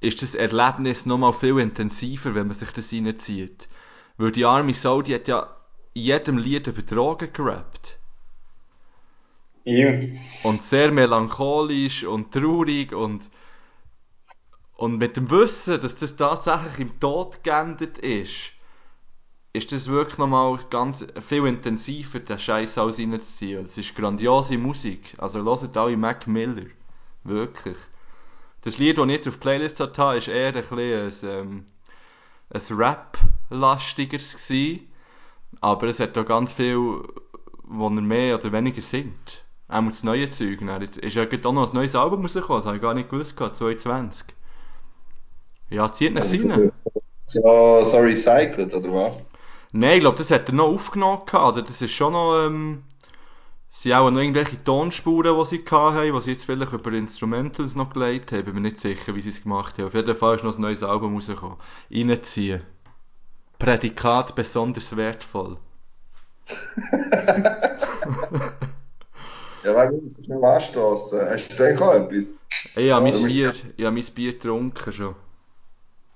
ist 0.00 0.22
das 0.22 0.34
Erlebnis 0.34 1.06
nochmal 1.06 1.32
viel 1.32 1.58
intensiver, 1.58 2.34
wenn 2.34 2.46
man 2.46 2.54
sich 2.54 2.70
das 2.70 2.92
reinzieht. 2.92 3.68
Weil 4.16 4.32
die 4.32 4.44
arme 4.44 4.74
Sau, 4.74 5.02
die 5.02 5.14
hat 5.14 5.28
ja 5.28 5.48
in 5.94 6.02
jedem 6.02 6.38
Lied 6.38 6.66
über 6.66 6.82
Drogen 6.82 7.32
gerappt. 7.32 7.98
Ja. 9.64 10.00
Und 10.44 10.62
sehr 10.62 10.90
melancholisch 10.92 12.04
und 12.04 12.32
traurig 12.32 12.94
und, 12.94 13.28
und 14.78 14.96
mit 14.96 15.16
dem 15.16 15.28
Wissen, 15.28 15.80
dass 15.80 15.96
das 15.96 16.14
tatsächlich 16.14 16.78
im 16.78 17.00
Tod 17.00 17.42
geendet 17.42 17.98
ist, 17.98 18.52
ist 19.52 19.72
das 19.72 19.88
wirklich 19.88 20.18
nochmal 20.18 20.56
ganz 20.70 21.04
viel 21.20 21.46
intensiver, 21.46 22.20
den 22.20 22.38
Scheiß 22.38 22.78
alles 22.78 23.00
reinzuziehen. 23.00 23.64
Es 23.64 23.76
ist 23.76 23.96
grandiose 23.96 24.56
Musik. 24.56 25.14
Also 25.18 25.42
hört 25.42 25.76
alle 25.76 25.96
Mac 25.96 26.28
Miller. 26.28 26.66
Wirklich. 27.24 27.76
Das 28.60 28.78
Lied, 28.78 28.98
das 28.98 29.06
ich 29.06 29.10
jetzt 29.10 29.26
auf 29.26 29.34
die 29.34 29.40
Playlist 29.40 29.80
hatte, 29.80 30.16
ist 30.16 30.28
eher 30.28 30.54
ein 30.54 30.62
bisschen 30.62 31.28
ähm, 31.28 31.64
ein 32.50 32.76
Rap-lastigeres 32.76 34.36
gewesen. 34.36 34.92
Aber 35.60 35.88
es 35.88 35.98
hat 35.98 36.16
auch 36.16 36.24
ganz 36.24 36.52
viel, 36.52 37.02
wo 37.64 37.86
er 37.86 38.00
mehr 38.00 38.38
oder 38.38 38.52
weniger 38.52 38.80
singt. 38.82 39.44
Auch 39.66 39.82
das 39.88 40.04
neue 40.04 40.30
Zeug. 40.30 40.60
Dann 40.60 40.82
ist 40.82 41.16
ja 41.16 41.24
auch 41.24 41.52
noch 41.52 41.68
ein 41.68 41.74
neues 41.74 41.96
Album 41.96 42.22
rausgekommen, 42.22 42.60
das 42.60 42.66
habe 42.66 42.76
ich 42.76 42.82
gar 42.82 42.94
nicht 42.94 43.10
gewusst, 43.10 43.36
2020. 43.36 44.37
Ja, 45.70 45.90
zieht 45.92 46.14
nicht 46.14 46.22
Also, 46.22 46.48
rein. 46.48 46.72
so, 47.24 47.84
so 47.84 47.98
recycelt, 47.98 48.72
oder 48.74 48.92
was? 48.92 49.22
Nein, 49.72 49.94
ich 49.96 50.00
glaube, 50.00 50.18
das 50.18 50.30
hat 50.30 50.48
er 50.48 50.54
noch 50.54 50.66
aufgenommen 50.68 51.22
oder? 51.22 51.62
Das 51.62 51.82
ist 51.82 51.92
schon 51.92 52.12
noch, 52.14 52.46
ähm, 52.46 52.84
sind 53.70 53.92
auch 53.94 54.10
noch 54.10 54.20
irgendwelche 54.20 54.62
Tonspuren, 54.64 55.38
die 55.38 55.46
sie 55.46 55.64
gehabt 55.64 55.96
haben, 55.96 56.12
die 56.14 56.22
sie 56.22 56.32
jetzt 56.32 56.44
vielleicht 56.44 56.72
über 56.72 56.92
Instrumentals 56.92 57.74
noch 57.76 57.92
gelegt 57.92 58.32
haben. 58.32 58.44
Bin 58.44 58.54
mir 58.54 58.60
nicht 58.62 58.80
sicher, 58.80 59.14
wie 59.14 59.20
sie 59.20 59.28
es 59.30 59.42
gemacht 59.42 59.78
haben. 59.78 59.86
Auf 59.88 59.94
jeden 59.94 60.16
Fall 60.16 60.36
ist 60.36 60.44
noch 60.44 60.56
ein 60.56 60.62
neues 60.62 60.82
Album 60.82 61.14
rausgekommen. 61.14 61.58
Reinziehen. 61.90 62.62
Prädikat 63.58 64.34
besonders 64.34 64.96
wertvoll. 64.96 65.58
Ja, 69.62 69.74
weil 69.74 69.90
du 69.90 70.14
schnell 70.24 70.44
anstoßen. 70.44 71.20
Hast 71.20 71.58
du 71.58 71.64
eigentlich 71.64 71.80
auch 71.80 71.94
etwas? 71.94 72.38
Ich 72.76 72.90
habe 72.90 73.10
mein 73.10 73.26
Bier, 73.26 73.52
ich 73.76 73.84
habe 73.84 73.96
mein 73.96 74.04
Bier 74.14 74.32
getrunken 74.32 74.92
schon. 74.92 75.14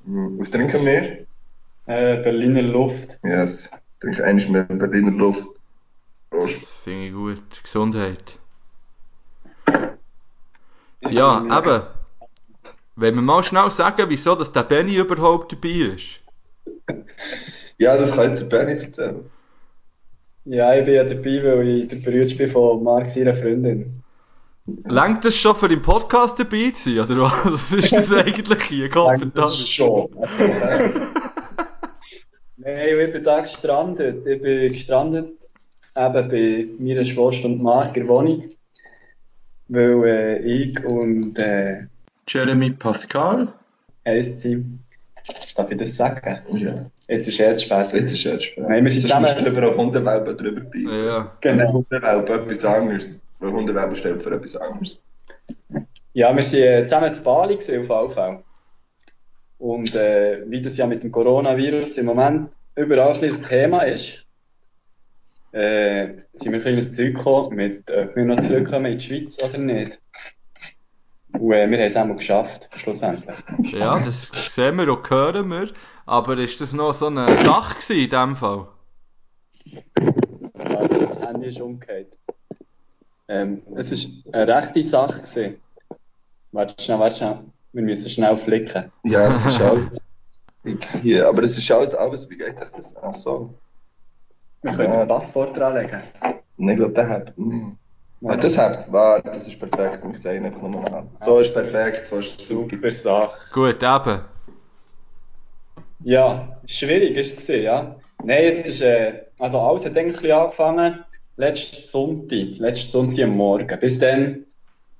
Hm, 0.04 0.38
Was 0.38 0.50
trinken 0.50 0.84
wir? 0.84 1.26
Äh, 1.86 2.22
Berliner 2.22 2.62
Luft. 2.62 3.18
Yes. 3.24 3.70
Trinken 4.00 4.22
eines 4.22 4.48
mehr 4.48 4.64
Berliner 4.64 5.12
Luft. 5.12 5.48
Prost. 6.30 6.60
Finde 6.84 7.06
ich 7.06 7.12
gut. 7.12 7.62
Gesundheit. 7.62 8.38
Ja, 11.08 11.40
eben. 11.40 11.82
Wenn 12.94 13.14
wir 13.14 13.22
mal 13.22 13.42
schnell 13.42 13.70
sagen, 13.70 14.06
wieso 14.08 14.34
dass 14.34 14.52
der 14.52 14.64
Benny 14.64 14.96
überhaupt 14.96 15.52
dabei 15.52 15.94
ist. 15.94 16.20
Ja, 17.78 17.96
das 17.96 18.14
kann 18.14 18.30
jetzt 18.30 18.42
der 18.42 18.58
Benny 18.58 18.80
erzählen. 18.80 19.30
Ja, 20.44 20.74
ich 20.74 20.84
bin 20.84 20.94
ja 20.94 21.04
dabei, 21.04 21.42
weil 21.44 21.68
ich 21.68 21.88
der 21.88 21.96
Bruder 21.96 22.34
bin 22.36 22.48
von 22.48 22.82
Marc, 22.82 23.08
seiner 23.08 23.34
Freundin. 23.34 24.01
Längt 24.66 25.24
das 25.24 25.34
schon 25.36 25.56
für 25.56 25.68
den 25.68 25.82
Podcast 25.82 26.38
dabei 26.38 26.70
zu 26.74 26.94
sein, 26.94 27.00
oder 27.10 27.22
was? 27.22 27.44
Was 27.72 27.72
ist 27.72 27.92
das 27.92 28.12
eigentlich 28.24 28.62
hier? 28.64 28.88
Gott 28.88 29.20
Das 29.34 29.68
schon. 29.68 30.08
Also, 30.20 30.44
Nein, 32.56 32.98
ich 33.06 33.12
bin 33.12 33.24
da 33.24 33.40
gestrandet. 33.40 34.26
Ich 34.26 34.40
bin 34.40 34.68
gestrandet 34.68 35.32
eben 35.96 36.28
bei 36.28 36.68
meiner 36.78 37.04
Schwester 37.04 37.46
und 37.48 37.62
Marc 37.62 37.96
in 37.96 38.06
der 38.06 38.14
Wohnung. 38.14 38.44
Weil 39.68 40.04
äh, 40.04 40.38
ich 40.38 40.84
und 40.84 41.38
äh, 41.38 41.86
Jeremy 42.28 42.70
Pascal? 42.70 43.52
eins 44.04 44.42
sind. 44.42 44.80
Darf 45.56 45.70
ich 45.70 45.76
das 45.78 45.96
sagen? 45.96 46.38
Ja. 46.52 46.86
Jetzt 47.08 47.28
ist 47.28 47.38
jetzt 47.38 47.64
spät. 47.64 47.92
Jetzt 47.92 48.12
ist 48.12 48.26
es 48.26 48.44
spät. 48.44 48.68
Nein, 48.68 48.84
wir 48.84 48.90
sind 48.90 49.02
zusammen- 49.02 49.46
über 49.46 49.76
Hundewelpen 49.76 50.36
drüber 50.36 50.60
biegen. 50.62 50.88
Ja. 51.04 51.32
Genau. 51.40 51.72
Hundewelpen 51.72 52.40
etwas 52.40 52.64
anderes. 52.64 53.24
Weil 53.42 53.52
Hundewelpen 53.52 53.96
steht 53.96 54.22
für 54.22 54.30
etwas 54.30 54.56
anderes. 54.56 55.02
Ja, 56.12 56.34
wir 56.34 56.42
sind 56.44 56.62
äh, 56.62 56.84
zusammen 56.84 57.12
zu 57.12 57.22
Bali 57.24 57.56
auf 57.56 57.90
AV. 57.90 58.44
Und 59.58 59.94
äh, 59.96 60.44
wie 60.46 60.62
das 60.62 60.76
ja 60.76 60.86
mit 60.86 61.02
dem 61.02 61.10
Coronavirus 61.10 61.98
im 61.98 62.06
Moment 62.06 62.50
überall 62.76 63.14
ein 63.14 63.20
bisschen 63.20 63.40
das 63.40 63.48
Thema 63.48 63.80
ist, 63.82 64.24
äh, 65.50 66.14
sind 66.34 66.52
wir 66.52 66.60
ein 66.60 66.62
kleines 66.62 66.94
Zeug 66.94 67.16
gekommen, 67.16 67.56
mit, 67.56 67.90
äh, 67.90 68.06
ob 68.08 68.16
wir 68.16 68.24
noch 68.24 68.40
zurückkommen 68.40 68.86
in 68.86 68.98
die 68.98 69.04
Schweiz 69.04 69.42
oder 69.42 69.58
nicht. 69.58 70.00
Und 71.32 71.52
äh, 71.52 71.68
wir 71.68 71.78
haben 71.78 71.86
es 71.86 71.96
einmal 71.96 72.16
geschafft, 72.18 72.70
schlussendlich. 72.76 73.36
Ja, 73.72 73.98
das 73.98 74.28
sehen 74.54 74.76
wir 74.76 74.88
und 74.92 75.10
hören 75.10 75.48
wir. 75.48 75.70
Aber 76.06 76.38
ist 76.38 76.60
das 76.60 76.72
noch 76.72 76.94
so 76.94 77.06
eine 77.06 77.36
Sache 77.44 77.74
gewesen 77.74 78.04
in 78.04 78.10
dem 78.10 78.36
Fall? 78.36 78.68
Warte, 80.54 81.06
das 81.06 81.18
Handy 81.18 81.48
ist 81.48 81.60
umgekehrt. 81.60 82.18
Ähm, 83.28 83.62
es 83.76 84.24
war 84.26 84.34
eine 84.34 84.56
rechte 84.56 84.82
Sache. 84.82 85.20
Gewesen. 85.22 85.60
Warte 86.52 86.82
schnell, 86.82 86.98
warte 86.98 87.16
schnell. 87.16 87.38
Wir 87.72 87.82
müssen 87.82 88.10
schnell 88.10 88.36
flicken. 88.36 88.92
Ja, 89.04 89.28
es 89.30 89.46
ist 89.46 89.60
alles. 89.60 90.00
Hier, 91.00 91.26
aber 91.28 91.42
es 91.42 91.56
ist 91.58 91.70
alles, 91.72 91.94
alles 91.94 92.28
wie 92.30 92.36
geht 92.36 92.60
euch 92.60 92.70
das? 92.70 92.94
Ach 93.02 93.14
so. 93.14 93.54
Wir 94.62 94.72
können 94.72 94.92
Ja. 94.92 95.00
ein 95.02 95.08
Passwort 95.08 95.56
dranlegen. 95.56 96.00
Ich 96.58 96.76
glaube, 96.76 96.92
der 96.92 97.08
hat. 97.08 97.36
Hm. 97.36 97.76
Ah, 98.24 98.36
das 98.36 98.56
hat. 98.56 98.92
Warte, 98.92 99.30
das 99.32 99.48
ist 99.48 99.58
perfekt. 99.58 100.00
Wir 100.04 100.16
sehen 100.18 100.44
einfach 100.44 100.62
nochmal 100.62 100.94
an. 100.94 101.10
So 101.18 101.38
ist 101.40 101.52
perfekt, 101.52 102.06
so 102.06 102.18
ist 102.18 102.40
super. 102.40 102.76
Super 102.76 102.92
Sache. 102.92 103.38
Gut, 103.52 103.82
eben. 103.82 104.20
Ja, 106.04 106.60
schwierig 106.66 107.16
ist 107.16 107.38
es 107.38 107.48
ja. 107.62 107.96
Nein, 108.22 108.44
es 108.44 108.66
ist, 108.66 108.82
äh, 108.82 109.24
also 109.40 109.58
alles 109.60 109.84
hat 109.84 109.96
eigentlich 109.96 110.16
ein 110.18 110.22
bisschen 110.22 110.38
angefangen 110.38 111.04
letzten 111.36 111.82
Sonntag, 111.82 112.58
letzten 112.58 112.88
Sonntag 112.88 113.24
am 113.24 113.36
Morgen. 113.36 113.80
Bis 113.80 113.98
dann 113.98 114.46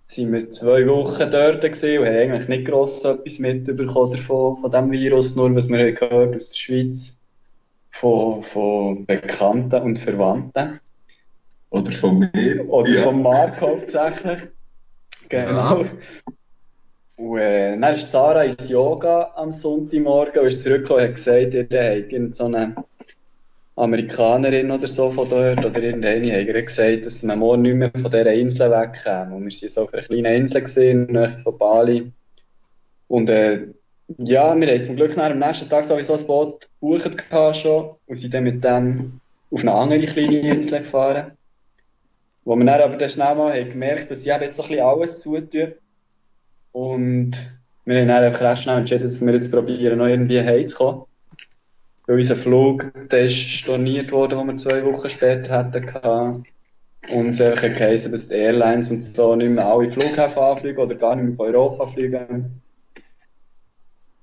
sind 0.06 0.32
wir 0.32 0.50
zwei 0.50 0.86
Wochen 0.86 1.30
dort 1.30 1.64
und 1.64 1.74
haben 1.74 2.04
eigentlich 2.04 2.48
nicht 2.48 2.66
gross 2.66 3.04
etwas 3.04 3.38
mitbekommen 3.38 4.12
davon, 4.12 4.56
von 4.58 4.70
diesem 4.70 4.90
Virus, 4.90 5.36
nur 5.36 5.54
was 5.54 5.68
wir 5.68 5.78
haben 5.78 5.94
gehört 5.94 6.36
aus 6.36 6.50
der 6.50 6.56
Schweiz, 6.56 7.20
von, 7.90 8.42
von 8.42 9.06
Bekannten 9.06 9.82
und 9.82 9.98
Verwandten. 9.98 10.80
Oder 11.70 11.92
von 11.92 12.30
mir. 12.34 12.68
Oder 12.68 12.90
ja. 12.90 13.02
von 13.02 13.22
Marc 13.22 13.60
hauptsächlich. 13.60 14.40
Genau. 15.28 15.84
Und 17.16 17.38
äh, 17.38 17.78
dann 17.78 17.94
ist 17.94 18.10
Sarah 18.10 18.42
ins 18.42 18.68
Yoga 18.68 19.32
am 19.36 19.52
Sonntagmorgen 19.52 20.42
und 20.42 20.48
ist 20.48 20.64
zurückgekommen 20.64 21.00
und 21.00 21.08
hat 21.08 21.14
gesagt, 21.14 21.54
ihr 21.54 21.68
habt 21.70 22.34
so 22.34 22.44
eine 22.46 22.74
Amerikanerin 23.74 24.70
oder 24.70 24.86
so 24.86 25.10
von 25.10 25.28
dort 25.28 25.64
oder 25.64 25.82
irgendeine 25.82 26.42
ihr 26.42 26.62
gesagt, 26.62 27.06
dass 27.06 27.22
man 27.22 27.38
morgen 27.38 27.62
nicht 27.62 27.74
mehr 27.74 27.90
von 27.90 28.10
dieser 28.10 28.32
Insel 28.32 28.70
wegkäme. 28.70 29.34
Und 29.34 29.44
wir 29.44 29.50
waren 29.50 29.70
so 29.70 29.82
auf 29.82 29.94
einer 29.94 30.02
kleinen 30.02 30.34
Insel 30.34 30.60
gesehen, 30.60 31.40
von 31.42 31.58
Bali. 31.58 32.12
Und 33.08 33.30
äh, 33.30 33.68
ja, 34.18 34.54
wir 34.54 34.66
haben 34.68 34.84
zum 34.84 34.96
Glück 34.96 35.16
am 35.16 35.38
nächsten 35.38 35.68
Tag 35.68 35.84
sowieso 35.84 36.14
ein 36.14 36.26
Boot 36.26 36.68
gebucht 36.80 37.54
schon 37.54 37.96
und 38.06 38.16
sind 38.16 38.34
dann 38.34 38.44
mit 38.44 38.62
dem 38.62 39.20
auf 39.50 39.60
eine 39.60 39.72
andere 39.72 40.06
kleine 40.06 40.40
Insel 40.40 40.80
gefahren. 40.80 41.32
Wo 42.44 42.56
wir 42.56 42.64
dann 42.64 42.80
aber 42.82 42.96
dann 42.96 43.08
schnell 43.08 43.34
mal 43.34 43.58
haben 43.58 43.70
gemerkt 43.70 44.10
dass 44.10 44.22
sie 44.22 44.30
jetzt 44.30 44.56
so 44.56 44.64
ein 44.64 44.68
bisschen 44.68 44.84
alles 44.84 45.20
zutun. 45.20 45.72
Und 46.72 47.32
wir 47.84 48.00
haben 48.00 48.08
dann 48.08 48.24
einfach 48.24 48.56
schnell 48.56 48.78
entschieden, 48.78 49.04
dass 49.04 49.24
wir 49.24 49.32
jetzt 49.32 49.52
probieren, 49.52 49.98
noch 49.98 50.06
irgendwie 50.06 50.40
heimzukommen. 50.40 51.04
Weil 52.12 52.18
unser 52.18 52.36
Flug, 52.36 52.92
der 53.10 53.24
ist 53.24 53.38
storniert 53.38 54.12
worden, 54.12 54.38
den 54.38 54.46
wir 54.48 54.56
zwei 54.58 54.84
Wochen 54.84 55.08
später 55.08 55.56
hatten. 55.56 56.44
Und 57.10 57.28
es 57.28 57.40
hat 57.40 57.62
geheißen, 57.62 58.12
dass 58.12 58.28
die 58.28 58.34
Airlines 58.34 58.90
und 58.90 59.02
so 59.02 59.34
nicht 59.34 59.48
mehr 59.48 59.66
alle 59.66 59.90
Flughäfen 59.90 60.38
anfliegen 60.38 60.78
oder 60.78 60.94
gar 60.94 61.16
nicht 61.16 61.24
mehr 61.24 61.34
von 61.34 61.46
Europa 61.46 61.86
fliegen. 61.86 62.60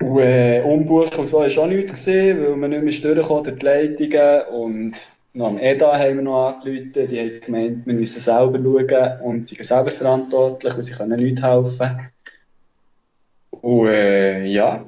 Und 0.03 0.19
äh, 0.19 0.61
umbuchen 0.61 1.17
und 1.17 1.25
so 1.25 1.39
war 1.39 1.47
auch 1.47 1.67
nichts 1.67 1.93
gesehen, 1.93 2.39
weil 2.41 2.55
wir 2.57 2.67
nicht 2.67 3.03
mehr 3.03 3.15
durchkommen 3.15 3.43
durch 3.45 3.57
die 3.57 3.65
Leitungen. 3.65 4.41
Und 4.51 4.93
noch 5.33 5.47
am 5.47 5.57
EDA 5.57 5.97
haben 5.97 6.17
wir 6.17 6.21
noch 6.21 6.49
angerufen, 6.49 6.91
die 6.93 7.19
haben 7.19 7.41
gemeint, 7.43 7.87
wir 7.87 7.93
müssen 7.95 8.19
selber 8.19 8.59
schauen 8.59 9.21
und 9.21 9.47
sie 9.47 9.55
sind 9.55 9.65
selber 9.65 9.89
verantwortlich 9.89 10.75
und 10.75 10.83
sie 10.83 10.93
können 10.93 11.19
nicht 11.19 11.41
helfen. 11.41 12.11
Und 13.49 13.87
äh, 13.87 14.45
ja, 14.45 14.87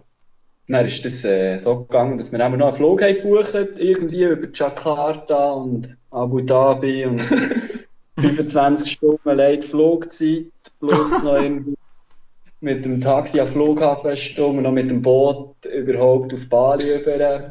dann 0.71 0.85
ist 0.85 1.03
das 1.05 1.23
äh, 1.23 1.57
so 1.57 1.83
gegangen, 1.83 2.17
dass 2.17 2.31
wir 2.31 2.39
noch 2.39 2.67
einen 2.67 2.75
Flug 2.75 3.01
haben 3.01 3.15
gebucht, 3.15 3.53
irgendwie 3.77 4.23
über 4.23 4.47
Jakarta 4.53 5.51
und 5.51 5.97
Abu 6.11 6.41
Dhabi 6.41 7.05
und 7.05 7.21
25 8.19 8.91
Stunden 8.91 9.37
Late 9.37 9.67
Flugzeit 9.67 10.47
plus 10.79 11.11
noch 11.23 11.35
irgendwie 11.35 11.75
mit 12.61 12.85
dem 12.85 13.01
Taxi 13.01 13.39
am 13.39 13.47
Flughafen 13.47 14.15
stumm, 14.15 14.61
noch 14.61 14.71
mit 14.71 14.91
dem 14.91 15.01
Boot 15.01 15.65
überhaupt 15.65 16.33
auf 16.33 16.47
Bali 16.47 16.85
über. 16.95 17.41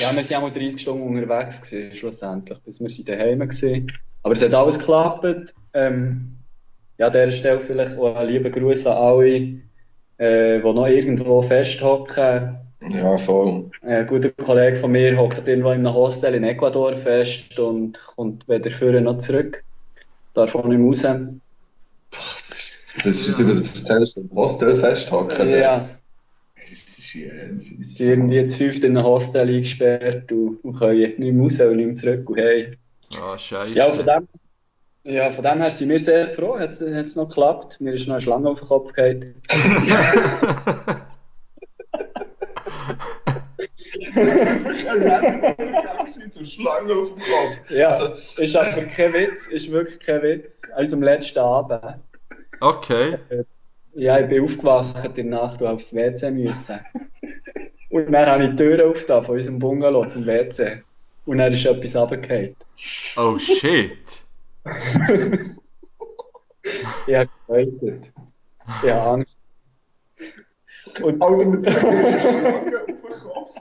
Ja, 0.00 0.16
wir 0.16 0.22
sind 0.22 0.36
auch 0.38 0.42
mal 0.42 0.50
30 0.50 0.80
Stunden 0.80 1.02
unterwegs 1.02 1.60
gewesen, 1.60 1.94
schlussendlich, 1.94 2.58
bis 2.60 2.80
wir 2.80 2.88
sie 2.88 3.04
daheim 3.04 3.40
waren. 3.40 3.86
Aber 4.22 4.32
es 4.32 4.42
hat 4.42 4.54
alles 4.54 4.78
geklappt. 4.78 5.54
Ähm, 5.74 6.38
ja, 6.96 7.06
an 7.06 7.12
dieser 7.12 7.30
Stelle 7.30 7.60
vielleicht 7.60 7.98
auch 7.98 8.16
einen 8.16 8.30
lieben 8.30 8.50
Gruß 8.50 8.86
an 8.86 8.96
alle, 8.96 9.60
äh, 10.22 10.60
die 10.60 10.72
noch 10.72 10.86
irgendwo 10.86 11.42
festhocken. 11.42 12.56
Ja, 12.90 13.18
voll. 13.18 13.70
Ein 13.82 14.06
guter 14.06 14.30
Kollege 14.30 14.76
von 14.76 14.92
mir 14.92 15.16
hockt 15.16 15.46
irgendwo 15.48 15.70
in 15.70 15.86
einem 15.86 15.94
Hostel 15.94 16.34
in 16.34 16.44
Ecuador 16.44 16.94
fest 16.96 17.58
und 17.58 18.00
kommt 18.16 18.48
weder 18.48 18.70
vorher 18.70 19.00
noch 19.00 19.18
zurück. 19.18 19.64
Darf 20.34 20.54
auch 20.54 20.64
nicht 20.64 20.78
mehr 20.78 20.88
raus. 20.88 21.02
Das 23.04 23.26
ist, 23.26 23.48
was 23.48 23.62
du 23.62 23.78
erzählst, 23.78 24.16
im 24.16 24.30
Hostel 24.34 24.76
festhocken. 24.76 25.48
Ja, 25.48 25.88
Das 26.56 26.72
ist 26.72 27.96
sie 27.96 28.04
irgendwie 28.04 28.36
jetzt 28.36 28.56
fünft 28.56 28.84
in 28.84 28.96
einem 28.96 29.06
Hostel 29.06 29.48
eingesperrt 29.48 30.30
und, 30.30 30.64
und 30.64 30.78
können 30.78 30.98
nicht 30.98 31.18
mehr 31.18 31.42
raus 31.42 31.60
und 31.60 31.76
nicht 31.76 31.86
mehr 31.86 31.94
zurück 31.94 32.30
und 32.30 32.38
hey. 32.38 32.76
Ah, 33.20 33.36
scheiße. 33.36 33.74
Ja, 33.74 33.90
von 33.90 34.04
dem, 34.04 34.28
ja, 35.04 35.30
von 35.30 35.44
dem 35.44 35.60
her 35.60 35.70
sind 35.70 35.88
wir 35.88 35.98
sehr 36.00 36.28
froh, 36.28 36.58
hat 36.58 36.70
es 36.70 37.16
noch 37.16 37.28
geklappt. 37.28 37.80
Mir 37.80 37.94
ist 37.94 38.06
noch 38.06 38.14
eine 38.14 38.22
Schlange 38.22 38.48
auf 38.48 38.60
den 38.60 38.68
Kopf 38.68 38.92
gewesen, 38.92 39.34
so 46.30 46.44
Schlange 46.44 46.92
auf 46.96 47.08
dem 47.08 47.18
Kopf. 47.18 47.70
Ja, 47.70 47.88
Also, 47.90 48.40
ist 48.40 48.56
aber 48.56 48.70
kein 48.82 49.12
Witz, 49.12 49.46
ist 49.48 49.70
wirklich 49.70 50.00
kein 50.00 50.22
Witz. 50.22 50.62
An 50.74 50.80
unserem 50.80 51.02
letzten 51.02 51.38
Abend. 51.38 51.98
Okay. 52.60 53.18
Ja, 53.94 54.18
ich 54.20 54.28
bin 54.28 54.44
aufgewacht 54.44 55.04
in 55.04 55.30
der 55.30 55.40
Nacht 55.40 55.60
und 55.62 55.68
aufs 55.68 55.94
WC 55.94 56.30
müssen. 56.30 56.78
Und 57.90 58.10
dann 58.10 58.26
habe 58.26 58.44
ich 58.44 58.50
die 58.50 58.56
Tür 58.56 58.88
aufgetan 58.88 59.24
von 59.24 59.34
unserem 59.34 59.58
Bungalow 59.58 60.06
zum 60.06 60.24
WC. 60.24 60.82
Und 61.26 61.38
dann 61.38 61.52
ist 61.52 61.66
etwas 61.66 61.94
runtergefallen. 61.94 62.56
Oh 63.16 63.36
shit. 63.38 63.96
Ich 67.06 67.14
habe 67.14 67.28
geläutet. 67.46 68.12
Ich 68.82 68.90
habe 68.90 69.10
Angst. 69.10 69.36
Und 71.02 71.22
Alter, 71.22 71.46
mit 71.46 71.66
der 71.66 71.72
Schlange 71.72 72.78
auf 72.80 72.86
den 72.86 73.00
Kopf. 73.20 73.54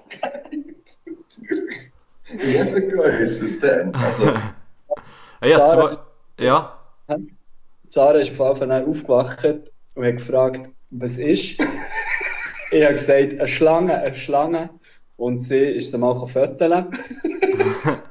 Jeder 2.43 2.82
geäußert 2.82 3.64
dann. 3.64 3.95
Also, 3.95 4.26
ja, 5.43 5.58
Sarah- 5.58 5.91
zwei. 5.91 6.43
Ja. 6.43 6.80
Sarah 7.89 8.20
ist 8.20 8.32
von 8.36 8.52
Anfang 8.52 8.72
an 8.72 8.86
aufgewacht 8.86 9.43
und 9.95 10.06
hat 10.06 10.18
gefragt, 10.18 10.70
was 10.91 11.18
ist. 11.18 11.60
ich 12.72 12.84
habe 12.84 12.93
gesagt, 12.93 13.34
eine 13.34 13.47
Schlange, 13.47 13.95
eine 13.95 14.16
Schlange. 14.16 14.70
Und 15.18 15.39
sie 15.39 15.58
ist 15.58 15.91
sie 15.91 15.97
mal 15.97 16.16
fotografieren. 16.16 16.91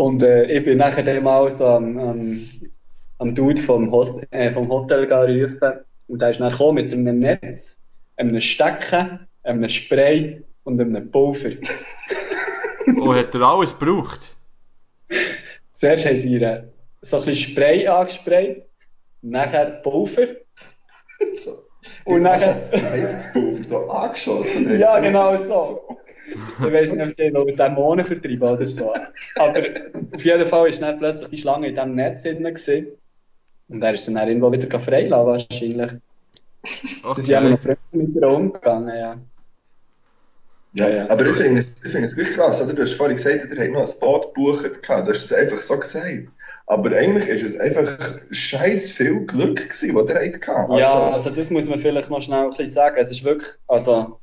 und 0.00 0.22
äh, 0.22 0.50
ich 0.50 0.64
bin 0.64 0.78
nachher 0.78 1.02
dann 1.02 1.22
mal 1.22 1.52
so 1.52 1.66
am, 1.66 1.98
am, 1.98 2.40
am 3.18 3.34
Dude 3.34 3.60
vom, 3.60 3.90
Host, 3.90 4.26
äh, 4.30 4.50
vom 4.50 4.66
Hotel 4.70 5.02
gegangen 5.02 5.42
rufen. 5.44 5.72
Und 6.08 6.22
der 6.22 6.30
ist 6.30 6.40
dann 6.40 6.50
gekommen 6.50 6.76
mit 6.76 6.90
einem 6.90 7.18
Netz, 7.18 7.78
einem 8.16 8.40
Stecken, 8.40 9.28
einem 9.42 9.68
Spray 9.68 10.42
und 10.64 10.80
einem 10.80 11.10
Pulver. 11.10 11.50
Oh, 12.98 13.14
hat 13.14 13.34
er 13.34 13.42
alles 13.42 13.78
gebraucht? 13.78 14.34
Zuerst 15.74 16.06
haben 16.06 16.16
sie 16.16 16.32
ihr 16.38 16.72
so 17.02 17.18
ein 17.18 17.24
bisschen 17.26 17.50
Spray 17.52 17.86
angesprayt, 17.86 18.64
nachher 19.22 19.66
Pulver. 19.82 20.26
so. 21.36 21.52
Und 22.06 22.22
nachher- 22.22 22.56
Pulver 23.32 23.62
so 23.62 23.90
angeschossen? 23.90 24.78
Ja, 24.78 24.98
genau 24.98 25.36
so. 25.36 25.98
Ich 26.30 26.72
weiß 26.72 26.92
nicht, 26.92 27.02
ob 27.02 27.10
sie 27.10 27.30
noch 27.30 27.46
Dämonen 27.46 28.04
vertreiben 28.04 28.42
oder 28.48 28.68
so. 28.68 28.92
Aber 29.36 29.62
auf 30.14 30.24
jeden 30.24 30.46
Fall 30.46 30.68
ist 30.68 30.82
dann 30.82 30.98
plötzlich 30.98 31.30
die 31.30 31.38
Schlange 31.38 31.68
in 31.68 31.74
diesem 31.74 31.94
Netz 31.94 32.22
drin. 32.22 32.42
gewesen. 32.44 32.86
Und 33.68 33.82
er 33.82 33.94
ist 33.94 34.06
dann 34.08 34.16
irgendwo 34.28 34.50
wieder 34.52 34.80
freilassen, 34.80 35.26
wahrscheinlich. 35.26 35.92
Sie 36.64 37.22
sind 37.22 37.38
immer 37.38 37.50
noch 37.50 37.58
Okay. 37.58 37.76
früher 37.92 38.02
mit 38.02 38.14
ihr 38.14 38.28
umgegangen, 38.28 38.96
ja. 38.96 39.16
Ja, 40.72 40.88
Ja. 40.88 41.10
aber 41.10 41.26
ich 41.26 41.36
finde 41.36 41.58
es, 41.60 41.84
ich 41.84 41.90
finde 41.90 42.06
es 42.06 42.16
wirklich 42.16 42.36
krass, 42.36 42.62
oder? 42.62 42.72
Du 42.74 42.82
hast 42.82 42.92
vorhin 42.92 43.16
gesagt, 43.16 43.36
ihr 43.50 43.60
habt 43.60 43.72
noch 43.72 43.80
ein 43.80 44.00
Boot 44.00 44.34
gebucht 44.34 44.82
gehabt. 44.82 45.08
Du 45.08 45.12
hast 45.12 45.24
es 45.24 45.32
einfach 45.32 45.58
so 45.58 45.78
gesagt. 45.78 46.28
Aber 46.66 46.96
eigentlich 46.96 47.26
ist 47.28 47.42
es 47.42 47.58
einfach 47.58 48.20
scheiß 48.30 48.92
viel 48.92 49.26
Glück 49.26 49.56
gewesen, 49.56 49.94
was 49.96 50.08
ihr 50.10 50.14
habt 50.16 50.40
gehabt. 50.40 50.78
Ja, 50.78 51.10
also 51.10 51.30
das 51.30 51.50
muss 51.50 51.68
man 51.68 51.80
vielleicht 51.80 52.10
noch 52.10 52.22
schnell 52.22 52.44
ein 52.44 52.50
bisschen 52.50 52.68
sagen. 52.68 52.96
Es 53.00 53.10
ist 53.10 53.24
wirklich, 53.24 53.50
also, 53.66 54.20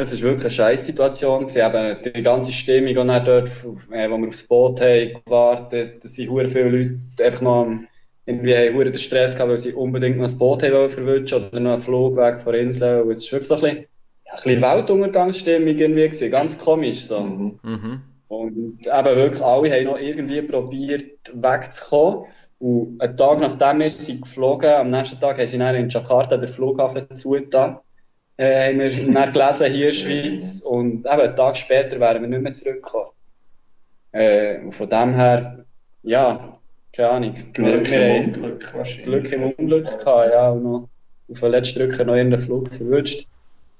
es 0.00 0.12
ist 0.12 0.22
wirklich 0.22 0.44
eine 0.44 0.50
scheiß 0.50 0.86
Situation 0.86 1.46
gewesen. 1.46 1.66
Eben 1.66 2.14
die 2.14 2.22
ganze 2.22 2.52
Stimmung 2.52 2.96
und 2.96 3.08
dann 3.08 3.24
dort, 3.24 3.48
äh, 3.90 4.10
wo 4.10 4.18
wir 4.18 4.28
aufs 4.28 4.48
Boot 4.48 4.80
haben 4.80 5.20
gewartet, 5.24 6.02
da 6.02 6.08
sind 6.08 6.30
hure 6.30 6.48
viele 6.48 6.70
Leute 6.70 7.24
einfach 7.24 7.42
noch 7.42 7.62
am, 7.62 7.86
irgendwie 8.24 8.56
haben 8.56 8.74
hure 8.74 8.90
den 8.90 8.98
Stress 8.98 9.34
gehabt, 9.34 9.50
weil 9.50 9.58
sie 9.58 9.72
unbedingt 9.72 10.16
noch 10.16 10.24
das 10.24 10.38
Boot 10.38 10.62
haben 10.62 10.72
wollen 10.72 10.90
verwünschen 10.90 11.44
oder 11.44 11.60
noch 11.60 11.72
einen 11.74 11.82
Flug 11.82 12.16
weg 12.16 12.40
von 12.40 12.52
der 12.52 12.62
Insel. 12.62 13.02
Und 13.02 13.10
es 13.10 13.24
ist 13.24 13.32
wirklich 13.32 13.48
so 13.48 13.54
ein 13.56 13.60
bisschen, 13.60 13.78
ein 13.78 13.86
bisschen 14.42 14.62
Weltuntergangsstimmung 14.62 15.68
irgendwie 15.68 16.08
gewesen. 16.08 16.30
Ganz 16.30 16.58
komisch 16.58 17.04
so. 17.04 17.20
Mhm. 17.20 17.58
Mhm. 17.62 18.02
Und 18.28 18.86
eben 18.86 19.16
wirklich 19.16 19.42
alle 19.42 19.72
haben 19.72 19.84
noch 19.84 19.98
irgendwie 19.98 20.42
probiert 20.42 21.30
wegzukommen. 21.34 22.26
Und 22.58 23.00
einen 23.00 23.16
Tag 23.16 23.40
nachdem 23.40 23.80
wir 23.80 23.90
sind 23.90 24.22
geflogen, 24.22 24.70
am 24.70 24.90
nächsten 24.90 25.18
Tag 25.18 25.38
haben 25.38 25.46
sie 25.46 25.58
dann 25.58 25.74
in 25.74 25.88
Jakarta 25.88 26.36
den 26.36 26.48
Flughafen 26.48 27.16
zugetan. 27.16 27.78
Äh, 28.40 28.70
haben 28.70 28.78
wir 28.80 29.12
dann 29.12 29.32
gelesen 29.34 29.70
hier 29.70 29.74
in 29.74 29.80
der 29.80 29.92
Schweiz. 29.92 30.60
Und 30.62 31.00
eben 31.00 31.06
einen 31.06 31.36
Tag 31.36 31.58
später 31.58 32.00
wären 32.00 32.22
wir 32.22 32.28
nicht 32.28 32.42
mehr 32.42 32.52
zurückgekommen. 32.52 33.10
Äh, 34.12 34.60
und 34.60 34.72
von 34.72 34.88
dem 34.88 35.14
her, 35.14 35.66
ja, 36.02 36.58
keine 36.90 37.08
Ahnung. 37.10 37.34
Glück 37.52 37.90
wir, 37.90 38.00
wir 38.00 38.16
im 38.16 38.24
Unglück 38.24 38.74
wahrscheinlich. 38.74 39.04
Glück 39.04 39.32
im 39.32 39.42
Unglück 39.42 39.84
gehabt, 39.84 40.30
ja, 40.32 40.50
und 40.50 40.62
noch 40.62 40.88
auf 41.30 41.40
den 41.40 41.50
letzten 41.50 41.78
Drücker 41.80 42.04
noch 42.04 42.14
irgendeinen 42.14 42.42
Flug 42.42 42.72
verwünscht. 42.72 43.26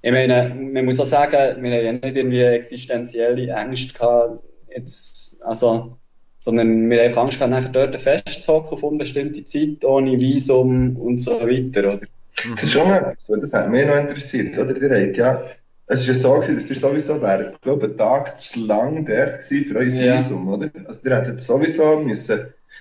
Ich 0.02 0.12
meine, 0.12 0.54
man 0.54 0.84
muss 0.84 1.00
auch 1.00 1.06
sagen, 1.06 1.62
wir 1.62 1.76
haben 1.76 1.84
ja 1.84 1.92
nicht 1.92 2.16
irgendwie 2.16 2.42
existenzielle 2.42 3.50
Ängste 3.52 3.94
gehabt, 3.94 4.42
jetzt, 4.74 5.42
also, 5.42 5.96
sondern 6.38 6.90
wir 6.90 6.98
haben 6.98 7.06
einfach 7.06 7.22
Angst 7.22 7.38
gehabt, 7.38 7.50
nachher 7.50 7.70
dort 7.70 7.98
festzuhocken 7.98 8.72
auf 8.72 8.82
unbestimmte 8.82 9.42
Zeit, 9.44 9.84
ohne 9.86 10.20
Visum 10.20 10.96
und 10.96 11.18
so 11.18 11.32
weiter, 11.40 11.94
oder? 11.94 12.06
Das 12.53 12.62
ist 12.62 12.72
schon 12.72 12.91
etwas, 12.93 13.31
weil 13.31 13.41
das 13.41 13.53
hat 13.53 13.68
mich 13.70 13.87
noch 13.87 13.97
interessiert, 13.97 14.59
oder? 14.59 14.76
Ihr 14.76 15.07
habt 15.09 15.16
ja, 15.16 15.43
es 15.87 16.03
ist 16.03 16.07
ja 16.09 16.14
so 16.14 16.35
gewesen, 16.35 16.57
dass 16.57 16.70
ihr 16.70 16.76
sowieso 16.76 17.20
wäre, 17.20 17.53
ich 17.53 17.61
glaube, 17.61 17.87
einen 17.87 17.97
Tag 17.97 18.39
zu 18.39 18.66
lang 18.66 19.05
dort 19.05 19.35
gewesen 19.41 19.64
für 19.64 19.76
euer 19.76 19.85
Ja. 19.87 20.14
Visum, 20.16 20.49
oder? 20.49 20.68
Also 20.87 21.01
ihr 21.09 21.16
hättet 21.16 21.41
sowieso 21.41 21.99
müssen, 22.01 22.39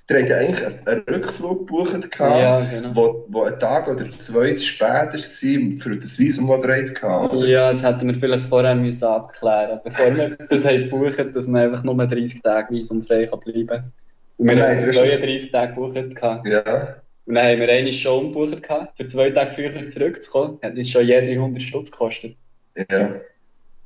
ihr 0.10 0.18
habt 0.20 0.30
ja 0.30 0.38
eigentlich 0.38 0.88
einen- 0.88 1.02
Rückflug 1.10 1.68
gebucht 1.68 2.12
gehabt, 2.12 2.40
Ja, 2.40 2.62
genau. 2.66 2.96
wo, 2.96 3.26
wo 3.30 3.44
ein 3.44 3.60
Tag 3.60 3.88
oder 3.88 4.06
zwei 4.18 4.54
zu 4.54 4.66
spät 4.66 4.88
war 4.90 5.12
für 5.14 5.96
das 5.98 6.20
Visum, 6.20 6.48
das 6.48 6.64
ihr 6.66 6.76
hattet 6.76 7.04
oder? 7.04 7.46
Ja, 7.48 7.70
das 7.72 7.84
hätten 7.84 8.08
wir 8.08 8.16
vielleicht 8.16 8.48
vorher 8.48 8.76
müssen 8.76 9.06
abklären 9.06 9.80
bevor 9.84 10.16
wir 10.16 10.30
das 10.50 10.64
haben 10.66 10.90
gebucht, 10.90 11.36
dass 11.36 11.48
man 11.48 11.64
einfach 11.64 11.84
nur 11.84 11.96
30 12.08 12.42
Tage 12.44 12.74
visumfrei 12.74 13.26
kann 13.26 13.40
bleiben 13.40 13.92
Und 14.38 14.48
wir 14.50 14.64
haben 14.68 14.86
das 14.86 14.96
ist- 14.96 14.98
32 14.98 15.52
Tage 15.52 15.74
gebucht. 15.74 15.96
Ja. 16.46 16.96
Und 17.30 17.36
dann 17.36 17.46
haben 17.46 17.60
wir 17.60 17.70
eine 17.70 17.92
schon 17.92 18.26
umgebucht 18.26 18.64
gehabt, 18.64 18.98
für 18.98 19.06
zwei 19.06 19.30
Tage 19.30 19.52
früher 19.52 19.86
zurückzukommen. 19.86 20.58
Hat 20.64 20.76
uns 20.76 20.90
schon 20.90 21.06
jede 21.06 21.32
100 21.32 21.62
Stutz 21.62 21.92
gekostet. 21.92 22.36
Ja. 22.90 23.22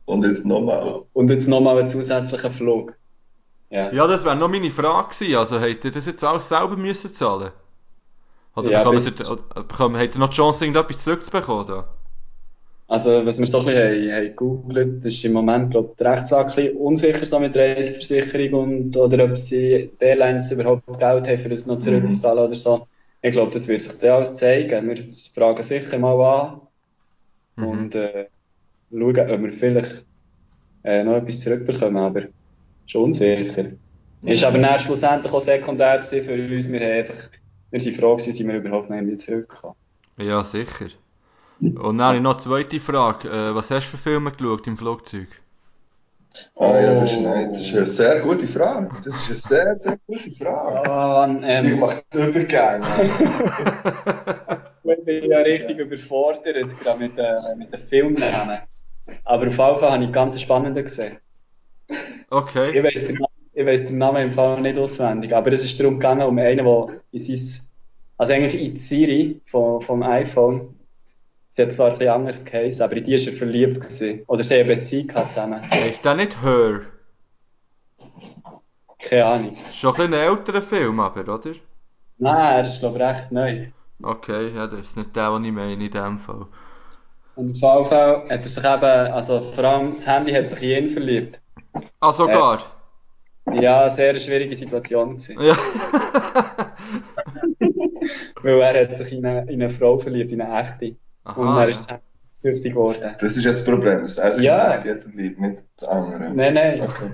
Und 0.06 0.24
jetzt 0.26 0.46
nochmal. 0.46 1.02
Und 1.12 1.30
jetzt 1.30 1.50
nochmal 1.50 1.78
einen 1.80 1.90
zusätzlichen 1.90 2.52
Flug. 2.54 2.96
Ja. 3.70 3.92
Ja, 3.92 4.08
das 4.08 4.24
wäre 4.24 4.38
noch 4.38 4.48
meine 4.48 4.72
Frage 4.72 5.10
gewesen. 5.14 5.36
Also, 5.36 5.60
habt 5.60 5.84
ihr 5.84 5.92
das 5.92 6.06
jetzt 6.06 6.24
alles 6.24 6.48
selber 6.48 6.78
müssen 6.78 7.14
zahlen? 7.14 7.52
Oder 8.56 8.72
Ja, 8.72 8.80
bekommen 8.80 9.04
bis- 9.04 9.08
ihr, 9.08 9.32
oder 9.34 9.64
bekommen, 9.66 9.98
habt 10.00 10.16
ihr 10.16 10.20
noch 10.20 10.30
die 10.30 10.36
Chance, 10.38 10.64
irgendetwas 10.64 11.04
zurückzubekommen? 11.04 11.68
Da? 11.68 11.90
Also, 12.88 13.26
was 13.26 13.40
wir 13.40 13.48
so 13.48 13.60
ein 13.60 13.66
bisschen 13.66 14.10
haben, 14.10 14.16
haben 14.16 14.28
gegoogelt, 14.28 15.04
ist 15.04 15.26
im 15.26 15.34
Moment, 15.34 15.72
glaube 15.72 15.90
ich, 15.92 15.98
die 15.98 16.04
Rechtslage 16.06 16.50
ein 16.52 16.56
bisschen 16.56 16.78
unsicher 16.78 17.26
so 17.26 17.40
mit 17.40 17.58
Reiseversicherung 17.58 18.54
und, 18.54 18.96
oder 18.96 19.26
ob 19.26 19.38
sie, 19.38 19.92
die 20.00 20.06
Airlines 20.06 20.50
überhaupt 20.50 20.86
Geld 20.98 21.28
haben, 21.28 21.38
für 21.40 21.50
das 21.50 21.66
noch 21.66 21.80
zurückzuzahlen 21.80 22.40
oder 22.46 22.56
so. 22.56 22.88
Ich 23.24 23.32
glaube, 23.32 23.52
das 23.52 23.68
wird 23.68 23.82
sich 23.82 23.98
dann 24.00 24.12
alles 24.12 24.36
zeigen. 24.36 24.88
Wir 24.90 25.10
fragen 25.36 25.64
sicher 25.64 25.98
mal 26.00 26.22
an 26.24 26.62
Mhm. 27.56 27.64
und 27.68 27.96
äh, 27.96 28.30
schauen, 28.92 29.32
ob 29.32 29.42
wir 29.44 29.54
vielleicht 29.54 30.08
äh, 30.84 31.04
noch 31.04 31.18
etwas 31.18 31.42
zurückbekommen, 31.42 31.98
aber 31.98 32.24
schon 32.88 33.06
unsicher. 33.06 33.74
Ist 34.24 34.44
aber 34.44 34.60
dann 34.60 34.80
schlussendlich 34.80 35.34
auch 35.34 35.42
sekundär 35.42 36.02
für 36.04 36.34
uns. 36.34 36.70
Wir, 36.70 36.82
einfach, 36.82 37.32
wir 37.72 37.80
sind 37.82 37.98
froh 37.98 38.16
gewesen, 38.16 38.34
sind 38.34 38.48
wir 38.50 38.58
überhaupt 38.58 38.90
noch 38.90 38.98
irgendwie 38.98 39.18
zurückgekommen. 39.18 39.76
Ja, 40.18 40.44
sicher. 40.44 40.90
Und 41.60 41.98
dann 42.00 42.02
habe 42.04 42.18
ich 42.18 42.24
noch 42.24 42.34
eine 42.36 42.40
zweite 42.44 42.80
Frage. 42.80 43.30
Äh, 43.30 43.56
was 43.56 43.72
hast 43.72 43.86
du 43.88 43.92
für 43.92 43.98
Filme 43.98 44.32
geschaut 44.32 44.68
im 44.68 44.78
Flugzeug? 44.78 45.30
Ah 46.56 46.80
ja, 46.80 46.94
das 46.94 47.12
ist, 47.12 47.22
nein, 47.22 47.50
das 47.52 47.62
ist 47.62 47.76
eine 47.76 47.86
sehr 47.86 48.20
gute 48.22 48.48
Frage. 48.48 48.90
Das 49.04 49.16
ist 49.16 49.26
eine 49.26 49.36
sehr, 49.36 49.78
sehr 49.78 49.98
gute 50.08 50.32
Frage. 50.32 50.90
Ah, 50.90 51.28
Mann, 51.28 51.40
Sie 51.42 51.72
ähm, 51.72 51.80
macht 51.80 52.04
Übergänge. 52.14 52.88
ich 54.84 55.06
bin 55.06 55.30
ja 55.32 55.40
richtig 55.40 55.78
überfordert, 55.78 56.80
gerade 56.80 57.00
mit, 57.00 57.18
äh, 57.18 57.56
mit 57.58 57.72
den 57.72 57.80
Filmnamen. 57.80 58.60
Aber 59.26 59.38
auf 59.38 59.44
jeden 59.44 59.56
Fall 59.56 59.82
habe 59.92 60.04
ich 60.04 60.12
ganz 60.12 60.40
spannenden 60.42 60.84
gesehen. 60.84 61.18
Ich 61.88 62.32
Okay. 62.32 62.84
weiss 62.84 63.08
den, 63.08 63.20
ich 63.54 63.66
weiss 63.66 63.86
den 63.86 63.98
Namen 64.00 64.24
im 64.24 64.32
Fall 64.32 64.60
nicht 64.62 64.78
auswendig, 64.78 65.36
aber 65.36 65.52
es 65.54 65.64
ist 65.64 65.80
darum 65.80 65.96
gegangen, 65.96 66.24
um 66.24 66.38
einen, 66.40 66.66
der 66.66 66.88
in 67.12 67.20
sein, 67.20 67.68
also 68.18 68.34
eigentlich 68.34 68.60
in 68.62 68.74
die 68.74 68.80
Siri 68.80 69.42
vom, 69.46 69.82
vom 69.82 70.02
iPhone, 70.04 70.80
sie 71.54 71.62
hat 71.62 71.72
zwar 71.72 71.92
ein 71.92 71.98
bisschen 71.98 72.14
anders 72.14 72.46
geheißen, 72.46 72.82
aber 72.84 72.98
in 72.98 73.04
die 73.04 73.14
ist 73.14 73.28
er 73.28 73.34
verliebt 73.34 73.80
gewesen. 73.80 74.24
Oder 74.28 74.44
sie 74.44 74.56
haben 74.56 74.66
eine 74.66 74.76
Beziehung 74.76 75.10
zusammen. 75.10 75.62
Ist 75.90 76.04
der 76.04 76.16
nicht 76.16 76.42
Her? 76.42 76.82
Keine 79.00 79.26
Ahnung. 79.26 79.56
Schon 79.74 79.92
ein 79.92 79.96
bisschen 79.96 80.14
ein 80.14 80.20
älterer 80.20 80.62
Film, 80.62 81.00
aber, 81.00 81.22
oder? 81.22 81.52
Nein, 82.18 82.54
er 82.56 82.62
ist 82.64 82.80
glaube 82.80 82.98
ich 82.98 83.04
recht 83.04 83.32
neu. 83.32 83.68
Okay, 84.02 84.54
ja, 84.56 84.68
das 84.68 84.80
ist 84.80 84.98
nicht 84.98 85.16
der, 85.16 85.30
den 85.32 85.46
ich 85.46 85.52
meine 85.52 85.74
in 85.74 85.92
dem 85.92 86.18
Fall. 86.18 86.48
Und 87.36 87.56
jeden 87.56 87.86
Fall 87.86 88.24
hat 88.24 88.30
er 88.30 88.42
sich 88.42 88.64
eben, 88.64 89.14
also 89.14 89.40
vor 89.42 89.64
allem 89.64 89.96
das 89.96 90.08
Handy 90.08 90.34
hat 90.34 90.50
sich 90.50 90.62
in 90.62 90.86
ihn 90.86 90.90
verliebt. 90.90 91.42
Ah, 92.00 92.12
sogar? 92.12 92.62
Ja, 93.52 93.82
eine 93.82 93.90
sehr 93.90 94.18
schwierige 94.20 94.56
Situation 94.56 95.18
gewesen. 95.18 95.42
Ja. 95.42 95.58
Weil 98.42 98.62
er 98.62 98.88
hat 98.88 98.96
sich 98.96 99.14
in 99.14 99.26
eine, 99.26 99.52
in 99.52 99.62
eine 99.62 99.70
Frau 99.70 99.98
verliebt, 100.00 100.32
in 100.32 100.42
eine 100.42 100.62
echte. 100.62 100.96
Und 101.24 101.48
Aha, 101.48 101.62
er 101.62 101.66
ja. 101.66 101.72
ist 101.72 101.90
süchtig 102.34 102.74
geworden. 102.74 103.16
Das 103.20 103.38
ist 103.38 103.46
jetzt 103.46 103.66
das 103.66 103.74
Problem, 103.76 104.02
dass 104.02 104.18
er 104.18 104.34
sich 104.34 104.44
Ja. 104.44 104.84
jetzt 104.84 105.08
liebt, 105.14 105.40
nicht 105.40 105.64
das 105.78 105.88
andere. 105.88 106.34
Nein, 106.34 106.54
nein. 106.54 106.82
Okay. 106.82 107.12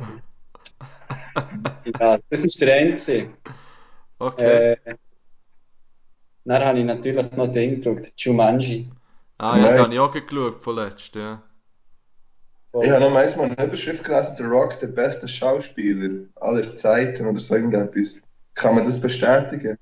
Ja, 2.00 2.18
das 2.30 2.44
war 2.44 2.68
der 2.68 2.76
eine. 2.76 2.90
gewesen. 2.92 3.34
Okay. 4.18 4.72
Äh, 4.74 4.96
dann 6.46 6.64
habe 6.64 6.80
ich 6.80 6.86
natürlich 6.86 7.32
noch 7.34 7.48
den 7.48 7.82
geschaut, 7.82 8.12
Jumanji. 8.18 8.90
Ah, 9.38 9.58
ja, 9.58 9.72
da 9.74 9.84
habe 9.84 9.94
ich 9.94 10.00
auch 10.00 10.12
geschaut 10.12 10.60
von 10.60 10.76
letztem, 10.76 11.22
ja. 11.22 11.44
Ich 12.82 12.90
habe 12.90 13.02
noch 13.02 13.10
mal 13.10 13.26
eine 13.28 13.64
Überschrift 13.66 14.04
gelesen, 14.04 14.36
The 14.38 14.44
Rock, 14.44 14.78
der 14.80 14.88
beste 14.88 15.28
Schauspieler 15.28 16.26
aller 16.36 16.76
Zeiten 16.76 17.26
oder 17.26 17.40
so 17.40 17.56
irgendetwas. 17.56 18.22
Kann 18.54 18.76
man 18.76 18.84
das 18.86 19.00
bestätigen? 19.00 19.78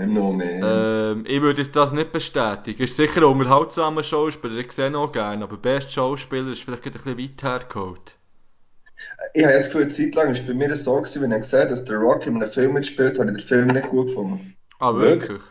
Nicht 0.00 0.14
nur 0.14 0.32
mehr. 0.32 0.62
Ähm, 0.62 1.24
ich 1.26 1.42
würde 1.42 1.64
das 1.66 1.92
nicht 1.92 2.12
bestätigen. 2.12 2.82
Ist 2.82 2.96
sicher 2.96 3.18
ein 3.18 3.24
unterhaltsamer 3.24 4.02
Schauspieler, 4.02 4.56
ich 4.58 4.72
sehe 4.72 4.88
ihn 4.88 4.96
auch 4.96 5.12
gerne, 5.12 5.44
aber 5.44 5.56
best 5.58 5.92
Schauspieler 5.92 6.52
ist 6.52 6.62
vielleicht 6.62 6.86
ein 6.86 6.92
bisschen 6.92 7.18
weit 7.18 7.42
hergeholt. 7.42 8.16
Ich 9.34 9.42
habe 9.44 9.54
jetzt 9.54 9.66
das 9.66 9.72
Gefühl, 9.72 9.82
eine 9.82 9.90
Zeit 9.92 10.14
lang 10.14 10.26
war 10.26 10.32
es 10.34 10.46
bei 10.46 10.54
mir 10.54 10.76
so, 10.76 10.94
gewesen, 11.00 11.22
wenn 11.22 11.32
ich 11.32 11.38
gesehen 11.38 11.60
habe, 11.60 11.70
dass 11.70 11.84
The 11.84 11.94
Rock 11.94 12.26
in 12.26 12.36
einem 12.36 12.50
Film 12.50 12.74
mitspielt, 12.74 13.18
habe 13.18 13.30
ich 13.30 13.36
den 13.38 13.46
Film 13.46 13.68
nicht 13.68 13.88
gut 13.88 14.06
gefunden. 14.08 14.56
Ah, 14.78 14.92
wirklich? 14.96 15.42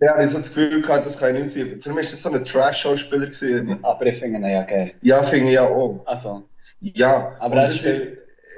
Ja, 0.00 0.10
ich 0.12 0.18
habe 0.18 0.28
so 0.28 0.38
das 0.38 0.48
Gefühl 0.54 0.82
gehabt, 0.82 1.06
das 1.06 1.18
kann 1.18 1.34
ich 1.36 1.42
nicht 1.44 1.52
sein. 1.52 1.80
Für 1.82 1.92
mich 1.92 2.06
war 2.06 2.10
das 2.12 2.22
so 2.22 2.30
ein 2.30 2.44
Trash-Schauspieler. 2.44 3.26
gewesen. 3.26 3.78
Aber 3.82 4.06
ich 4.06 4.18
finde 4.18 4.38
ihn 4.38 4.44
ja 4.46 4.62
geil. 4.62 4.94
Ja, 5.02 5.22
finde 5.22 5.46
ich 5.48 5.54
ja 5.54 5.66
auch. 5.68 6.02
Also, 6.06 6.48
Ja, 6.80 7.36
Aber 7.38 7.54
und 7.54 7.62
er 7.62 7.68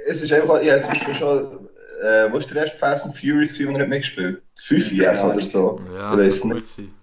es 0.06 0.22
ist 0.22 0.32
einfach, 0.32 0.62
ja, 0.62 0.76
jetzt 0.76 0.86
zum 0.86 0.94
Beispiel 0.94 1.14
schon, 1.14 1.69
äh, 2.02 2.32
wo 2.32 2.38
ist 2.38 2.50
der 2.52 2.62
erste 2.62 2.78
Fast 2.78 3.06
and 3.06 3.16
Furious 3.16 3.58
wo 3.60 3.70
er 3.72 3.78
nicht 3.78 3.88
mitgespielt 3.88 4.42
Das 4.54 4.64
5 4.64 5.04
Keine 5.04 5.24
oder 5.30 5.40
so. 5.40 5.80
Ja, 5.94 6.12
ich 6.14 6.18
weiß 6.18 6.40
kann 6.40 6.48
nicht. 6.50 6.58
gut 6.60 6.68
sein. 6.68 6.94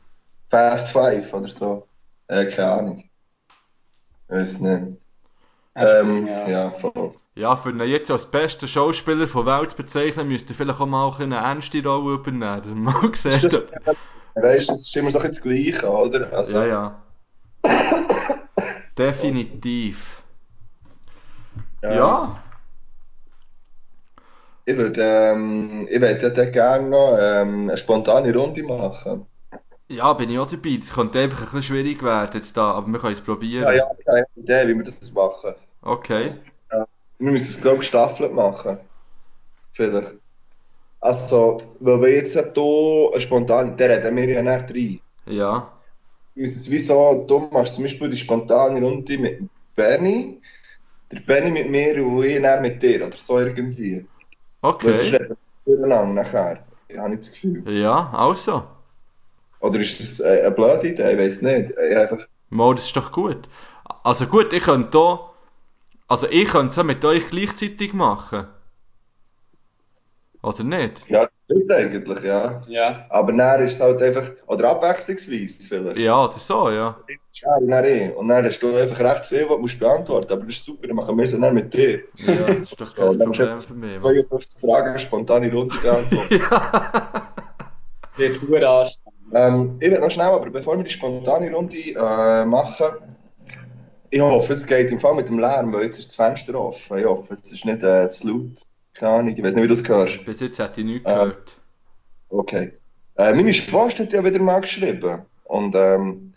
Fast 0.49 0.89
5 0.89 1.33
oder 1.33 1.47
so. 1.47 1.87
Äh, 2.27 2.45
keine 2.45 2.71
Ahnung. 2.71 3.03
Ich 4.29 4.35
weiß 4.35 4.59
nicht. 4.59 4.97
Ähm, 5.75 6.27
ja. 6.27 6.47
ja, 6.49 6.71
voll. 6.71 7.13
Ja, 7.35 7.55
für 7.55 7.69
ihn 7.69 7.79
jetzt 7.81 8.09
als 8.09 8.25
besten 8.25 8.67
Schauspieler 8.67 9.27
der 9.27 9.45
Welt 9.45 9.69
zu 9.69 9.77
bezeichnen, 9.77 10.27
müsste 10.27 10.55
vielleicht 10.55 10.79
auch 10.81 10.87
mal 10.87 11.13
eine 11.19 11.35
ernste 11.35 11.83
Rolle 11.83 12.15
übernehmen. 12.15 12.61
dass 12.61 12.65
man 12.65 12.81
mal 12.81 13.11
sieht, 13.15 13.43
das, 13.43 13.63
weißt 14.35 14.69
du, 14.69 14.73
es 14.73 14.81
ist 14.81 14.95
immer 14.97 15.11
so 15.11 15.19
das 15.19 15.39
Gleiche, 15.41 15.87
oder? 15.87 16.33
Also, 16.33 16.63
Ja, 16.63 16.65
ja. 16.65 17.03
Definitiv. 18.97 20.23
ja. 21.83 21.93
Ja. 21.93 22.43
Ich 24.69 24.75
würde, 24.75 25.01
ähm, 25.01 25.87
ich 25.89 26.01
würde 26.01 26.33
ja 26.35 26.49
gerne 26.49 26.89
noch 26.89 27.17
ähm, 27.17 27.69
eine 27.69 27.77
spontane 27.77 28.35
Runde 28.35 28.61
machen. 28.63 29.25
Ja, 29.87 30.11
bin 30.11 30.29
ich 30.29 30.37
auch 30.37 30.45
dabei. 30.45 30.75
Das 30.77 30.93
könnte 30.93 31.19
einfach 31.19 31.39
ein 31.39 31.45
bisschen 31.45 31.63
schwierig 31.63 32.03
werden 32.03 32.31
jetzt 32.33 32.57
da, 32.57 32.71
aber 32.71 32.85
wir 32.91 32.99
können 32.99 33.13
es 33.13 33.21
probieren. 33.21 33.63
Ja, 33.63 33.71
ja, 33.71 33.89
ich 33.97 34.05
habe 34.05 34.17
eine 34.17 34.25
Idee, 34.35 34.67
wie 34.67 34.75
wir 34.75 34.83
das 34.83 35.13
machen. 35.13 35.55
Okay. 35.81 36.33
Wir 36.69 37.31
müssen 37.31 37.45
es, 37.45 37.61
glaube 37.61 37.75
ich, 37.75 37.79
gestaffelt 37.83 38.33
machen. 38.33 38.77
Vielleicht. 39.71 40.15
Also, 40.99 41.61
weil 41.79 42.01
wir 42.01 42.15
jetzt 42.15 42.35
ja 42.35 42.43
hier 42.53 43.11
eine 43.13 43.21
spontane, 43.21 43.73
der 43.77 44.03
reden 44.03 44.17
wir 44.17 44.29
ja 44.29 44.41
nicht 44.41 44.75
rein. 44.75 44.99
Ja. 45.33 45.71
Wir 46.35 46.41
müssen 46.41 46.59
es 46.59 46.69
wie 46.69 46.79
so, 46.79 47.23
du 47.25 47.39
machst 47.39 47.75
zum 47.75 47.85
Beispiel 47.85 48.09
die 48.09 48.17
spontane 48.17 48.81
Runde 48.81 49.17
mit 49.17 49.39
Benny, 49.77 50.41
der 51.09 51.21
Benny 51.21 51.51
mit 51.51 51.69
mir 51.69 52.05
und 52.05 52.25
ich 52.25 52.39
mit 52.59 52.83
dir, 52.83 53.07
oder 53.07 53.15
so 53.15 53.39
irgendwie. 53.39 54.05
Weil 54.81 54.93
sonst 54.93 55.11
Okay. 55.11 55.13
reden 55.13 55.37
wir 55.65 55.77
miteinander 55.77 56.23
nachher. 56.23 56.67
Ich 56.87 56.97
habe 56.97 57.09
nicht 57.11 57.23
das 57.23 57.31
Gefühl. 57.31 57.65
Ja, 57.65 58.09
also. 58.13 58.67
Oder 59.59 59.79
ist 59.79 59.99
das 59.99 60.19
eine 60.21 60.49
blöde 60.51 60.87
Idee? 60.89 61.11
Ich 61.13 61.19
weiß 61.19 61.41
nicht. 61.43 61.69
Ich 61.71 61.95
einfach, 61.97 62.25
Mal, 62.49 62.75
das 62.75 62.85
ist 62.87 62.95
doch 62.97 63.11
gut. 63.13 63.47
Also 64.03 64.27
gut, 64.27 64.51
ich 64.53 64.63
könnte 64.63 64.97
hier. 64.97 65.19
Also 66.07 66.27
ich 66.29 66.49
könnte 66.49 66.71
es 66.71 66.79
auch 66.79 66.83
mit 66.83 67.05
euch 67.05 67.29
gleichzeitig 67.29 67.93
machen. 67.93 68.47
Oder 70.47 70.63
nicht? 70.63 71.03
ja, 71.09 71.25
das 71.25 71.31
stimmt 71.43 71.71
eigentlich, 71.71 72.23
ja. 72.23 72.61
Ja. 72.69 73.05
Aber 73.09 73.33
dann 73.33 73.65
ist 73.65 73.73
es 73.73 73.81
halt 73.81 74.01
einfach, 74.01 74.29
oder 74.47 74.69
abwechslungsweise 74.69 75.67
vielleicht. 75.67 75.97
Ja, 75.97 76.23
oder 76.25 76.39
so, 76.39 76.69
ja. 76.69 76.97
Ja, 77.41 77.59
dann 77.59 77.85
ich. 77.85 78.15
Und 78.15 78.29
dann 78.29 78.45
hast 78.45 78.59
du 78.61 78.75
einfach 78.75 78.99
recht 78.99 79.25
viel, 79.25 79.43
was 79.43 79.55
du 79.55 79.59
musst 79.59 79.79
beantworten 79.79 80.31
Aber 80.31 80.43
das 80.45 80.55
ist 80.55 80.63
super, 80.63 80.87
dann 80.87 80.95
machen 80.95 81.17
wir 81.17 81.25
es 81.25 81.39
dann 81.39 81.53
mit 81.53 81.73
dir. 81.73 81.99
Ja, 82.15 82.45
das 82.45 82.57
ist 82.71 82.79
doch 82.81 82.85
So, 82.85 83.09
kein 83.09 83.19
dann 83.19 83.27
musst 83.27 83.39
Problem 83.39 83.57
du 83.57 83.61
für 83.61 83.73
mich. 83.73 84.01
Mann. 84.01 84.01
52 84.01 84.61
Fragen, 84.61 84.99
spontane 84.99 85.51
Runde 85.51 85.77
beantworten. 85.77 86.41
Ja. 86.49 87.33
Wird 88.17 88.41
ähm, 89.33 89.77
ich 89.79 89.91
will 89.91 89.99
noch 89.99 90.09
schnell, 90.09 90.27
aber 90.27 90.49
bevor 90.49 90.77
wir 90.77 90.83
die 90.83 90.89
spontane 90.89 91.51
Runde 91.53 91.77
äh, 91.77 92.45
machen, 92.45 92.87
ich 94.09 94.21
hoffe, 94.21 94.53
es 94.53 94.65
geht 94.65 94.91
im 94.91 94.99
Fall 94.99 95.15
mit 95.15 95.27
dem 95.27 95.39
Lärm, 95.39 95.73
weil 95.73 95.83
jetzt 95.83 95.99
ist 95.99 96.07
das 96.07 96.15
Fenster 96.15 96.55
offen. 96.55 96.97
Ich 96.97 97.05
hoffe, 97.05 97.33
es 97.33 97.51
ist 97.51 97.65
nicht 97.65 97.83
äh, 97.83 98.09
zu 98.09 98.27
laut. 98.29 98.61
Keine 98.97 99.11
Ahnung, 99.11 99.35
ich 99.35 99.43
weiß 99.43 99.53
nicht, 99.53 99.63
wie 99.63 99.67
du 99.67 99.73
es 99.73 99.87
hörst. 99.87 100.25
Bis 100.25 100.39
jetzt 100.39 100.57
hätte 100.57 100.81
ich 100.81 100.87
nichts 100.87 101.07
Ähm, 101.07 101.15
gehört. 101.15 101.57
Okay. 102.29 102.73
Äh, 103.15 103.33
meine 103.33 103.53
Schwester 103.53 104.03
hat 104.03 104.13
ja 104.13 104.25
wieder 104.25 104.39
mal 104.39 104.61
geschrieben. 104.61 105.21
Und 105.43 105.75
ähm, 105.75 106.33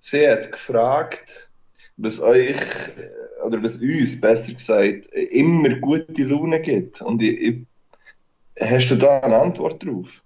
sie 0.00 0.28
hat 0.28 0.52
gefragt, 0.52 1.50
was 1.96 2.20
euch, 2.20 2.56
äh, 2.56 3.42
oder 3.42 3.62
was 3.62 3.78
uns, 3.78 4.20
besser 4.20 4.52
gesagt, 4.52 5.12
äh, 5.14 5.22
immer 5.30 5.76
gute 5.80 6.24
Laune 6.24 6.60
gibt. 6.60 7.00
Und 7.00 7.22
ich, 7.22 7.40
ich, 7.40 7.66
hast 8.60 8.90
du 8.90 8.96
da 8.96 9.20
eine 9.20 9.38
Antwort 9.38 9.82
drauf? 9.82 10.22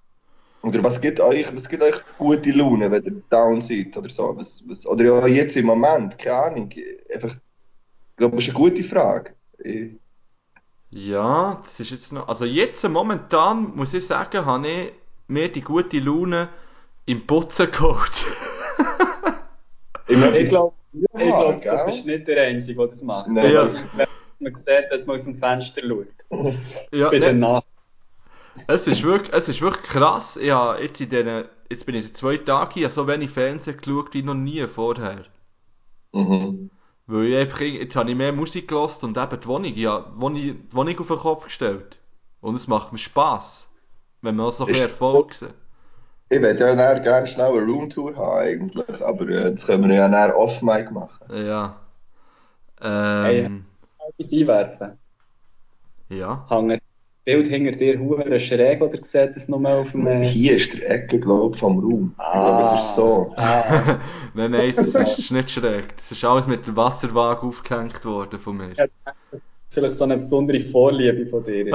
Oder 0.62 0.83
was 0.83 1.01
gibt 1.01 1.20
euch, 1.20 1.55
was 1.55 1.68
gibt 1.68 1.85
euch 1.85 1.97
gute 2.18 2.51
Laune, 2.51 2.91
wenn 2.91 3.05
ihr 3.05 3.22
down 3.31 3.61
seid 3.61 3.97
oder 3.97 4.09
so? 4.09 4.37
Was, 4.37 4.64
was, 4.66 4.85
oder 4.85 5.05
ja, 5.05 5.26
jetzt 5.29 5.57
im 5.57 5.66
Moment, 5.66 6.18
keine 6.18 6.37
Ahnung. 6.37 6.72
Einfach, 7.14 7.37
ich 7.37 8.16
glaube, 8.16 8.35
das 8.35 8.49
ist 8.49 8.57
eine 8.57 8.64
gute 8.64 8.83
Frage. 8.83 9.35
Ich, 9.62 9.93
Ja, 10.91 11.61
das 11.64 11.80
ist 11.80 11.91
jetzt 11.91 12.12
noch. 12.12 12.28
Also 12.28 12.45
jetzt 12.45 12.86
momentan 12.89 13.74
muss 13.76 13.93
ich 13.95 14.07
sagen, 14.07 14.45
habe 14.47 14.68
ich 14.68 14.93
mir 15.26 15.51
die 15.53 15.61
gute 15.62 15.99
Laune 16.01 16.49
im 17.07 17.26
Putzen 17.26 17.70
geholt. 17.70 18.26
ich, 20.07 20.16
Ich 20.34 20.49
glaube, 20.49 20.74
ich 21.18 21.36
Ja, 21.36 21.53
glaub, 21.61 21.62
du 21.62 21.84
bist 21.84 22.07
nicht 22.07 22.28
der 22.28 22.43
Einzige, 22.49 22.78
der 22.78 22.89
das 22.89 23.03
macht. 23.03 23.32
Nein, 23.32 23.53
Ja. 23.53 23.61
Also, 23.61 23.76
wenn 23.93 24.07
man 24.41 24.55
sieht, 24.55 24.91
dass 24.91 25.07
man 25.07 25.16
aus 25.16 25.24
dem 25.24 25.39
Fenster 25.39 25.82
schaut. 25.86 26.09
ja, 26.93 27.11
Bei 27.11 27.18
ne, 27.18 27.20
den 27.20 27.39
Nachbarn. 27.41 27.64
es 28.68 28.86
ist 28.86 29.03
wirklich, 29.03 29.32
es 29.34 29.49
ist 29.49 29.61
wirklich 29.61 29.84
krass. 29.84 30.36
Habe 30.41 30.82
jetzt 30.82 31.01
in 31.01 31.09
diesen, 31.11 31.45
jetzt 31.70 31.86
bin 31.86 31.95
ich 31.97 32.05
seit 32.05 32.16
zwei 32.16 32.36
Tagen 32.39 32.72
hier, 32.72 32.91
so 32.91 33.07
wenig 33.09 33.30
Fernsehen 33.30 33.76
geschaut 33.78 34.14
wie 34.14 34.22
noch 34.22 34.34
nie 34.34 34.66
vorher. 34.68 35.24
mhm. 36.12 36.70
Weil 37.09 37.24
ich 37.24 37.36
einfach, 37.38 37.61
jetzt 37.61 37.96
habe 37.96 38.11
ich 38.11 38.16
mehr 38.16 38.34
Musik 38.34 38.68
gehört 38.68 39.02
und 39.02 39.16
eben 39.16 39.40
die 39.40 39.48
Wohnung, 39.48 39.74
ja, 39.74 40.00
die 40.14 40.20
Wohnung, 40.20 40.40
die 40.40 40.59
Wohnung 40.72 40.98
auf 40.98 41.09
den 41.09 41.16
Kopf 41.16 41.44
gestellt. 41.44 41.98
Und 42.42 42.54
es 42.54 42.68
macht 42.68 42.92
mir 42.92 42.98
Spass, 42.98 43.66
wenn 44.20 44.36
man 44.36 44.46
auch 44.46 44.52
so 44.52 44.64
ein 44.64 44.68
bisschen 44.68 44.88
Erfolg 44.88 45.32
sieht. 45.32 45.54
Ich 46.28 46.42
würde 46.42 46.61
ja 46.61 46.74
dann 46.74 47.02
gerne 47.02 47.26
schnell 47.26 47.46
eine 47.46 47.62
Roomtour 47.62 48.14
haben, 48.14 48.40
eigentlich, 48.40 49.02
aber 49.02 49.26
äh, 49.26 49.52
das 49.52 49.66
können 49.66 49.88
wir 49.88 49.96
ja 49.96 50.06
dann 50.06 50.32
off-mic 50.32 50.90
machen. 50.90 51.26
Ja. 51.34 51.76
Hey. 52.78 53.40
Ähm, 53.40 53.64
Etwas 54.11 54.30
einwerfen. 54.30 54.98
ja. 56.11 56.46
Hängt 56.50 56.72
das 56.72 56.98
Bild 57.24 57.48
hinter 57.48 57.72
dir 57.72 57.98
hure 57.98 58.38
schräg 58.38 58.82
oder 58.82 59.02
sieht 59.02 59.34
es 59.36 59.48
nur 59.48 59.66
auf 59.66 59.92
dem... 59.92 60.20
Hier 60.20 60.56
ist 60.56 60.74
der 60.74 60.90
Ecke, 60.90 61.18
glaube 61.20 61.54
ich, 61.54 61.61
vom 61.61 61.78
Raum. 61.78 62.14
Ich 62.18 62.32
glaube, 62.32 62.61
es 62.61 62.72
ist 62.72 62.94
so. 62.94 63.32
Ah, 63.36 63.98
Nein, 64.39 64.53
nein, 64.53 64.72
das 64.76 65.18
ist 65.18 65.32
nicht 65.32 65.51
schräg. 65.51 65.97
Das 65.97 66.12
ist 66.12 66.24
alles 66.24 66.47
mit 66.47 66.64
der 66.64 66.76
Wasserwaage 66.76 67.45
aufgehängt 67.45 68.05
worden 68.05 68.39
von 68.39 68.57
mir. 68.57 68.70
Vielleicht 69.68 69.97
so 69.97 70.05
eine 70.05 70.14
besondere 70.14 70.61
Vorliebe 70.61 71.26
von 71.26 71.43
dir. 71.43 71.66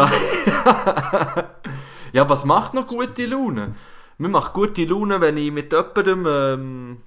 ja, 2.13 2.29
was 2.29 2.45
macht 2.45 2.73
noch 2.73 2.87
gute 2.87 3.25
Laune? 3.25 3.75
Mir 4.17 4.29
macht 4.29 4.53
gute 4.53 4.85
Laune, 4.85 5.19
wenn 5.19 5.35
ich 5.35 5.51
mit 5.51 5.73
jemandem. 5.73 6.25
Ähm, 6.25 7.01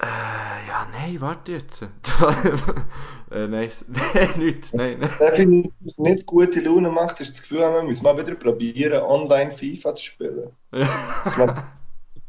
äh, 0.00 0.66
ja, 0.66 0.88
nein, 0.90 1.20
warte 1.20 1.52
jetzt. 1.52 1.82
äh, 3.30 3.48
nein, 3.48 3.68
nein, 3.88 4.30
nichts, 4.38 4.72
nein, 4.72 4.96
nein. 4.98 5.10
Definitiv 5.20 5.98
nicht 5.98 6.24
gute 6.24 6.60
Laune 6.62 6.88
macht, 6.88 7.20
ist 7.20 7.34
das 7.34 7.42
Gefühl, 7.42 7.58
wir 7.58 7.82
müssen 7.82 8.04
mal 8.04 8.16
wieder 8.16 8.34
probieren, 8.34 9.02
online 9.02 9.52
FIFA 9.52 9.94
zu 9.94 10.06
spielen. 10.06 10.52
Das 10.70 11.36
macht 11.36 11.64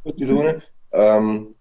gute 0.04 0.26
Laune. 0.26 0.62
Ähm, 0.92 1.56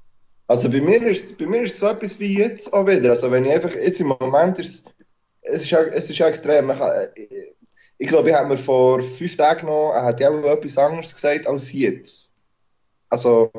also 0.47 0.71
bei 0.71 0.81
mir 0.81 1.03
ist 1.07 1.39
bei 1.39 1.47
mir 1.47 1.63
ist 1.63 1.75
es 1.75 1.81
so 1.81 1.89
etwas 1.89 2.19
wie 2.21 2.39
jetzt 2.39 2.73
auch 2.73 2.87
wieder. 2.87 3.11
Also 3.11 3.31
wenn 3.31 3.45
ich 3.45 3.53
einfach 3.53 3.75
jetzt 3.75 4.01
im 4.01 4.09
Moment 4.09 4.59
ist 4.59 4.95
es 5.43 5.63
ist 5.65 5.73
es 5.73 6.11
ist 6.11 6.21
extrem. 6.21 6.67
Man 6.67 6.79
kann, 6.79 7.09
ich, 7.15 7.29
ich 7.99 8.09
glaube, 8.09 8.31
ich 8.31 8.35
habe 8.35 8.49
mir 8.49 8.59
vor 8.59 9.03
fünf 9.03 9.37
Tagen 9.37 9.67
noch, 9.67 9.93
er 9.93 10.05
hat 10.05 10.21
ja 10.21 10.31
auch 10.31 10.45
etwas 10.45 10.79
anderes 10.79 11.15
gesagt 11.15 11.47
als 11.47 11.73
jetzt. 11.73 12.37
Also 13.11 13.51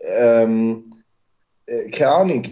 ähm, 0.00 1.02
äh, 1.66 1.90
keine 1.90 2.10
Ahnung. 2.12 2.44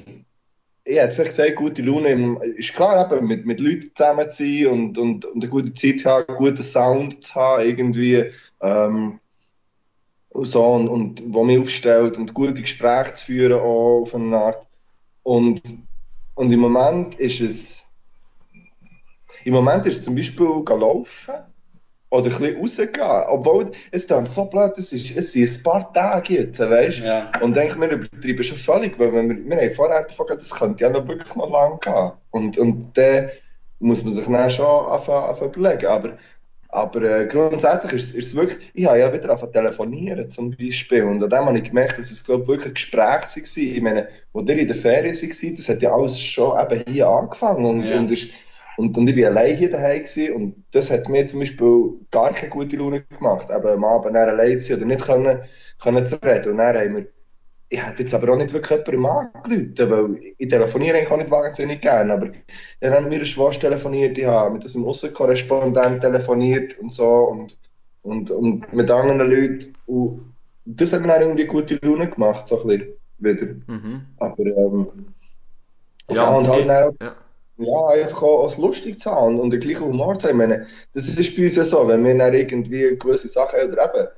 Ich 0.88 0.96
hätte 0.98 1.14
vielleicht 1.14 1.30
gesagt, 1.30 1.56
gute 1.56 1.82
Laune 1.82 2.44
ist 2.56 2.74
klar, 2.74 3.12
eben, 3.12 3.26
mit, 3.26 3.44
mit 3.44 3.58
Leuten 3.58 3.90
zusammen 3.94 4.30
zu 4.30 4.44
sein 4.44 4.66
und, 4.68 4.98
und, 4.98 5.24
und 5.24 5.42
eine 5.42 5.50
gute 5.50 5.74
Zeit 5.74 6.00
zu 6.00 6.08
haben, 6.08 6.36
guten 6.36 6.62
Sound 6.62 7.24
zu 7.24 7.34
haben, 7.34 7.66
irgendwie. 7.66 8.30
Ähm, 8.60 9.18
und 10.36 10.46
so, 10.46 10.64
und, 10.64 10.88
und 10.88 11.22
wo 11.28 11.44
mich 11.44 11.58
aufstellt 11.58 12.18
und 12.18 12.34
gute 12.34 12.60
Gespräche 12.60 13.14
zu 13.14 13.24
führen 13.26 13.58
auch 13.58 14.02
auf 14.02 14.14
eine 14.14 14.36
Art. 14.36 14.66
Und, 15.22 15.62
und 16.34 16.52
im 16.52 16.60
Moment 16.60 17.14
ist 17.14 17.40
es, 17.40 17.90
im 19.44 19.54
Moment 19.54 19.86
ist 19.86 19.98
es 19.98 20.04
zum 20.04 20.14
Beispiel 20.14 20.46
laufen 20.46 21.34
oder 22.10 22.26
ein 22.26 22.38
bisschen 22.38 22.60
rausgehen. 22.60 23.24
Obwohl, 23.28 23.70
es 23.92 24.06
dann 24.06 24.26
so 24.26 24.44
blöd, 24.44 24.76
es, 24.76 24.92
ist, 24.92 25.16
es 25.16 25.32
sind 25.32 25.48
ein 25.48 25.62
paar 25.62 25.92
Tage 25.94 26.34
jetzt, 26.34 26.60
weißt 26.60 27.00
du? 27.00 27.04
Ja. 27.04 27.32
Und 27.40 27.56
denke, 27.56 27.80
wir 27.80 27.90
übertreiben 27.90 28.44
schon 28.44 28.58
völlig, 28.58 28.98
weil 28.98 29.12
wir, 29.12 29.22
wir 29.22 29.56
haben 29.56 29.70
vorher 29.70 30.02
davon 30.02 30.26
das 30.28 30.54
könnte 30.54 30.84
ja 30.84 30.90
noch 30.90 31.08
wirklich 31.08 31.34
noch 31.34 31.50
lang 31.50 31.80
gehen. 31.80 32.12
Und, 32.30 32.58
und 32.58 32.96
dann 32.98 33.30
muss 33.78 34.04
man 34.04 34.12
sich 34.12 34.26
dann 34.26 34.50
schon 34.50 34.66
anfangen, 34.66 35.30
anfangen 35.30 35.54
überlegen. 35.54 35.86
Aber, 35.86 36.18
aber 36.68 37.02
äh, 37.02 37.26
grundsätzlich 37.26 37.92
ist, 37.92 38.14
ist 38.14 38.26
es 38.28 38.34
wirklich, 38.36 38.58
ich 38.74 38.86
habe 38.86 38.98
ja 38.98 39.12
wieder 39.12 39.30
angefangen 39.30 39.52
telefonieren 39.52 40.30
zum 40.30 40.50
Beispiel 40.56 41.04
und 41.04 41.22
an 41.22 41.30
dem 41.30 41.44
habe 41.46 41.58
ich 41.58 41.64
gemerkt, 41.64 41.98
dass 41.98 42.10
es 42.10 42.24
glaube 42.24 42.42
ich, 42.42 42.48
wirklich 42.48 42.68
ein 42.68 42.74
Gespräch 42.74 43.02
war. 43.02 43.74
Ich 43.76 43.82
meine, 43.82 44.08
wo 44.32 44.40
ihr 44.40 44.58
in 44.58 44.66
der 44.66 44.76
Ferien 44.76 45.14
war, 45.14 45.56
das 45.56 45.68
hat 45.68 45.82
ja 45.82 45.94
alles 45.94 46.20
schon 46.20 46.58
eben 46.60 46.84
hier 46.92 47.08
angefangen 47.08 47.64
und, 47.66 47.88
Ja. 47.88 47.98
und, 47.98 48.10
ist, 48.10 48.30
und, 48.76 48.96
und 48.98 49.08
ich 49.08 49.16
war 49.16 49.30
allein 49.30 49.56
hier 49.56 49.70
daheim 49.70 50.02
gewesen, 50.02 50.34
und 50.34 50.64
das 50.72 50.90
hat 50.90 51.08
mir 51.08 51.26
zum 51.26 51.40
Beispiel 51.40 51.92
gar 52.10 52.32
keine 52.32 52.50
gute 52.50 52.76
Laune 52.76 53.02
gemacht, 53.04 53.48
eben 53.50 53.66
am 53.66 53.84
Abend 53.84 54.16
allein 54.16 54.60
zu 54.60 54.68
sein 54.68 54.76
oder 54.78 54.86
nicht 54.86 55.04
können, 55.04 55.38
können 55.80 56.06
zu 56.06 56.16
reden 56.22 56.52
und 56.52 56.58
dann 56.58 56.76
haben 56.76 56.96
wir 56.96 57.06
ich 57.68 57.84
hätte 57.84 58.02
jetzt 58.02 58.14
aber 58.14 58.32
auch 58.32 58.36
nicht 58.36 58.52
wirklich 58.52 58.80
jemandem 58.86 59.06
angerufen, 59.06 59.74
weil 59.90 60.34
ich 60.38 60.48
telefoniere 60.48 60.98
eigentlich 60.98 61.10
auch 61.10 61.16
nicht 61.16 61.30
wahnsinnig 61.30 61.80
gerne, 61.80 62.12
aber 62.12 62.30
dann 62.80 62.92
haben 62.92 63.10
wir 63.10 63.16
eine 63.16 63.26
Schwester 63.26 63.68
telefoniert, 63.68 64.16
ich 64.18 64.26
habe 64.26 64.54
mit 64.54 64.62
unserem 64.62 64.86
Aussenkorrespondent 64.86 66.00
telefoniert 66.00 66.78
und 66.78 66.94
so 66.94 67.06
und, 67.06 67.58
und, 68.02 68.30
und 68.30 68.72
mit 68.72 68.90
anderen 68.90 69.30
Leuten 69.30 69.74
und 69.86 70.32
das 70.66 70.92
hat 70.92 71.02
mir 71.02 71.08
dann 71.08 71.22
irgendwie 71.22 71.46
gute 71.46 71.78
Laune 71.82 72.08
gemacht, 72.08 72.46
so 72.46 72.60
ein 72.60 72.68
bisschen 72.68 72.94
wieder. 73.18 73.46
Mhm. 73.66 74.02
Aber 74.18 74.44
ähm, 74.44 74.86
ja, 76.10 76.28
und 76.28 76.48
halt 76.48 76.68
dann 76.68 76.84
auch, 76.84 76.94
ja. 77.00 77.16
ja, 77.58 77.86
einfach 78.02 78.22
auch, 78.22 78.46
es 78.46 78.58
lustig 78.58 79.00
zu 79.00 79.10
haben 79.10 79.34
und, 79.34 79.40
und 79.40 79.50
den 79.50 79.60
gleichen 79.60 79.86
Humor 79.86 80.18
zu 80.18 80.28
haben. 80.28 80.40
Ich 80.40 80.46
meine, 80.46 80.66
das 80.92 81.08
ist 81.08 81.36
bei 81.36 81.44
uns 81.44 81.56
ja 81.56 81.64
so, 81.64 81.86
wenn 81.88 82.04
wir 82.04 82.16
dann 82.16 82.34
irgendwie 82.34 82.96
gewisse 82.98 83.28
Sachen 83.28 83.60
oder 83.60 83.94
eben 83.94 84.08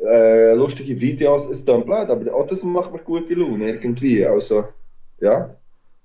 äh, 0.00 0.54
lustige 0.54 1.00
Videos, 1.00 1.46
ist 1.46 1.68
dann 1.68 1.84
blöd, 1.84 2.08
aber 2.08 2.34
auch 2.34 2.46
das 2.46 2.62
macht 2.62 2.92
mir 2.92 2.98
gute 2.98 3.34
Laune 3.34 3.68
irgendwie. 3.68 4.26
Also, 4.26 4.64
ja. 5.20 5.56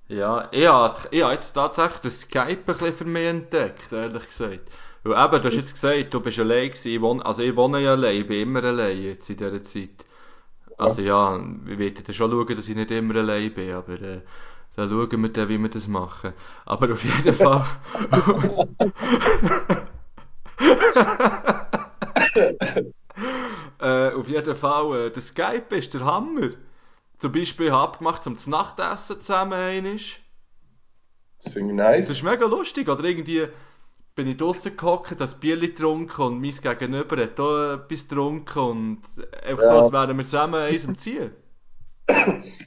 Ja, 0.07 0.47
ich 0.51 0.67
habe, 0.67 0.99
ich 1.11 1.21
habe 1.21 1.33
jetzt 1.33 1.53
tatsächlich 1.53 1.99
das 2.01 2.21
Skype 2.21 2.47
ein 2.47 2.63
bisschen 2.65 2.93
für 2.93 3.05
mich 3.05 3.25
entdeckt, 3.25 3.91
ehrlich 3.91 4.27
gesagt. 4.27 4.61
Weil 5.03 5.25
eben, 5.25 5.41
du 5.41 5.47
hast 5.47 5.55
jetzt 5.55 5.73
gesagt, 5.73 6.13
du 6.13 6.19
bist 6.21 6.39
allein 6.39 6.69
gewesen, 6.69 6.91
ich 6.91 7.01
wohne, 7.01 7.25
also 7.25 7.41
ich 7.41 7.55
wohne 7.55 7.79
ja 7.79 7.91
allein, 7.91 8.17
ich 8.17 8.27
bin 8.27 8.41
immer 8.41 8.63
allein 8.63 9.01
jetzt 9.03 9.29
in 9.29 9.37
dieser 9.37 9.63
Zeit. 9.63 10.05
Also 10.77 11.01
ja, 11.01 11.37
ich 11.67 11.77
werde 11.79 12.03
dann 12.03 12.13
schon 12.13 12.31
schauen, 12.31 12.55
dass 12.55 12.69
ich 12.69 12.75
nicht 12.75 12.91
immer 12.91 13.15
allein 13.15 13.53
bin, 13.53 13.71
aber 13.71 14.01
äh, 14.01 14.21
dann 14.75 14.89
schauen 14.89 15.21
wir 15.21 15.29
dann, 15.29 15.49
wie 15.49 15.57
wir 15.57 15.69
das 15.69 15.87
machen. 15.87 16.33
Aber 16.65 16.93
auf 16.93 17.03
jeden 17.03 17.33
Fall... 17.35 17.65
äh, 23.79 24.11
auf 24.13 24.27
jeden 24.29 24.55
Fall, 24.55 25.07
äh, 25.07 25.11
der 25.11 25.21
Skype 25.21 25.75
ist 25.75 25.93
der 25.93 26.05
Hammer. 26.05 26.51
Zum 27.19 27.31
Beispiel, 27.33 27.67
ich 27.67 27.71
habe 27.73 27.83
abgemacht, 27.93 28.23
zum 28.23 28.37
Nachtessen 28.47 29.21
zusammen 29.21 29.53
einmal. 29.53 29.97
Das 31.43 31.51
finde 31.53 31.71
ich 31.73 31.77
Das 31.99 32.09
nice. 32.09 32.09
ist 32.09 32.23
mega 32.23 32.45
lustig, 32.45 32.89
oder 32.89 33.03
irgendwie 33.03 33.47
bin 34.15 34.27
ich 34.27 34.37
draußen 34.37 34.75
gehockt, 34.77 35.19
das 35.19 35.39
Bier 35.39 35.57
getrunken 35.59 36.21
und 36.21 36.41
mein 36.41 36.51
Gegenüber 36.55 37.17
hat 37.21 37.39
auch 37.39 37.73
etwas 37.75 38.07
getrunken 38.07 38.59
und 38.59 39.01
einfach 39.43 39.63
so, 39.63 39.73
Ja. 39.73 39.77
als 39.77 39.91
wären 39.91 40.17
wir 40.17 40.25
zusammen 40.25 40.55
eins 40.55 40.85
am 40.85 40.97
Ziehen. 40.97 41.31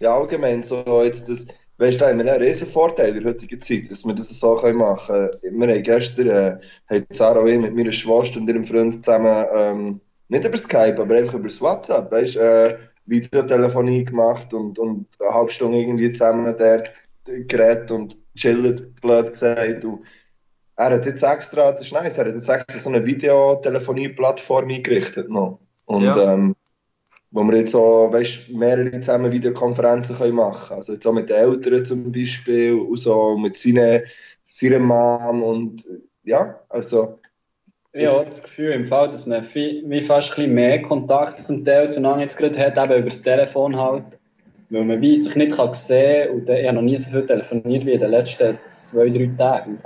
Ja, 0.01 0.15
allgemein, 0.17 0.63
so 0.63 1.03
jetzt 1.03 1.29
das, 1.29 1.47
weißt 1.79 1.97
du, 1.97 2.05
da 2.05 2.11
haben 2.11 2.19
wir 2.25 2.33
einen 2.33 2.43
riesen 2.43 2.67
Vorteil 2.67 3.11
in 3.17 3.23
der 3.23 3.33
heutigen 3.33 3.61
Zeit, 3.61 3.91
dass 3.91 4.05
wir 4.05 4.15
das 4.15 4.29
so 4.39 4.55
machen 4.73 5.31
können. 5.43 5.61
Wir 5.61 5.75
haben 5.75 5.83
gestern, 5.83 6.29
äh, 6.29 6.61
hat 6.87 7.07
Sarah 7.11 7.41
und 7.41 7.49
ich 7.49 7.59
mit 7.59 7.75
meiner 7.75 7.93
Schwester 7.93 8.41
und 8.41 8.49
ihrem 8.49 8.65
Freund 8.67 9.05
zusammen, 9.05 9.47
ähm, 9.55 10.01
nicht 10.31 10.45
über 10.45 10.57
Skype, 10.57 11.01
aber 11.01 11.17
einfach 11.17 11.35
über 11.35 11.49
das 11.49 11.61
WhatsApp, 11.61 12.11
weißt 12.11 12.37
du, 12.37 12.41
äh, 12.41 12.79
Videotelefonie 13.07 14.05
gemacht 14.05 14.55
und, 14.55 14.79
und 14.79 15.07
eine 15.19 15.35
halbe 15.35 15.51
Stunde 15.51 15.79
irgendwie 15.79 16.13
zusammen 16.13 16.55
dort 16.57 16.91
geredet 17.25 17.91
und 17.91 18.17
chillt, 18.37 19.01
blöd 19.01 19.27
gesagt. 19.27 19.85
Und 19.85 20.05
er 20.77 20.91
hat 20.91 21.05
jetzt 21.07 21.23
extra, 21.25 21.73
das 21.73 21.83
ist 21.83 21.93
nice, 21.93 22.19
er 22.19 22.27
hat 22.27 22.35
jetzt 22.35 22.49
extra 22.49 22.79
so 22.79 22.91
eine 22.91 23.05
Videotelefonie-Plattform 23.05 24.71
eingerichtet 24.71 25.29
noch. 25.29 25.59
Und, 25.87 26.05
Ja. 26.05 26.35
ähm, 26.35 26.55
wo 27.33 27.43
wir 27.45 27.59
jetzt 27.59 27.75
auch, 27.75 28.13
weißt, 28.13 28.51
mehrere 28.51 29.01
zusammen 29.01 29.33
Videokonferenzen 29.33 30.17
können 30.17 30.35
machen 30.37 30.77
Also 30.77 30.93
jetzt 30.95 31.07
auch 31.07 31.13
mit 31.13 31.29
den 31.31 31.37
Eltern 31.37 31.85
zum 31.85 32.13
Beispiel 32.13 32.75
und 32.75 32.99
so, 32.99 33.37
mit 33.37 33.57
seinen, 33.57 34.03
seiner 34.45 34.79
Mom 34.81 35.43
und 35.43 35.87
ja, 36.25 36.61
also 36.69 37.19
Ich 37.93 38.07
habe 38.07 38.25
das 38.27 38.43
Gefühl 38.43 38.71
im 38.73 38.85
Fall, 38.87 39.11
dass 39.11 39.27
man 39.27 39.43
viel, 39.43 39.83
wie 39.89 40.01
fast 40.01 40.31
ein 40.33 40.37
bisschen 40.37 40.55
mehr 40.55 40.83
Kontakt 40.83 41.41
zum 41.41 41.65
Teil 41.65 41.91
zueinander 41.91 42.21
jetzt 42.23 42.37
gerade 42.37 42.59
hat, 42.59 42.79
eben 42.79 42.93
über 43.01 43.09
das 43.09 43.23
Telefon 43.23 43.77
halt. 43.77 44.05
Weil 44.69 44.85
man 44.85 45.01
wie 45.01 45.17
sich 45.17 45.35
nicht 45.35 45.57
kann 45.57 45.75
sehen 45.75 46.31
und 46.31 46.49
ich 46.49 46.65
habe 46.67 46.77
noch 46.77 46.83
nie 46.83 46.97
so 46.97 47.11
viel 47.11 47.27
telefoniert 47.27 47.85
wie 47.85 47.93
in 47.93 48.01
den 48.01 48.11
letzten 48.13 48.57
zwei, 48.69 49.09
drei 49.09 49.29
Tagen. 49.37 49.77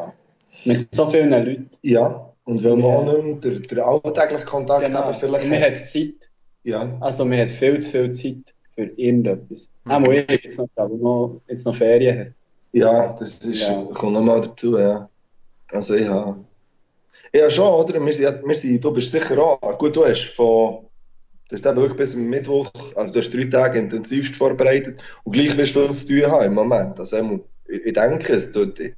Mit 0.67 0.95
so 0.95 1.07
vielen 1.07 1.31
Leuten. 1.31 1.71
ja. 1.83 2.31
Und 2.47 2.63
weil 2.63 2.77
wir 2.77 2.85
Ja. 2.85 2.95
auch 2.99 3.05
nicht 3.07 3.43
mehr 3.43 3.53
den, 3.55 3.63
den 3.63 3.79
alltäglichen 3.81 4.45
Kontakt 4.45 4.85
Genau. 4.85 4.99
haben, 5.05 5.15
vielleicht 5.15 5.49
man 5.49 5.59
hat. 5.63 5.71
hat 5.71 5.79
Zeit. 5.79 6.29
Ja. 6.63 6.95
Also 7.01 7.25
man 7.25 7.39
hat 7.39 7.51
viel 7.51 7.79
zu 7.79 7.89
viel 7.91 8.11
Zeit 8.11 8.55
für 8.75 8.83
irgendetwas. 8.97 9.71
Mhm. 9.85 9.91
Auch 9.93 10.09
ich 10.13 10.43
jetzt 10.45 10.59
noch, 10.59 10.69
aber 10.77 10.95
noch, 10.95 11.41
jetzt 11.49 11.65
noch 11.65 11.75
Ferien 11.75 12.19
hat. 12.21 12.27
Ja, 12.73 13.15
das 13.19 13.39
ist, 13.39 13.67
Ja. 13.67 13.83
kommt 13.95 14.13
nochmal 14.13 14.43
dazu, 14.43 14.79
ja. 14.79 15.09
Also 15.73 15.95
ich 15.95 16.07
habe. 16.07 16.37
Ja, 17.35 17.51
schon, 17.51 17.67
oder? 17.67 18.05
Wir 18.05 18.13
sind, 18.13 18.47
wir 18.47 18.55
sind, 18.55 18.85
du 18.85 18.93
bist 18.93 19.11
sicher 19.11 19.37
auch. 19.39 19.79
Gut, 19.79 19.97
du 19.97 20.07
hast 20.07 20.25
von. 20.37 20.87
Du 21.49 21.57
hast 21.57 21.67
eben 21.67 21.77
wirklich 21.77 21.97
bis 21.99 22.17
Mittwoch, 22.17 22.71
also 22.95 23.13
du 23.13 23.19
hast 23.19 23.35
drei 23.35 23.45
Tage 23.45 23.79
intensivst 23.79 24.37
vorbereitet 24.37 25.03
und 25.25 25.33
gleich 25.33 25.55
wirst 25.59 25.77
du 25.77 25.93
zu 25.93 26.07
tun 26.07 26.31
haben 26.31 26.47
im 26.47 26.55
Moment. 26.55 26.99
Also 26.99 27.43
ich, 27.67 27.87
ich 27.87 27.93
denke 27.93 28.35
es. 28.35 28.53
Du, 28.53 28.63
ich 28.63 28.95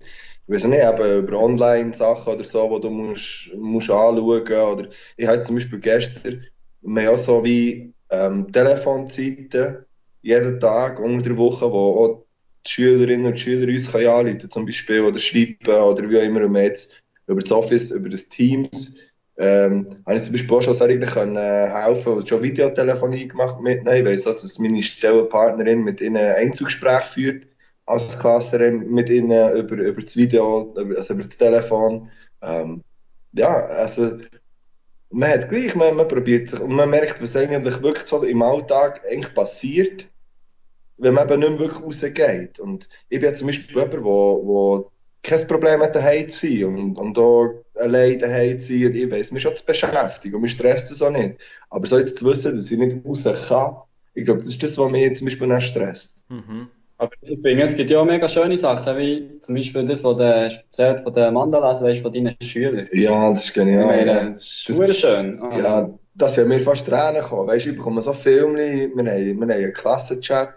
weiß 0.46 0.64
nicht, 0.66 0.82
eben 0.82 1.24
über 1.24 1.38
Online-Sachen 1.40 2.34
oder 2.34 2.44
so, 2.44 2.76
die 2.76 2.82
du 2.82 2.90
musst, 2.90 3.52
musst 3.56 3.90
anschauen 3.90 4.42
oder 4.42 4.88
ich 5.16 5.26
habe 5.26 5.40
zum 5.40 5.56
Beispiel 5.56 5.80
gestern, 5.80 6.46
wir 6.82 7.06
haben 7.06 7.14
auch 7.14 7.18
so 7.18 7.42
wie 7.42 7.92
ähm, 8.10 8.52
Telefonzeiten 8.52 9.78
jeden 10.22 10.60
Tag 10.60 11.00
unter 11.00 11.30
der 11.30 11.36
Woche, 11.38 11.72
wo 11.72 12.04
auch 12.04 12.26
die 12.66 12.70
Schülerinnen 12.70 13.26
und 13.26 13.40
Schüler 13.40 13.66
uns 13.66 13.90
können 13.90 14.08
anrufen 14.08 14.50
zum 14.50 14.66
Beispiel 14.66 15.00
oder 15.00 15.18
schreiben 15.18 15.56
oder 15.66 16.08
wie 16.08 16.18
auch 16.18 16.22
immer 16.22 16.44
und 16.44 16.54
jetzt 16.54 17.02
über 17.26 17.40
das 17.40 17.52
Office, 17.52 17.90
über 17.90 18.08
das 18.08 18.28
Teams 18.28 18.98
ähm, 19.38 19.86
habe 20.06 20.16
ich 20.16 20.22
zum 20.22 20.32
Beispiel 20.32 20.56
auch 20.56 20.62
schon 20.62 20.74
sehr 20.74 20.98
können, 21.00 21.36
äh, 21.36 21.68
helfen 21.68 22.14
und 22.14 22.28
schon 22.28 22.42
Videotelefonie 22.42 23.28
gemacht 23.28 23.60
mit 23.60 23.82
ihnen. 23.82 23.96
Ich 23.96 24.04
weiss 24.04 24.26
auch, 24.26 24.40
dass 24.40 24.58
meine 24.58 24.82
Stellenpartnerin 24.82 25.84
mit 25.84 26.00
ihnen 26.00 26.16
Einzelgespräch 26.16 27.04
führt 27.04 27.46
als 27.84 28.18
Klasserin 28.18 28.90
mit 28.90 29.10
ihnen 29.10 29.56
über, 29.56 29.76
über 29.76 30.00
das 30.00 30.16
Video, 30.16 30.74
über, 30.76 30.96
also 30.96 31.14
über 31.14 31.24
das 31.24 31.36
Telefon. 31.36 32.10
Ähm, 32.42 32.82
ja, 33.32 33.66
also 33.66 34.18
man 35.10 35.30
hat 35.30 35.50
gleich, 35.50 35.74
man, 35.74 35.96
man 35.96 36.08
probiert 36.08 36.50
sich 36.50 36.60
und 36.60 36.74
man 36.74 36.90
merkt, 36.90 37.22
was 37.22 37.36
eigentlich 37.36 37.82
wirklich 37.82 38.06
so 38.06 38.24
im 38.24 38.42
Alltag 38.42 39.02
eigentlich 39.10 39.34
passiert. 39.34 40.10
wenn 40.98 41.14
man 41.14 41.28
eben 41.28 41.40
nicht 41.40 41.50
mehr 41.50 41.58
wirklich 41.60 41.82
rausgeht. 41.82 42.58
Und 42.58 42.88
ich 43.08 43.20
bin 43.20 43.28
ja 43.30 43.34
zum 43.34 43.48
Beispiel 43.48 43.76
jemand, 43.76 44.02
wo 44.02 44.90
kein 45.26 45.46
Problem 45.48 45.82
hat, 45.82 45.94
daheim 45.94 46.28
zu 46.28 46.46
sein 46.46 46.64
und, 46.64 46.96
und 46.98 47.18
auch 47.18 47.62
allein 47.74 48.18
daheim 48.18 48.58
zu 48.58 48.78
sein. 48.78 48.94
Ich 48.94 49.10
weiss, 49.10 49.32
mich 49.32 49.42
schon 49.42 49.56
zu 49.56 49.64
beschäftigen 49.66 50.36
und 50.36 50.42
mich 50.42 50.52
stresst 50.52 50.90
das 50.90 51.02
auch 51.02 51.10
nicht. 51.10 51.36
Aber 51.70 51.86
so 51.86 51.98
jetzt 51.98 52.18
zu 52.18 52.26
wissen, 52.26 52.56
dass 52.56 52.70
ich 52.70 52.78
nicht 52.78 53.04
raus 53.04 53.24
kann, 53.48 53.76
ich 54.14 54.24
glaube, 54.24 54.40
das 54.40 54.48
ist 54.48 54.62
das, 54.62 54.78
was 54.78 54.90
mich 54.90 55.16
zum 55.16 55.26
Beispiel 55.26 55.46
nicht 55.48 55.66
stresst. 55.68 56.24
Mhm. 56.30 56.68
Aber 56.98 57.10
ich 57.20 57.42
finde, 57.42 57.62
es 57.64 57.76
gibt 57.76 57.90
ja 57.90 57.98
auch 58.00 58.06
mega 58.06 58.26
schöne 58.26 58.56
Sachen, 58.56 58.96
wie 58.96 59.38
zum 59.40 59.54
Beispiel 59.54 59.84
das, 59.84 60.02
was 60.02 60.16
du 60.16 60.22
erzählt 60.22 61.00
von 61.02 61.12
den 61.12 61.34
Mandalas, 61.34 61.82
weißt, 61.82 62.00
von 62.00 62.10
deinen 62.10 62.34
Schülern. 62.40 62.88
Ja, 62.92 63.28
das 63.30 63.40
ist 63.40 63.48
Ich 63.48 63.54
genial. 63.54 63.84
meine, 63.84 64.06
ja. 64.10 64.28
das 64.30 64.64
ist 64.66 64.78
Das- 64.78 64.96
schön. 64.96 65.38
Ja, 65.58 65.90
das 66.14 66.34
sind 66.36 66.48
mir 66.48 66.60
fast 66.60 66.86
Tränen 66.86 67.20
gekommen. 67.20 67.48
Weißt 67.48 67.66
du, 67.66 67.70
ich 67.70 67.76
bekomme 67.76 68.00
so 68.00 68.14
Filme, 68.14 68.56
wir 68.58 68.88
haben, 68.96 68.96
wir 68.96 69.34
haben 69.42 69.50
einen 69.50 69.72
Klassenchat, 69.74 70.54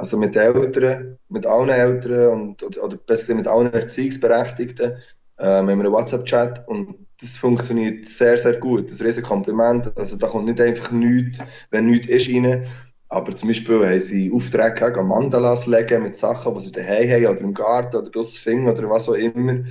also 0.00 0.16
mit 0.16 0.34
Eltern, 0.34 1.18
mit 1.28 1.44
allen 1.44 1.68
Eltern 1.68 2.28
und, 2.32 2.62
oder, 2.62 2.84
oder 2.84 2.96
besser 2.96 3.34
mit 3.34 3.46
allen 3.46 3.70
Erziehungsberechtigten. 3.70 4.92
Äh, 5.36 5.44
wir 5.44 5.56
haben 5.58 5.68
einen 5.68 5.92
WhatsApp-Chat 5.92 6.66
und 6.66 7.06
das 7.20 7.36
funktioniert 7.36 8.06
sehr, 8.06 8.38
sehr 8.38 8.54
gut. 8.54 8.90
Das 8.90 9.02
ist 9.02 9.18
ein 9.18 9.22
Kompliment. 9.22 9.92
Also 9.98 10.16
da 10.16 10.26
kommt 10.26 10.46
nicht 10.46 10.58
einfach 10.58 10.90
nichts, 10.90 11.42
wenn 11.70 11.84
nichts 11.84 12.08
ist, 12.08 12.30
rein. 12.30 12.66
Aber 13.10 13.36
zum 13.36 13.48
Beispiel 13.48 13.86
haben 13.86 14.00
sie 14.00 14.32
Aufträge 14.32 14.74
gehabt, 14.74 14.96
an 14.96 15.08
Mandalas 15.08 15.66
legen 15.66 16.02
mit 16.02 16.16
Sachen, 16.16 16.54
die 16.54 16.60
sie 16.64 16.72
daheim 16.72 17.10
haben 17.10 17.26
oder 17.26 17.40
im 17.42 17.52
Garten 17.52 17.96
oder 17.96 18.10
draussen 18.10 18.38
finden 18.38 18.70
oder 18.70 18.88
was 18.88 19.06
auch 19.06 19.14
immer. 19.14 19.64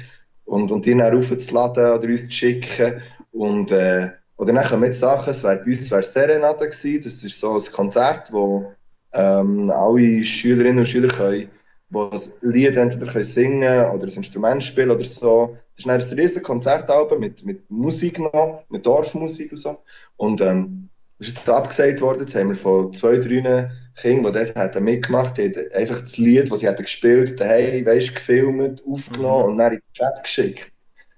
Und, 0.45 0.71
und 0.71 0.85
die 0.85 0.95
dann 0.95 1.11
raufzuladen 1.11 1.91
oder 1.91 2.07
uns 2.07 2.25
zu 2.25 2.31
schicken. 2.31 3.01
Und, 3.31 3.71
äh, 3.71 4.09
oder 4.37 4.53
dann 4.53 4.83
jetzt 4.83 4.99
Sachen, 4.99 5.31
es 5.31 5.43
wäre 5.43 5.57
bei 5.57 5.71
uns 5.71 5.89
wär 5.89 6.03
Serenade 6.03 6.69
gewesen. 6.69 7.01
Das 7.03 7.23
ist 7.23 7.39
so 7.39 7.55
ein 7.55 7.73
Konzert, 7.73 8.31
wo 8.31 8.75
ähm, 9.13 9.69
alle 9.69 10.23
Schülerinnen 10.23 10.79
und 10.79 10.87
Schüler 10.87 11.09
können, 11.09 11.49
wo 11.89 12.05
das 12.05 12.37
Lied 12.41 12.77
entweder 12.77 13.11
können 13.11 13.25
singen 13.25 13.89
oder 13.91 14.05
ein 14.05 14.13
Instrument 14.13 14.63
spielen 14.63 14.91
oder 14.91 15.05
so. 15.05 15.57
Das 15.75 15.85
ist 15.85 16.11
ein 16.11 16.19
riesen 16.19 16.43
Konzertalbum 16.43 17.19
mit, 17.19 17.45
mit 17.45 17.69
Musik 17.69 18.19
noch, 18.19 18.63
mit 18.69 18.85
Dorfmusik 18.85 19.51
und 19.51 19.57
so. 19.57 19.77
Und 20.17 20.41
ähm, 20.41 20.89
das 21.17 21.29
ist 21.29 21.37
jetzt 21.37 21.49
abgesagt 21.49 22.01
worden. 22.01 22.21
Jetzt 22.21 22.35
haben 22.35 22.49
wir 22.49 22.55
von 22.55 22.93
zwei, 22.93 23.17
drei 23.17 23.69
Kindern, 23.95 24.33
die 24.33 24.39
dort 24.39 24.55
hätten 24.55 24.83
mitgemacht 24.83 25.37
haben, 25.37 25.51
die 25.51 25.59
haben 25.59 25.73
einfach 25.73 25.99
das 25.99 26.17
Lied, 26.17 26.51
das 26.51 26.59
sie 26.59 26.67
hätten 26.67 26.83
gespielt, 26.83 27.39
daheim, 27.39 27.85
weisst, 27.85 28.15
gefilmt, 28.15 28.83
aufgenommen 28.85 29.45
und 29.45 29.57
dann 29.57 29.73
in 29.73 29.79
den 29.79 29.93
Chat 29.93 30.23
geschickt. 30.23 30.71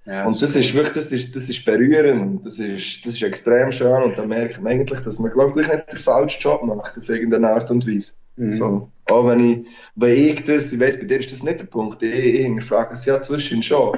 Ja, 0.05 0.25
Und 0.25 0.41
das 0.41 0.55
ist 0.55 0.73
wirklich, 0.73 0.93
das 0.95 1.11
ist, 1.11 1.35
das 1.35 1.47
ist 1.47 1.63
berührend 1.63 2.21
und 2.21 2.45
das 2.45 2.57
ist, 2.57 3.05
das 3.05 3.13
ist 3.13 3.21
extrem 3.21 3.71
schön 3.71 4.01
und 4.03 4.17
da 4.17 4.25
merkt 4.25 4.59
man 4.59 4.73
eigentlich, 4.73 4.99
dass 5.01 5.19
man, 5.19 5.31
glaube 5.31 5.61
ich, 5.61 5.67
nicht 5.67 5.91
den 5.91 5.99
falschen 5.99 6.41
Job 6.41 6.63
macht 6.63 6.97
auf 6.97 7.07
irgendeine 7.07 7.51
Art 7.51 7.69
und 7.69 7.85
Weise. 7.85 8.13
Mhm. 8.35 8.53
So, 8.53 8.91
auch 9.05 9.27
wenn 9.27 9.39
ich, 9.39 9.67
wenn 9.95 10.17
ich 10.17 10.43
das, 10.43 10.73
ich 10.73 10.79
weiss, 10.79 10.99
bei 10.99 11.05
dir 11.05 11.19
ist 11.19 11.31
das 11.31 11.43
nicht 11.43 11.59
der 11.59 11.65
Punkt, 11.65 12.01
ich, 12.01 12.13
ich 12.13 12.45
hinterfrage 12.45 12.93
es 12.93 13.05
ja 13.05 13.21
zwischen 13.21 13.61
schon. 13.61 13.97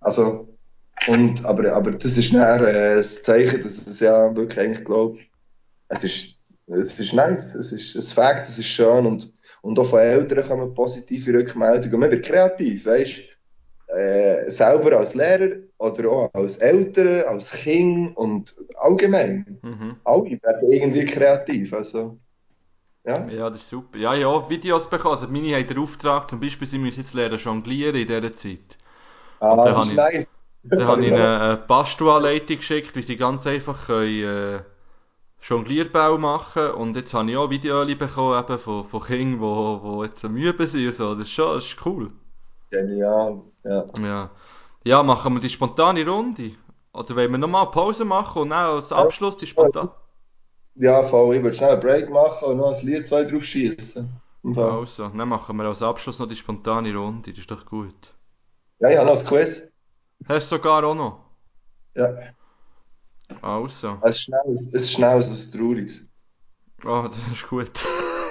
Also, 0.00 0.48
und, 1.06 1.44
aber, 1.44 1.72
aber 1.74 1.92
das 1.92 2.16
ist 2.16 2.32
dann 2.32 2.64
äh, 2.64 2.96
das 2.96 3.22
Zeichen, 3.22 3.62
dass 3.62 3.86
es 3.86 4.00
ja 4.00 4.34
wirklich 4.34 4.60
eigentlich, 4.60 4.84
glaube 4.84 5.18
es 5.88 6.04
ist, 6.04 6.38
es 6.66 6.98
ist 6.98 7.12
nice, 7.12 7.54
es 7.54 7.72
ist 7.72 7.94
ein 7.94 8.14
Fakt, 8.14 8.48
es 8.48 8.58
ist 8.58 8.68
schön 8.68 9.04
und, 9.04 9.32
und 9.60 9.78
auch 9.78 9.84
von 9.84 10.00
Eltern 10.00 10.44
kommen 10.44 10.74
positive 10.74 11.34
Rückmeldungen 11.34 11.94
und 11.94 12.00
man 12.00 12.10
wird 12.10 12.24
kreativ, 12.24 12.86
weißt 12.86 13.31
äh, 13.94 14.50
selber 14.50 14.96
als 14.96 15.14
Lehrer 15.14 15.56
oder 15.78 16.10
auch 16.10 16.30
als 16.34 16.58
Eltern, 16.58 17.24
als 17.24 17.50
Kind 17.50 18.16
und 18.16 18.54
allgemein. 18.76 19.58
Mhm. 19.62 19.96
Alle 20.04 20.38
werden 20.42 20.72
irgendwie 20.72 21.04
kreativ, 21.04 21.72
also, 21.74 22.18
ja. 23.04 23.26
Ja, 23.28 23.50
das 23.50 23.62
ist 23.62 23.70
super. 23.70 23.98
Ja, 23.98 24.14
ja, 24.14 24.48
Videos 24.48 24.88
bekommen. 24.88 25.16
Also 25.16 25.28
meine 25.28 25.54
haben 25.54 25.66
den 25.66 25.78
Auftrag, 25.78 26.30
zum 26.30 26.40
Beispiel, 26.40 26.68
sie 26.68 26.78
müssen 26.78 27.00
jetzt 27.00 27.14
lernen 27.14 27.38
jonglieren 27.38 27.96
in 27.96 28.06
dieser 28.06 28.34
Zeit. 28.34 28.78
Ah, 29.40 29.56
dann 29.56 29.74
das 29.74 29.88
ist 29.88 29.98
habe 29.98 30.12
nice. 30.12 30.30
Dann 30.62 30.86
habe 30.86 31.02
ich 31.02 31.08
ihnen 31.08 31.20
eine 31.20 31.56
Bastel-Anleitung 31.56 32.56
geschickt, 32.58 32.94
wie 32.94 33.02
sie 33.02 33.16
ganz 33.16 33.46
einfach 33.46 33.86
können, 33.86 34.22
äh, 34.22 34.60
Jonglierbau 35.42 36.18
machen 36.18 36.70
Und 36.70 36.94
jetzt 36.94 37.12
habe 37.14 37.28
ich 37.30 37.36
auch 37.36 37.50
Videos 37.50 37.98
bekommen 37.98 38.38
eben 38.38 38.58
von, 38.60 38.86
von 38.86 39.02
Kindern, 39.02 39.40
die 39.40 39.82
wo 39.82 40.04
jetzt 40.04 40.24
am 40.24 40.36
Üben 40.36 40.66
sind 40.66 40.86
und 40.86 40.94
so. 40.94 41.14
Das 41.14 41.24
ist 41.24 41.32
schon 41.32 41.54
das 41.56 41.66
ist 41.66 41.84
cool. 41.84 42.12
Genial, 42.72 43.42
ja. 43.64 43.86
Ja. 43.98 44.30
ja, 44.84 45.02
machen 45.02 45.34
wir 45.34 45.40
die 45.40 45.50
spontane 45.50 46.04
Runde? 46.06 46.52
Oder 46.92 47.16
wollen 47.16 47.30
wir 47.32 47.38
nochmal 47.38 47.70
Pause 47.70 48.04
machen 48.04 48.42
und 48.42 48.50
dann 48.50 48.76
als 48.76 48.90
Abschluss 48.92 49.36
die 49.36 49.46
spontan... 49.46 49.90
Ja, 50.74 51.02
voll, 51.02 51.36
ich 51.36 51.42
würde 51.42 51.56
schnell 51.56 51.72
einen 51.72 51.80
Break 51.80 52.10
machen 52.10 52.48
und 52.48 52.56
noch 52.56 52.74
ein 52.74 52.86
Lied 52.86 53.06
zwei 53.06 53.24
drauf 53.24 53.44
schießen. 53.44 54.10
Also, 54.56 55.08
dann 55.08 55.28
machen 55.28 55.56
wir 55.56 55.64
als 55.66 55.82
Abschluss 55.82 56.18
noch 56.18 56.28
die 56.28 56.36
spontane 56.36 56.94
Runde, 56.96 57.30
das 57.30 57.40
ist 57.40 57.50
doch 57.50 57.64
gut. 57.66 58.14
Ja, 58.80 58.90
ich 58.90 58.96
habe 58.98 59.06
noch 59.08 59.18
ein 59.18 59.26
Quiz. 59.26 59.72
Hast 60.28 60.50
du 60.50 60.56
sogar 60.56 60.82
auch 60.84 60.94
noch? 60.94 61.24
Ja, 61.94 62.34
Also. 63.42 63.98
ein 64.00 64.12
schnelles, 64.12 64.72
ein 64.74 64.80
schnelles, 64.80 65.30
was 65.32 65.50
Trauriges. 65.50 66.08
Oh, 66.84 67.08
das 67.08 67.18
ist 67.32 67.48
gut. 67.48 67.70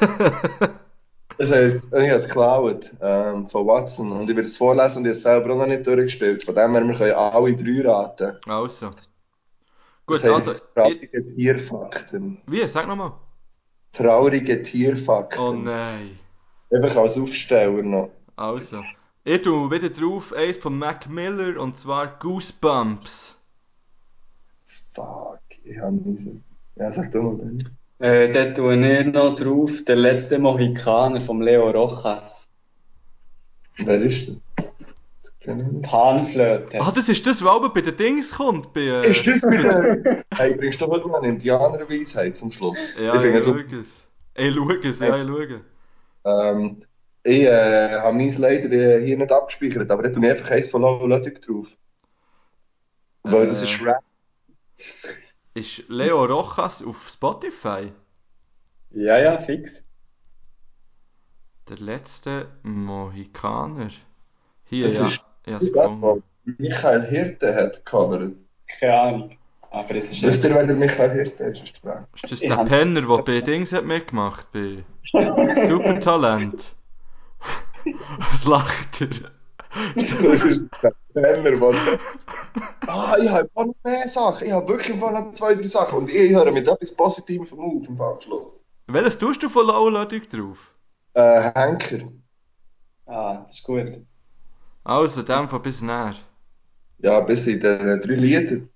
Das 1.38 1.52
heisst, 1.52 1.86
ich 1.86 1.92
habe 1.92 2.06
es 2.12 2.26
geklaut 2.28 2.92
ähm, 3.02 3.50
von 3.50 3.66
Watson 3.66 4.12
und 4.12 4.24
ich 4.30 4.36
werde 4.36 4.42
es 4.42 4.58
vorlesen 4.58 5.00
und 5.00 5.06
ich 5.06 5.10
habe 5.10 5.18
es 5.18 5.24
selber 5.24 5.54
auch 5.54 5.58
noch 5.60 5.68
nicht 5.68 5.88
durchgespielt. 5.88 6.44
Von 6.44 6.56
dem 6.56 6.72
her, 6.74 6.84
wir 6.86 6.94
können 6.96 7.14
alle 7.14 7.56
drei 7.56 7.88
raten. 7.88 8.38
also. 8.46 8.92
Gut, 10.06 10.18
Das 10.18 10.24
heisst, 10.24 10.34
also. 10.48 10.52
Ich, 10.52 10.64
traurige 10.74 11.28
Tierfakten. 11.36 12.42
wie? 12.48 12.68
Sag 12.68 12.88
nochmal. 12.88 13.14
Traurige 13.94 14.62
Tierfakten. 14.62 15.42
Oh 15.44 15.54
nein. 15.54 16.20
Einfach 16.72 16.96
als 16.98 17.18
Aufsteller 17.18 17.84
noch. 17.84 18.10
Also. 18.36 18.84
Ich 19.24 19.42
tue 19.44 19.70
wieder 19.70 19.90
drauf, 19.90 20.34
eins 20.34 20.58
von 20.58 20.78
Mac 20.80 21.08
Miller 21.10 21.60
und 21.62 21.78
zwar 21.78 22.18
Goosebumps. 22.20 23.36
Fuck, 24.66 25.40
ich 25.64 25.78
habe 25.80 25.94
nicht. 25.96 26.28
Ja, 26.76 26.92
sag 26.92 27.12
du 27.12 27.22
mal, 27.22 27.36
Benni. 27.36 27.64
Äh, 28.02 28.32
dort 28.32 28.56
tue 28.58 28.76
ich 28.76 29.06
noch 29.14 29.36
drauf, 29.36 29.72
der 29.88 29.96
letzte 29.96 30.40
Mohikaner 30.40 31.22
vom 31.22 31.42
Leo 31.42 31.70
Rojas. 31.70 32.50
Wer 33.78 34.02
ist 34.02 34.28
denn? 34.28 34.42
Das 35.46 35.56
nicht. 35.56 35.84
Panflöte. 35.84 36.82
Ah, 36.82 36.92
das 36.92 37.08
ist 37.10 37.26
das, 37.28 37.44
was 37.44 37.50
aber 37.52 37.74
bei 37.74 37.82
den 37.82 37.96
Dings 37.96 38.32
kommt. 38.32 38.74
Bei, 38.74 38.82
äh, 38.82 39.12
Ist 39.12 39.28
das 39.28 39.44
wieder? 39.44 40.24
hey, 40.36 40.56
bringst 40.56 40.82
du 40.82 40.88
heute 40.88 41.08
noch 41.08 41.22
eine 41.22 41.30
Indianerweisheit 41.30 42.38
zum 42.38 42.52
Schluss? 42.52 42.96
Ja, 43.00 43.16
ich 43.16 43.24
ich, 43.24 43.44
du, 43.44 43.56
es. 43.82 44.08
Ich 44.36 44.54
schaue 44.56 44.80
es, 44.84 45.00
ja, 45.00 45.22
ich 45.22 45.28
schaue. 45.28 45.62
ähm, 46.26 46.78
ich 47.24 47.42
äh, 47.44 48.00
habe 48.00 48.18
meins 48.18 48.40
leider 48.40 48.72
äh, 48.72 49.06
hier 49.06 49.18
nicht 49.18 49.32
abgespeichert, 49.32 49.92
aber 49.92 50.04
da 50.04 50.10
tue 50.10 50.24
ich 50.26 50.32
einfach 50.32 50.50
eins 50.52 50.70
von 50.70 50.82
Lolo 50.82 51.06
Ludwig 51.06 51.40
drauf. 51.42 51.78
Weil 53.24 53.46
das 53.46 53.62
Äh. 53.62 53.66
ist 53.66 53.82
Rap. 53.84 54.02
Ist 55.54 55.84
Leo 55.90 56.24
Rojas 56.26 56.82
auf 56.84 57.10
Spotify? 57.10 57.92
Ja, 58.92 59.18
ja, 59.20 59.38
fix. 59.40 59.88
Der 61.70 61.78
letzte 61.78 62.48
Mohikaner. 62.64 63.90
Hier, 64.66 64.84
Das 64.84 65.00
ja. 65.00 65.08
ist 65.08 65.26
ja, 65.46 65.60
das, 65.60 65.72
was 65.74 66.22
Michael 66.58 67.06
Hirte 67.06 67.56
hat 67.56 67.86
gecovert. 67.86 68.36
Keine 68.80 69.00
Ahnung. 69.00 69.38
Aber 69.70 69.96
es 69.96 70.12
ist 70.12 70.22
Wisst 70.24 70.44
ihr, 70.44 70.54
wer 70.54 70.66
der 70.66 70.76
Michael 70.76 71.12
Hirte 71.12 71.44
ist? 71.46 71.64
Ist 71.64 71.84
das 72.24 72.32
Ich 72.34 72.40
der 72.42 72.58
hab- 72.58 72.68
Penner, 72.68 73.02
der 73.02 73.18
bei 73.24 73.42
Dings 73.42 73.72
hat 73.72 73.86
mitgemacht 73.86 74.52
bei 74.52 74.84
Supertalent? 75.04 76.76
Was 78.32 78.44
lacht 78.46 79.02
er? 79.02 79.32
Das 79.74 80.44
ist 80.44 80.66
der 80.84 80.94
Penner, 81.14 81.52
der... 81.52 82.00
Ah, 82.88 83.16
ich 83.18 83.30
habe 83.30 83.50
noch 83.56 83.74
mehr 83.84 84.08
Sachen. 84.08 84.48
Ich 84.48 84.54
habe 84.54 84.68
wirklich 84.68 84.98
noch 84.98 85.32
zwei, 85.32 85.56
drei 85.56 85.68
Sachen. 85.68 86.00
Und 86.00 86.10
ich 86.10 86.32
höre 86.32 86.52
mit 86.52 86.68
etwas 86.68 86.94
Positivem 86.94 87.46
vom 87.46 87.60
Auf 87.60 87.88
im 87.88 88.02
Abschluss. 88.02 88.66
Welches 88.88 89.18
tust 89.18 89.42
du 89.44 89.50
von 89.50 89.68
Low 89.68 89.90
Ludwig 89.90 90.30
drauf? 90.30 90.58
Äh, 91.14 91.52
Henker. 91.56 92.10
Ah, 93.06 93.42
das 93.44 93.56
ist 93.56 93.64
gut. 93.64 93.90
Also, 94.84 95.22
dem 95.22 95.48
von 95.48 95.62
bis 95.62 95.82
näher. 95.82 96.16
Ja, 97.00 97.20
bis 97.22 97.48
in 97.48 97.60
den 97.60 98.02
drei 98.02 98.16
Liedern. 98.16 98.70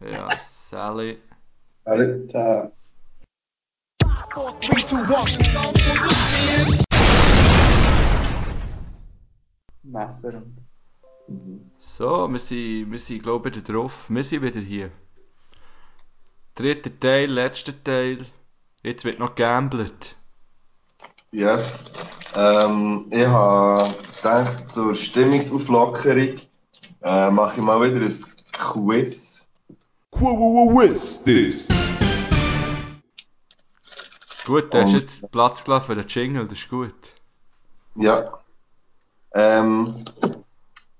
Ja, 0.00 0.28
Sally. 0.68 1.18
Alle. 1.84 2.26
Ciao. 2.28 2.72
Messer 9.82 10.34
und. 10.34 10.56
So, 11.78 12.28
wir 12.28 12.38
sind, 12.38 12.90
wir 12.90 12.98
sind 12.98 13.22
glaube 13.22 13.48
ich 13.48 13.56
wieder 13.56 13.72
drauf. 13.72 14.04
Wir 14.08 14.24
sind 14.24 14.42
wieder 14.42 14.60
hier. 14.60 14.90
Dritter 16.54 16.90
Teil, 16.98 17.30
letzter 17.30 17.72
Teil. 17.82 18.26
Jetzt 18.82 19.04
wird 19.04 19.18
noch 19.18 19.34
gamblet. 19.34 20.16
Yes. 21.30 21.84
Ähm, 22.34 23.06
ich 23.10 23.26
habe 23.26 23.94
gedacht, 24.16 24.68
zur 24.68 24.94
Stimmungsauflockerung 24.94 26.40
äh, 27.02 27.30
mache 27.30 27.56
ich 27.56 27.62
mal 27.62 27.80
wieder 27.80 28.04
ein 28.04 28.24
Quiz. 28.52 29.50
Quiz 30.10 31.22
this. 31.24 31.68
Gut, 34.44 34.74
du 34.74 34.82
hast 34.82 34.92
jetzt 34.92 35.30
Platz 35.30 35.62
gelassen 35.64 35.86
für 35.86 35.94
den 35.94 36.08
Jingle, 36.08 36.46
das 36.46 36.58
ist 36.58 36.68
gut. 36.68 36.94
Ja. 37.94 38.41
Ähm, 39.34 39.94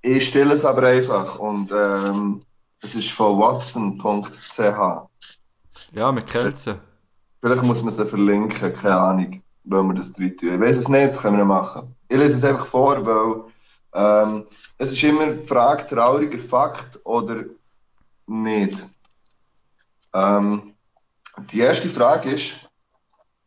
ich 0.01 0.27
stelle 0.27 0.53
es 0.53 0.65
aber 0.65 0.87
einfach 0.87 1.39
und 1.39 1.71
ähm, 1.71 2.41
es 2.81 2.95
ist 2.95 3.11
von 3.11 3.39
watson.ch. 3.39 4.59
Ja, 5.93 6.21
kennen 6.21 6.57
sie. 6.57 6.79
Vielleicht 7.41 7.63
muss 7.63 7.83
man 7.83 7.91
sie 7.91 8.05
verlinken, 8.05 8.73
keine 8.73 8.97
Ahnung, 8.97 9.43
wenn 9.63 9.87
wir 9.87 9.93
das 9.93 10.13
drin 10.13 10.35
tun. 10.37 10.55
Ich 10.55 10.59
weiß 10.59 10.77
es 10.77 10.87
nicht, 10.87 11.15
können 11.15 11.37
wir 11.37 11.45
machen. 11.45 11.95
Ich 12.07 12.17
lese 12.17 12.37
es 12.37 12.43
einfach 12.43 12.65
vor, 12.65 13.05
weil 13.05 13.43
ähm, 13.93 14.45
es 14.77 14.91
ist 14.91 15.03
immer 15.03 15.27
die 15.27 15.45
Frage, 15.45 15.85
trauriger 15.85 16.39
Fakt 16.39 16.99
oder 17.05 17.43
nicht. 18.27 18.85
Ähm, 20.13 20.73
die 21.51 21.59
erste 21.59 21.89
Frage 21.89 22.31
ist, 22.31 22.69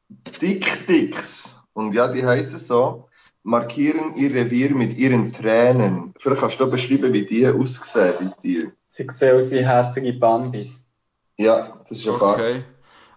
Dick-Dicks, 0.09 1.65
und 1.73 1.93
ja, 1.93 2.09
die 2.09 2.25
heißen 2.25 2.59
so, 2.59 3.06
markieren 3.47 4.17
ihr 4.17 4.35
Revier 4.35 4.75
mit 4.75 4.99
ihren 4.99 5.33
Tränen. 5.33 6.13
Vielleicht 6.19 6.41
kannst 6.41 6.59
du 6.61 6.69
beschreiben, 6.69 7.15
wie 7.15 7.25
die 7.25 7.47
aussehen 7.47 8.15
bei 8.19 8.35
dir. 8.43 8.73
Sie 8.89 9.07
sehen 9.09 9.39
aus 9.39 9.51
wie 9.53 9.65
herzige 9.65 10.13
Bambis. 10.15 10.91
Ja, 11.39 11.65
das 11.89 11.93
ist 11.93 12.09
Fakt. 12.09 12.41
Okay. 12.41 12.65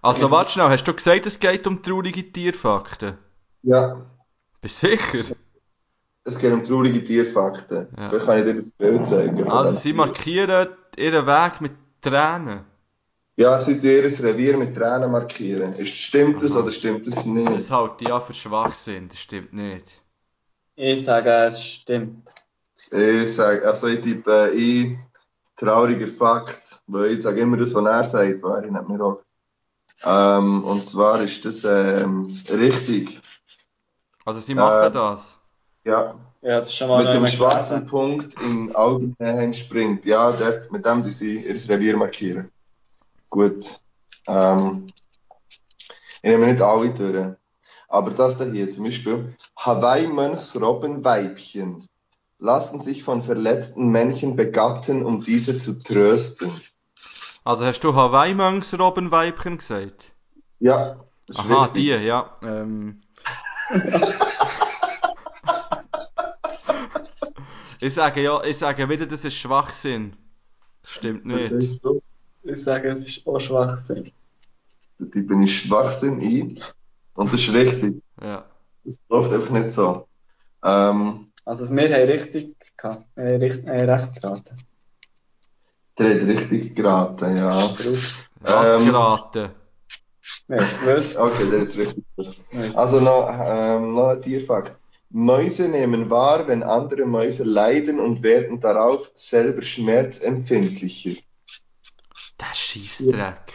Also, 0.02 0.30
warte 0.30 0.52
schnell, 0.52 0.70
hast 0.70 0.84
du 0.84 0.94
gesagt, 0.94 1.26
es 1.26 1.40
geht 1.40 1.66
um 1.66 1.82
traurige 1.82 2.32
Tierfakten? 2.32 3.18
Ja. 3.64 4.06
Bist 4.62 4.84
du 4.84 4.90
sicher? 4.90 5.36
Es 6.24 6.38
geht 6.38 6.54
um 6.54 6.64
traurige 6.64 7.04
Tierfakten. 7.04 7.88
Ja. 7.98 8.10
Vielleicht 8.10 8.26
kann 8.28 8.38
ich 8.38 8.44
dir 8.44 8.54
das 8.54 8.72
Bild 8.74 9.08
zeigen. 9.08 9.50
Also, 9.50 9.74
sie 9.74 9.94
markieren 9.94 10.68
ihren 10.96 11.26
Weg 11.26 11.62
mit 11.62 11.72
Tränen. 12.02 12.66
Ja, 13.36 13.58
sie 13.58 13.80
tun 13.80 13.90
ihr 13.90 14.04
Revier 14.04 14.58
mit 14.58 14.76
Tränen 14.76 15.12
markieren. 15.12 15.74
Ist, 15.74 15.96
stimmt 15.96 16.44
das 16.44 16.52
Aha. 16.52 16.62
oder 16.62 16.72
stimmt 16.72 17.08
das 17.08 17.16
Das 17.16 17.26
nicht? 17.26 17.72
halte 17.72 18.04
ich 18.04 18.10
ja 18.10 18.20
für 18.20 18.34
Schwachsinn, 18.34 19.10
das 19.10 19.18
stimmt 19.18 19.54
nicht. 19.54 20.04
Ich 20.82 21.04
sage, 21.04 21.30
es 21.30 21.62
stimmt. 21.62 22.30
Ich 22.90 23.36
sage, 23.36 23.68
also 23.68 23.88
ich 23.88 24.00
tippe 24.00 24.50
ein, 24.54 24.98
trauriger 25.58 26.08
Fakt, 26.08 26.82
weil 26.88 27.12
ich 27.12 27.22
sage 27.22 27.42
immer 27.42 27.58
das, 27.58 27.76
was 27.76 27.84
er 27.86 28.04
sagt, 28.06 28.42
war 28.44 28.64
ich 28.64 28.72
nicht 28.72 28.88
mehr 28.88 29.02
auch. 29.02 29.22
Ähm, 30.06 30.64
und 30.64 30.86
zwar 30.86 31.22
ist 31.22 31.44
das 31.44 31.66
ähm, 31.66 32.34
richtig. 32.50 33.20
Also, 34.24 34.40
sie 34.40 34.56
machen 34.56 34.88
Äh, 34.88 34.92
das. 34.92 35.38
Ja. 35.84 36.16
Ja, 36.42 36.60
das 36.62 36.70
ist 36.70 36.78
schon 36.78 36.88
mal 36.88 37.04
Mit 37.04 37.12
dem 37.12 37.28
schwarzen 37.28 37.80
gelesen. 37.80 37.90
Punkt 37.90 38.42
in 38.42 38.74
Augenhöhe 38.74 39.44
entspringt. 39.44 40.06
Ja, 40.06 40.32
dort, 40.32 40.72
mit 40.72 40.86
dem 40.86 41.04
die 41.04 41.12
sie 41.12 41.44
ihr 41.44 41.56
Revier 41.56 41.98
markieren. 41.98 42.50
Gut. 43.30 43.82
Ähm, 44.30 44.88
ich 46.22 46.30
nehme 46.30 46.48
nicht 46.48 46.62
alle 46.62 46.90
durch. 46.92 47.36
Aber 47.90 48.12
das 48.12 48.38
da 48.38 48.46
hier 48.46 48.70
zum 48.70 48.86
Beispiel. 48.86 49.36
Hawaii-Mönchsrobbenweibchen 49.58 51.84
lassen 52.38 52.80
sich 52.80 53.04
von 53.04 53.22
verletzten 53.24 53.90
Männchen 53.90 54.38
begatten, 54.38 55.04
um 55.04 55.22
diese 55.22 55.60
zu 55.60 55.84
trösten. 55.84 56.50
Also, 57.44 57.66
hast 57.66 57.84
du 57.84 57.94
Hawaii-Mönchs-Robbenweibchen 57.96 59.58
gesagt? 59.58 60.14
Ja, 60.60 60.96
das 61.26 61.38
ist 61.38 61.46
Aha, 61.46 61.64
richtig. 61.66 61.82
die, 61.82 61.90
ja. 61.90 62.38
Ähm. 62.44 63.02
ich 67.82 67.94
sage 67.94 68.22
ja, 68.22 68.44
ich 68.44 68.58
sage 68.58 68.88
wieder, 68.88 69.08
das 69.08 69.26
ist 69.26 69.36
Schwachsinn. 69.36 70.16
Das 70.84 70.92
stimmt 70.92 71.26
nicht. 71.26 71.52
du? 71.84 72.02
Ich 72.44 72.64
sage, 72.64 72.90
es 72.90 73.08
ist 73.08 73.28
auch 73.28 73.40
Schwachsinn. 73.40 74.12
Da 75.00 75.22
bin 75.22 75.42
ich 75.42 75.62
Schwachsinn 75.62 76.20
ein. 76.20 76.60
Und 77.14 77.34
das 77.34 77.42
ist 77.42 77.54
richtig. 77.54 78.02
Ja. 78.22 78.46
Das 78.84 79.02
läuft 79.10 79.34
einfach 79.34 79.50
nicht 79.52 79.72
so. 79.72 80.08
Ähm, 80.64 81.28
Also, 81.46 81.74
wir 81.76 81.84
haben 81.84 82.10
richtig 82.10 82.56
gehabt. 82.78 83.06
Wir 83.16 83.26
haben 83.34 83.42
recht, 83.42 83.68
äh, 83.68 83.84
recht 83.84 84.22
geraten. 84.22 84.58
der 85.98 86.16
hat 86.16 86.28
richtig 86.28 86.76
geraten, 86.76 87.36
ja. 87.38 87.76
Ähm. 88.48 88.86
geraten? 88.86 89.50
Okay, 90.48 91.50
der 91.52 91.62
hat 91.62 91.78
richtig 91.78 92.04
Also 92.76 93.00
noch, 93.00 93.30
ähm, 93.30 93.94
noch 93.96 94.10
ein 94.10 94.22
Tierfakt. 94.22 94.76
Mäuse 95.12 95.68
nehmen 95.70 96.10
wahr, 96.10 96.48
wenn 96.48 96.62
andere 96.62 97.06
Mäuse 97.06 97.44
leiden 97.44 98.00
und 98.00 98.22
werden 98.22 98.60
darauf 98.60 99.10
selber 99.14 99.64
schmerzempfindlicher. 99.64 101.20
Das 102.38 102.58
Scheissdreck. 102.58 103.52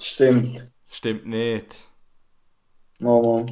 Stimmt. 0.00 0.72
Stimmt 0.90 1.26
nicht. 1.26 1.85
Momo. 3.00 3.46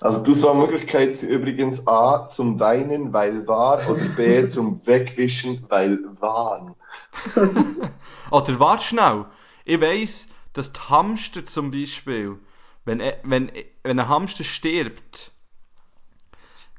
Also 0.00 0.22
die 0.24 0.30
Auswahlmöglichkeiten 0.32 1.14
sind 1.14 1.30
übrigens 1.30 1.86
A 1.86 2.28
zum 2.30 2.58
Weinen, 2.60 3.12
weil 3.12 3.46
wahr 3.48 3.88
oder 3.88 4.04
B 4.16 4.46
zum 4.48 4.86
Wegwischen, 4.86 5.66
weil 5.68 5.98
wahn. 6.20 6.74
Oder 8.30 8.58
warte 8.60 8.84
schnell. 8.84 9.26
Ich 9.64 9.80
weiss, 9.80 10.28
dass 10.52 10.72
die 10.72 10.80
Hamster 10.80 11.46
zum 11.46 11.70
Beispiel, 11.70 12.38
wenn, 12.84 13.00
e- 13.00 13.16
wenn, 13.22 13.50
wenn 13.82 13.98
ein 14.00 14.08
Hamster 14.08 14.44
stirbt, 14.44 15.32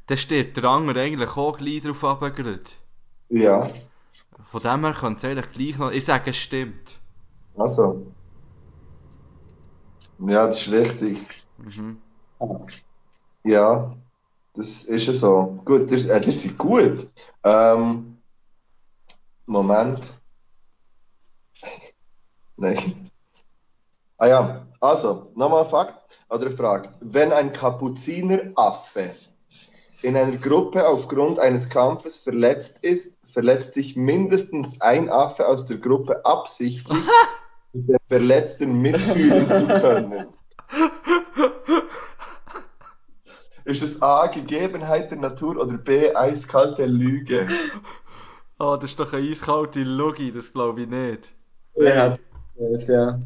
dann 0.07 0.17
stirbt 0.17 0.57
der 0.57 0.63
andere 0.63 1.01
eigentlich 1.01 1.37
auch 1.37 1.57
gleich 1.57 1.81
drauf 1.81 2.01
runtergerührt. 2.03 2.79
Ja, 3.29 3.69
Von 4.49 4.61
dem 4.63 4.83
her 4.85 4.93
kann 4.93 5.17
es 5.17 5.23
eigentlich 5.23 5.51
gleich 5.51 5.77
noch. 5.77 5.91
Ich 5.91 6.05
sage, 6.05 6.31
es 6.31 6.37
stimmt. 6.37 6.99
also. 7.57 8.15
Ja, 10.17 10.45
das 10.47 10.67
ist 10.67 10.73
richtig. 10.73 11.44
Mhm. 11.57 12.01
Ja, 13.43 13.95
das 14.53 14.83
ist 14.85 15.07
ja 15.07 15.13
so. 15.13 15.57
Gut, 15.65 15.91
das, 15.91 16.05
äh, 16.05 16.19
das 16.19 16.45
ist 16.45 16.57
gut. 16.57 17.07
Ähm, 17.43 18.17
Moment. 19.45 19.99
Nein. 22.57 23.05
Ah 24.17 24.27
ja, 24.27 24.67
also, 24.79 25.31
nochmal 25.35 25.63
ein 25.63 25.69
Fakt 25.69 26.19
oder 26.29 26.47
eine 26.47 26.55
Frage. 26.55 26.89
Wenn 27.01 27.33
ein 27.33 27.51
Kapuzineraffe 27.51 29.11
in 30.01 30.15
einer 30.15 30.37
Gruppe 30.37 30.87
aufgrund 30.87 31.39
eines 31.39 31.69
Kampfes 31.69 32.17
verletzt 32.17 32.83
ist, 32.83 33.19
verletzt 33.23 33.73
sich 33.73 33.95
mindestens 33.95 34.79
ein 34.81 35.09
Affe 35.09 35.47
aus 35.47 35.65
der 35.65 35.77
Gruppe 35.77 36.25
absichtlich, 36.25 36.97
um 37.73 37.87
den 37.87 37.97
Verletzten 38.07 38.81
mitfühlen 38.81 39.49
zu 39.49 39.67
können. 39.67 40.27
Ist 43.65 43.81
das 43.81 44.01
A, 44.01 44.27
Gegebenheit 44.27 45.09
der 45.11 45.17
Natur 45.17 45.57
oder 45.57 45.77
B, 45.77 46.13
eiskalte 46.15 46.85
Lüge? 46.85 47.47
Ah, 48.57 48.77
das 48.77 48.91
ist 48.91 48.99
doch 49.01 49.11
eine 49.11 49.29
eiskalte 49.29 49.83
Logi, 49.83 50.31
das 50.31 50.53
glaube 50.53 50.83
ich 50.83 50.87
nicht. 50.87 51.35
Ich 51.73 51.93
hab's 51.93 52.23
gehört, 52.55 52.87
ja. 52.87 53.19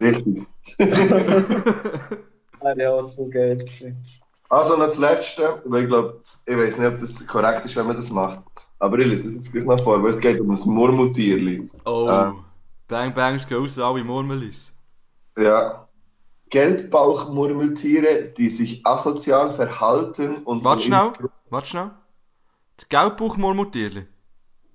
Richtig. 0.00 0.46
Wäre 0.78 2.76
ja 2.76 2.92
auch 2.92 3.08
zu 3.08 3.28
geil 3.28 3.56
gewesen. 3.56 4.00
Also 4.50 4.76
noch 4.76 4.86
das 4.86 4.98
Letzte, 4.98 5.62
weil 5.64 5.82
ich 5.82 5.88
glaube, 5.88 6.22
ich 6.46 6.56
weiß 6.56 6.78
nicht, 6.78 6.86
ob 6.86 7.00
das 7.00 7.26
korrekt 7.26 7.64
ist, 7.64 7.74
wenn 7.74 7.88
man 7.88 7.96
das 7.96 8.10
macht. 8.10 8.44
Aber 8.78 8.98
ich 9.00 9.06
lese 9.08 9.28
es 9.28 9.34
jetzt 9.34 9.52
gleich 9.52 9.64
mal 9.64 9.78
vor, 9.78 10.00
weil 10.00 10.10
es 10.10 10.20
geht 10.20 10.40
um 10.40 10.50
das 10.50 10.64
Murmeltierli. 10.66 11.68
Oh. 11.84 12.08
Äh. 12.08 12.32
Bang 12.86 13.14
Bangs 13.14 13.48
gehen 13.48 13.58
raus, 13.58 13.78
alle 13.78 14.04
Murmelis. 14.04 14.70
Ja. 15.36 15.79
Gelbbauchmurmeltiere, 16.50 18.32
die 18.36 18.48
sich 18.48 18.84
asozial 18.84 19.50
verhalten 19.50 20.42
und 20.44 20.64
Warte 20.64 20.82
schnell, 20.82 21.12
warte 21.48 21.68
schnell. 21.68 21.90
Das 22.76 22.88
Gelbbauchmurmeltierli. 22.88 24.06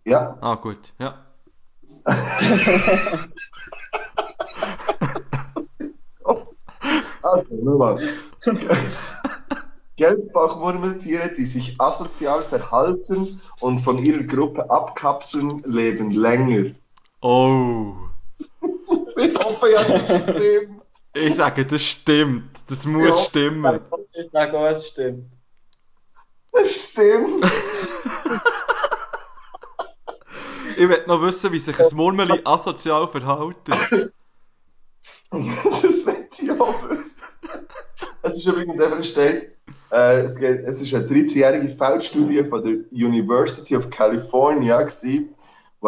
Ja, 0.06 0.38
Ah, 0.42 0.56
gut, 0.56 0.94
ja. 1.00 1.26
also 7.22 7.56
nochmal. 7.56 8.08
Gelbbauchmurmeltiere, 9.98 11.34
die 11.34 11.46
sich 11.46 11.80
asozial 11.80 12.44
verhalten 12.44 13.42
und 13.60 13.80
von 13.80 13.98
ihrer 13.98 14.24
Gruppe 14.24 14.70
abkapseln, 14.70 15.64
leben 15.66 16.12
länger. 16.12 16.72
Oh. 17.22 17.94
Ich 19.18 19.34
hoffe 19.40 19.72
ja, 19.72 19.82
das 19.84 20.24
stimmt. 20.24 20.82
Ich 21.16 21.36
sage, 21.36 21.66
das 21.66 21.82
stimmt. 21.82 22.52
Das 22.68 22.86
muss 22.86 23.04
Ja. 23.06 23.14
stimmen. 23.26 23.80
Ich 24.14 24.30
sage 24.32 24.58
auch, 24.60 24.66
es 24.68 24.88
stimmt. 24.90 25.30
Das 26.52 26.72
stimmt. 26.72 27.46
Ich 30.78 30.90
will 30.90 31.04
noch 31.08 31.22
wissen, 31.22 31.54
wie 31.54 31.60
sich 31.60 31.80
ein 31.80 31.96
Murmeli 31.96 32.42
asozial 32.44 33.08
verhält. 33.08 33.56
Das 35.32 36.06
wird 36.06 36.40
ich 36.40 36.52
auch 36.52 36.90
wissen. 36.90 37.24
Es 38.22 38.38
ist 38.38 38.46
übrigens 38.46 38.80
einfach 38.82 39.04
steht, 39.04 39.56
äh, 39.92 40.22
es, 40.22 40.38
geht, 40.38 40.64
es 40.66 40.82
ist 40.82 40.94
eine 40.94 41.06
13-jährige 41.06 41.70
Feldstudie 41.70 42.44
von 42.44 42.64
der 42.64 42.74
University 42.92 43.76
of 43.76 43.90
California 43.90 44.82
gewesen, 44.82 45.35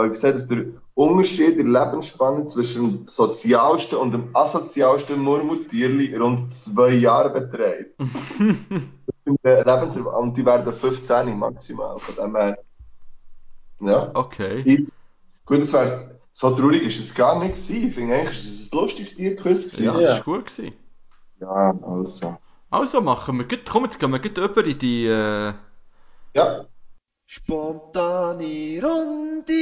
er 0.06 0.10
gesagt 0.10 0.34
hat, 0.34 0.42
dass 0.42 0.48
der 0.48 0.66
Unterschied 0.94 1.58
in 1.58 1.72
der 1.74 1.86
Lebensspanne 1.86 2.46
zwischen 2.46 2.98
dem 2.98 3.08
sozialsten 3.08 3.96
und 3.96 4.12
dem 4.14 4.36
asozialsten 4.36 5.20
Murmeltierli 5.22 6.16
rund 6.16 6.54
zwei 6.54 6.92
Jahre 6.92 7.30
beträgt. 7.30 8.00
Und 9.28 10.38
die 10.38 10.46
werden 10.46 10.72
15 10.74 11.38
maximal. 11.38 12.00
Von 12.00 12.16
dem 12.16 12.36
her, 12.36 12.58
ja. 13.82 14.12
Okay. 14.14 14.62
Ich, 14.66 14.86
gut, 15.46 15.62
das 15.62 15.74
wäre 15.74 16.18
so 16.32 16.52
traurig 16.52 16.84
ist 16.84 17.00
es 17.00 17.16
gar 17.16 17.40
nicht 17.40 17.52
gewesen. 17.54 17.88
Ich 17.88 17.94
finde 17.94 18.16
eigentlich, 18.16 18.38
es 18.38 18.72
ein 18.72 18.80
lustiges 18.80 19.16
Tierquiz 19.16 19.64
gewesen. 19.64 19.84
Ja, 19.86 20.00
Ja. 20.00 20.08
das 20.08 20.18
war 20.28 20.36
gut. 20.36 20.46
Gewesen. 20.46 20.74
Ja, 21.40 21.74
also. 21.82 22.38
Also 22.70 23.02
machen 23.02 23.38
wir, 23.38 23.48
gut, 23.48 23.62
komm, 23.70 23.86
jetzt 23.86 24.00
gehen 24.00 24.12
wir 24.12 24.20
gut 24.20 24.38
über 24.38 24.64
in 24.66 24.80
die, 24.80 25.06
äh, 25.08 25.54
Ja. 26.34 26.66
Spontane 27.30 28.82
Runde. 28.82 29.54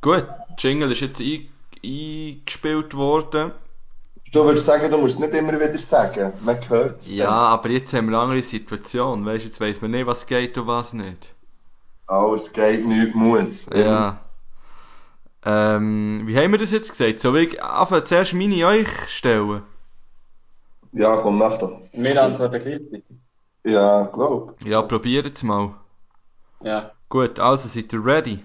gut, 0.00 0.26
Jingle 0.56 0.90
ist 0.92 1.00
jetzt 1.02 1.20
ein, 1.20 1.46
eingespielt 1.84 2.94
worden. 2.94 3.52
Du 4.32 4.44
würdest 4.44 4.64
sagen, 4.64 4.90
du 4.90 4.96
musst 4.96 5.16
es 5.16 5.20
nicht 5.20 5.34
immer 5.34 5.52
wieder 5.60 5.78
sagen. 5.78 6.32
Man 6.40 6.56
hört 6.70 7.00
es. 7.00 7.10
Ja, 7.10 7.28
aber 7.28 7.68
jetzt 7.68 7.92
haben 7.92 8.08
wir 8.08 8.16
eine 8.16 8.30
andere 8.30 8.42
Situation, 8.42 9.26
weißt, 9.26 9.44
jetzt 9.44 9.60
weiss 9.60 9.82
man 9.82 9.90
nicht, 9.90 10.06
was 10.06 10.26
geht 10.26 10.56
und 10.56 10.66
was 10.66 10.94
nicht. 10.94 11.34
Alles 12.06 12.54
geht, 12.54 12.86
nichts 12.86 13.14
muss. 13.14 13.66
Ja. 13.74 14.20
Ähm, 15.44 16.22
wie 16.24 16.36
haben 16.38 16.52
wir 16.52 16.58
das 16.58 16.70
jetzt 16.70 16.92
gesagt? 16.96 17.20
Soll 17.20 17.36
ich 17.36 17.62
einfach 17.62 18.04
zuerst 18.04 18.32
meine 18.32 18.66
euch 18.66 18.88
stellen? 19.08 19.64
Ja, 20.92 21.16
komm, 21.16 21.36
mach 21.36 21.58
doch. 21.58 21.82
Wir 21.92 22.22
antworten 22.22 22.58
gleichzeitig. 22.58 23.04
Ja, 23.64 24.06
glaub. 24.06 24.60
Ja, 24.62 24.82
probiert's 24.82 25.42
mal. 25.42 25.74
Ja. 26.62 26.92
Gut, 27.08 27.38
also 27.38 27.68
seid 27.68 27.92
ihr 27.92 28.04
ready? 28.04 28.44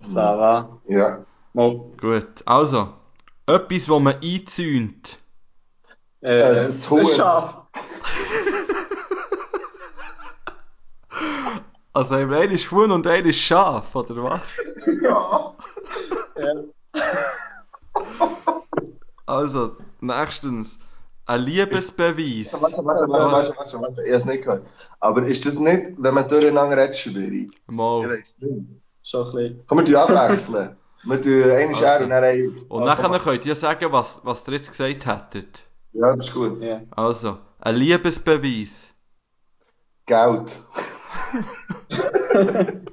Va. 0.00 0.70
Ja. 0.86 1.24
Mal, 1.52 1.76
Gut, 2.00 2.42
also. 2.46 2.94
Etwas, 3.46 3.88
wo 3.88 3.98
man 3.98 4.16
einzäunt. 4.22 5.18
äh, 6.22 6.38
Äh, 6.38 6.64
das 6.66 6.88
Huhn. 6.90 7.04
Schaf. 7.04 7.62
Also 11.92 12.14
eine 12.14 12.44
ist 12.44 12.70
Huhn 12.70 12.92
und 12.92 13.04
eine 13.06 13.28
ist 13.30 13.38
Schaf, 13.40 13.94
oder 13.96 14.22
was? 14.22 14.56
Ja. 15.02 15.54
Ja. 16.40 16.54
Also, 19.26 19.76
nächstens. 20.00 20.78
Ein 21.30 21.42
Liebesbeweis. 21.42 22.52
Warte, 22.60 22.84
warte, 22.84 23.08
warte, 23.08 23.30
warte, 23.30 23.56
warte, 23.56 23.80
warte. 23.80 24.02
Ich 24.02 24.08
habe 24.08 24.16
es 24.16 24.24
nicht 24.24 24.42
gehört. 24.42 24.66
Aber 24.98 25.24
ist 25.28 25.46
das 25.46 25.60
nicht, 25.60 25.92
wenn 25.96 26.12
man 26.12 26.26
durcheinander 26.26 26.76
redet, 26.76 26.96
schwierig? 26.96 27.52
Ich 27.54 27.72
Mal. 27.72 28.10
weiß 28.10 28.38
nicht. 28.40 28.66
Schon 29.04 29.26
ein 29.26 29.32
bisschen. 29.32 29.62
Komm, 29.68 29.78
wir 29.78 29.84
tun 29.84 29.94
abwechseln. 29.94 30.76
Wir 31.04 31.22
tun 31.22 31.32
eine 31.32 31.68
Also. 31.68 31.74
Schere 31.76 32.02
und 32.02 32.10
dann 32.10 32.24
eine. 32.24 32.48
Und 32.68 32.84
nachher 32.84 33.18
könnt 33.20 33.46
ihr 33.46 33.54
sagen, 33.54 33.92
was, 33.92 34.20
was 34.24 34.42
ihr 34.48 34.54
jetzt 34.54 34.70
gesagt 34.76 35.06
hättet. 35.06 35.62
Ja, 35.92 36.16
das 36.16 36.26
ist 36.26 36.34
gut. 36.34 36.60
Ja. 36.60 36.80
Also, 36.96 37.38
ein 37.60 37.76
Liebesbeweis. 37.76 38.88
Geld. 40.06 40.58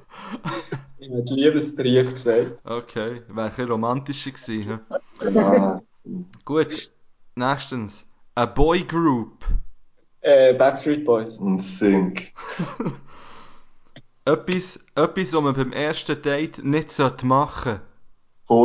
Ich 1.00 1.10
habe 1.14 1.22
Liebesbrief 1.34 2.10
gesagt. 2.10 2.60
Okay, 2.64 3.22
wäre 3.28 3.46
ein 3.46 3.48
bisschen 3.50 3.70
romantischer 3.70 4.30
gewesen. 4.30 4.80
hä? 5.22 5.30
Ja. 5.30 5.80
Gut, 6.44 6.92
nächstens. 7.34 8.07
Eine 8.38 8.46
Boygroup. 8.46 9.44
Äh, 10.20 10.54
Backstreet 10.54 11.04
Boys. 11.04 11.38
Und 11.38 11.60
Sink. 11.60 12.32
Etwas, 14.24 14.78
etwas, 14.94 15.32
was 15.32 15.42
man 15.42 15.54
beim 15.54 15.72
ersten 15.72 16.22
Date 16.22 16.62
nicht 16.62 16.92
sollte 16.92 17.26
machen. 17.26 17.80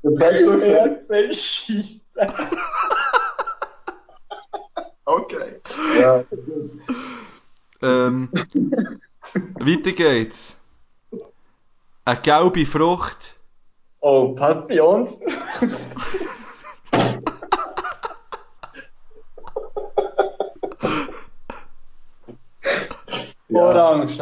Das 0.00 0.20
hast 0.22 0.40
du 0.40 0.52
gesagt? 0.52 1.08
gesagt, 1.08 1.34
Scheisse. 1.34 2.00
Okay. 5.04 5.60
Ja. 6.00 6.24
Ähm, 7.82 8.30
weiter 9.58 9.92
geht's. 9.92 10.54
Eine 12.04 12.20
gelbe 12.22 12.64
Frucht. 12.64 13.37
Oh, 14.10 14.32
Passions. 14.34 15.18
Orange. 23.52 24.20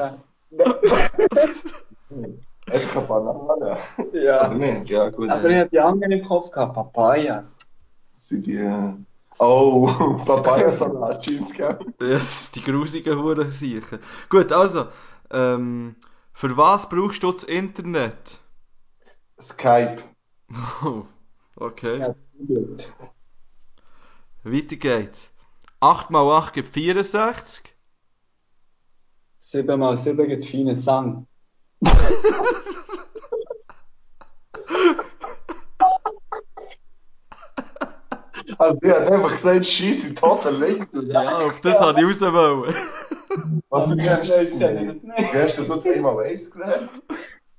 Echt 2.72 2.96
eine 2.96 3.06
Banane. 3.06 3.78
Ja. 4.12 4.48
nicht? 4.48 4.90
Ja, 4.90 5.10
gut. 5.10 5.30
Aber 5.30 5.48
ich 5.48 5.56
hatte 5.56 5.70
die 5.70 5.78
anderen 5.78 6.10
im 6.12 6.24
Kopf 6.24 6.50
gehabt, 6.50 6.74
Papayas. 6.74 7.60
Das 8.10 8.28
sind 8.28 8.46
die. 8.46 8.56
äh, 8.56 8.92
Oh, 9.38 9.86
Papayasalat, 10.26 11.22
scheint's, 11.24 11.52
gell? 11.52 11.78
Ja, 12.00 12.18
die 12.54 12.62
grusigen 12.62 13.22
Huren 13.22 13.52
sicher. 13.52 13.98
Gut, 14.30 14.50
also, 14.50 14.86
ähm, 15.30 15.94
für 16.32 16.56
was 16.56 16.88
brauchst 16.88 17.22
du 17.22 17.30
das 17.32 17.44
Internet? 17.44 18.40
Skype. 19.40 20.02
Oh, 20.82 21.04
okay. 21.56 21.98
Ja, 21.98 22.14
gut. 22.46 22.88
Weiter 24.44 24.76
geht's. 24.76 25.30
8 25.80 26.10
mal 26.10 26.22
8 26.38 26.54
gibt 26.54 26.68
64. 26.70 27.74
7 29.38 29.78
mal 29.78 29.96
7 29.96 30.28
gibt 30.28 30.44
feine 30.44 30.74
Sang. 30.76 31.26
Also, 38.58 38.78
die 38.82 38.90
hat 38.90 39.10
einfach 39.10 39.32
gesagt, 39.32 39.66
Scheiße, 39.66 40.14
die 40.14 40.20
Hose 40.22 40.50
liegt. 40.50 40.94
Und 40.94 41.08
Ja, 41.10 41.38
auf 41.38 41.60
das 41.60 41.78
habe 41.80 42.00
ich 42.00 42.06
raus 42.06 42.32
wollen. 42.32 42.74
Was 43.68 43.86
du 43.86 43.96
kennst, 43.96 44.30
Ja, 44.30 44.38
das 44.38 44.52
nicht. 44.54 44.88
das 44.88 45.02
nicht. 45.02 45.34
Wie 45.34 45.38
hast 45.38 45.58
du 45.58 45.62
das 45.64 45.86
einmal 45.86 46.24
eins 46.24 46.50
gelernt? 46.50 46.90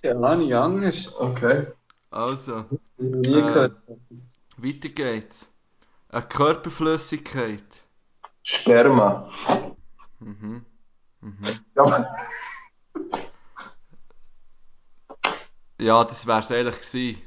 Ja, 0.03 0.13
lange 0.13 0.43
nicht 0.45 0.53
anders. 0.53 1.19
Okay. 1.19 1.67
Also, 2.09 2.65
Äh. 2.99 3.69
weiter 4.57 4.89
geht's. 4.89 5.49
Eine 6.09 6.27
Körperflüssigkeit. 6.27 7.83
Sperma. 8.43 9.27
Mhm. 10.19 10.65
Mhm. 11.21 11.41
Ja, 11.75 12.05
Ja, 15.79 16.03
das 16.03 16.25
wär's 16.25 16.51
eigentlich 16.51 16.79
gewesen. 16.81 17.21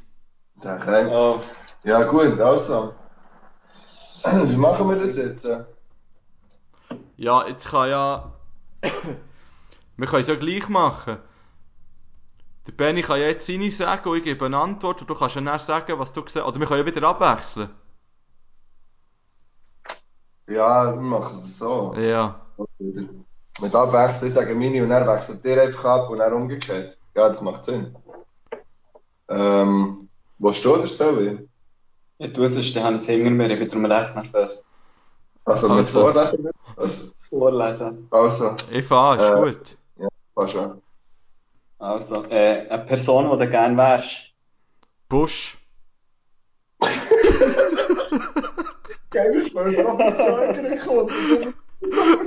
okay. 0.58 1.06
Oh, 1.10 1.40
Ja, 1.84 2.02
gut, 2.04 2.38
also. 2.40 2.94
Wie 4.24 4.56
machen 4.56 4.88
wir 4.88 4.96
das 4.96 5.16
jetzt? 5.16 5.48
Ja, 7.16 7.46
jetzt 7.46 7.68
kann 7.68 7.90
ja. 7.90 8.32
Wir 9.96 10.06
können 10.06 10.22
es 10.22 10.28
ja 10.28 10.34
gleich 10.34 10.68
machen. 10.68 11.18
Der 12.70 12.76
Benny 12.76 13.02
kann 13.02 13.18
ja 13.20 13.26
jetzt 13.26 13.48
seine 13.48 13.72
sagen 13.72 14.08
und 14.08 14.18
ich 14.18 14.22
gebe 14.22 14.46
eine 14.46 14.56
Antwort 14.56 15.00
und 15.00 15.10
du 15.10 15.14
kannst 15.16 15.34
ja 15.34 15.40
dann 15.40 15.58
sagen, 15.58 15.98
was 15.98 16.12
du 16.12 16.22
gesagt 16.22 16.46
hast. 16.46 16.52
Oder 16.52 16.60
wir 16.60 16.66
können 16.68 16.86
ja 16.86 16.94
wieder 16.94 17.08
abwechseln. 17.08 17.70
Ja, 20.48 20.94
wir 20.94 21.00
machen 21.00 21.34
es 21.34 21.58
so. 21.58 21.94
Ja. 21.96 22.40
Mit 23.60 23.74
abwechseln, 23.74 24.28
ich 24.28 24.34
sage 24.34 24.54
meine 24.54 24.84
und 24.84 24.90
er 24.92 25.04
wechselt 25.04 25.44
dir 25.44 25.60
einfach 25.60 25.84
ab 25.84 26.10
und 26.10 26.18
dann 26.18 26.32
umgekehrt. 26.32 26.96
Ja, 27.16 27.28
das 27.28 27.42
macht 27.42 27.64
Sinn. 27.64 27.96
Ähm, 29.28 30.08
wo 30.38 30.52
steht 30.52 30.84
das 30.84 30.96
so? 30.96 31.18
wie? 31.20 31.48
ich 32.18 32.32
tue 32.32 32.46
es, 32.46 32.54
sonst 32.54 32.68
ich 32.68 32.76
es 32.76 33.06
hinter 33.06 33.30
mir, 33.30 33.50
ich 33.50 33.58
bin 33.58 33.68
darum 33.68 33.84
recht 33.86 34.14
nervös. 34.14 34.64
Also 35.44 35.68
mit 35.70 35.78
Also. 35.78 36.00
Vorlesen? 36.00 36.50
Also, 36.76 37.12
Vorlesen. 37.28 38.06
also, 38.10 38.56
Ich 38.70 38.86
fahre, 38.86 39.16
ist 39.16 39.24
Äh. 39.24 39.52
gut. 39.54 40.10
fast 40.34 40.52
schon. 40.52 40.82
Also, 41.80 42.24
äh, 42.26 42.68
eine 42.68 42.84
Person, 42.84 43.30
die 43.38 43.44
du 43.44 43.50
gerne 43.50 43.76
wärst. 43.76 44.32
Busch. 45.08 45.56
Geil, 49.10 49.42
mal 49.54 49.72
so 49.72 49.96
verzögern 49.96 50.78
kommt. 50.78 51.12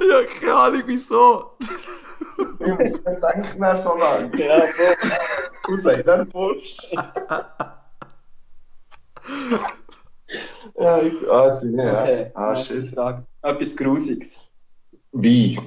ja, 0.09 0.23
keine 0.39 0.55
Ahnung 0.55 0.83
wieso. 0.87 1.51
Ich 2.59 2.67
muss 2.67 2.79
nicht 3.55 3.77
so 3.77 3.97
lange. 3.97 4.31
Ja, 4.37 4.63
Du 5.65 5.75
sagst 5.77 6.07
dann 6.07 6.27
Post. 6.27 6.89
ja, 10.77 10.97
ich, 11.01 11.29
ah, 11.29 11.45
jetzt 11.45 11.61
bin 11.61 11.77
ich, 11.79 11.85
ja. 11.85 12.01
Okay, 12.01 12.31
Ah, 12.33 12.55
shit. 12.55 12.89
Frage. 12.93 13.25
Etwas 13.43 13.77
Grusiges. 13.77 14.49
Wie? 15.11 15.59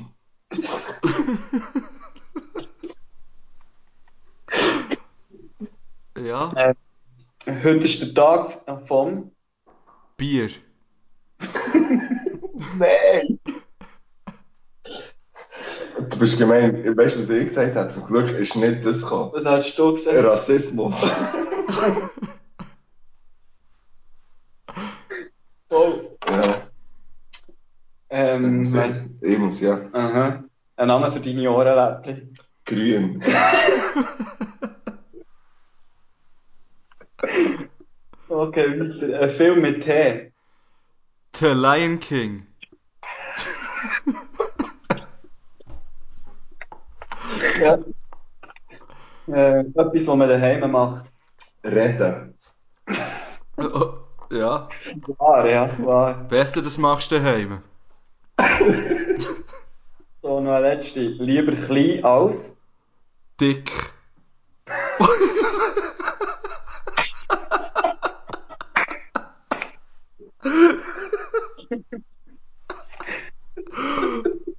Ja. 6.24 6.50
Heute 7.46 7.84
ist 7.84 8.00
der 8.02 8.14
Tag 8.14 8.62
vom. 8.86 9.32
Bier. 10.16 10.48
Nein! 12.78 13.38
Du 16.10 16.18
bist 16.18 16.38
gemein. 16.38 16.96
Weißt 16.96 17.16
du, 17.16 17.20
was 17.20 17.30
ich 17.30 17.44
gesagt 17.46 17.74
habe? 17.76 17.88
Zum 17.90 18.06
Glück 18.06 18.30
ist 18.30 18.56
nicht 18.56 18.84
das 18.84 19.02
gekommen. 19.02 19.30
Was 19.34 19.44
hast 19.44 19.76
du 19.76 19.92
gesagt? 19.92 20.24
Rassismus. 20.24 21.06
Oh. 25.68 26.16
ja. 26.30 26.68
Ähm, 28.08 28.64
So, 28.64 28.76
mein- 28.76 29.18
ich 29.20 29.36
muss 29.38 29.60
ja. 29.60 29.80
aha. 29.92 30.44
Ein 30.76 30.86
Name 30.88 31.10
für 31.10 31.20
deine 31.20 31.50
Ohrenläppchen. 31.50 32.32
Grün. 32.64 33.20
Okay, 38.28 38.80
weiter. 38.80 39.20
Ein 39.20 39.30
Film 39.30 39.60
mit 39.62 39.82
T. 39.84 40.32
The 41.36 41.46
Lion 41.46 42.00
King. 42.00 42.46
Ja. 47.60 47.78
Äh, 49.28 49.60
etwas, 49.60 50.06
was 50.06 50.16
man 50.16 50.28
daheim 50.28 50.70
macht. 50.70 51.10
Reden. 51.64 52.34
Oh, 53.56 53.92
ja, 54.30 54.68
Klar, 55.18 55.46
ja, 55.48 55.66
klar. 55.68 56.14
besser 56.28 56.62
das 56.62 56.78
machst 56.78 57.10
du 57.10 57.16
daheim. 57.20 57.62
So, 60.22 60.40
noch 60.40 60.52
eine 60.52 60.68
letzte. 60.68 61.00
Lieber 61.00 61.52
klein 61.52 62.04
als. 62.04 62.58
Dick. 63.40 63.70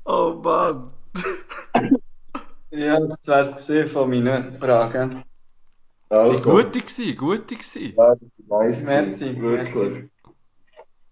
oh 0.06 0.42
Mann. 0.44 0.94
Ja, 2.72 3.00
das 3.00 3.28
wär's 3.28 3.68
gewesen 3.68 3.90
von 3.90 4.10
meinen 4.10 4.44
Fragen. 4.54 5.24
Also. 6.10 6.52
Gute 6.52 6.82
gsi, 6.82 7.16
gute 7.16 7.56
gsi. 7.56 7.94
Ja, 7.98 8.16
das 8.16 8.30
ist 8.38 8.50
nice. 8.50 8.84
Merci, 8.84 9.36
gewesen, 9.36 9.42
Wirklich. 9.42 9.74
merci. 9.76 10.10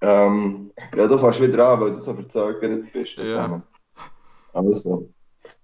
Ähm, 0.02 0.72
ja, 0.96 1.08
du 1.08 1.18
fängst 1.18 1.42
wieder 1.42 1.68
an, 1.68 1.82
weil 1.82 1.92
du 1.92 2.00
so 2.00 2.14
verzögert 2.14 2.92
bist. 2.94 3.18
Ja. 3.18 3.62
Also. 4.54 5.10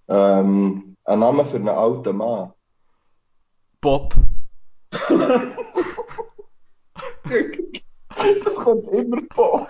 Ähm, 0.08 0.96
ein 1.06 1.20
Name 1.20 1.46
für 1.46 1.58
einen 1.58 1.70
alten 1.70 2.18
Mann. 2.18 2.54
Bob. 3.82 4.14
Das 8.44 8.56
kommt 8.56 8.88
immer 8.89 9.22
vor. 9.34 9.68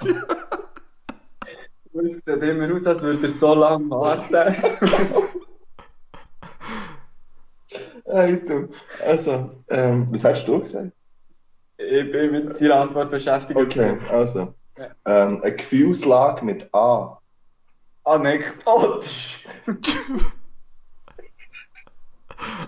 Es 1.93 2.13
sieht 2.13 2.27
immer 2.27 2.73
aus, 2.73 2.85
als 2.87 3.01
würde 3.01 3.27
er 3.27 3.29
so 3.29 3.53
lange 3.53 3.89
warten. 3.89 4.35
Hey, 8.05 8.41
du. 8.43 8.69
Also, 9.05 9.51
ähm, 9.69 10.07
was 10.11 10.23
hast 10.23 10.47
du 10.47 10.59
gesagt? 10.59 10.91
ich 11.77 12.11
bin 12.11 12.31
mit 12.31 12.53
seiner 12.53 12.75
Antwort 12.75 13.09
beschäftigt. 13.11 13.59
Okay, 13.59 13.97
also. 14.09 14.53
Ja. 14.77 14.87
Ähm, 15.05 15.41
eine 15.41 15.55
Gefühlslage 15.55 16.45
mit 16.45 16.73
A. 16.73 17.19
Anekdotisch. 18.03 19.47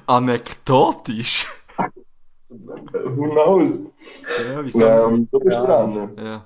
Anekdotisch. 0.08 1.48
Who 2.50 3.30
knows? 3.32 3.92
Ja, 4.52 4.66
wie 4.66 4.72
kann 4.72 5.14
Ähm, 5.14 5.30
du 5.32 5.40
bist 5.40 5.58
Ja. 5.58 5.66
dran. 5.66 6.18
Ja. 6.18 6.46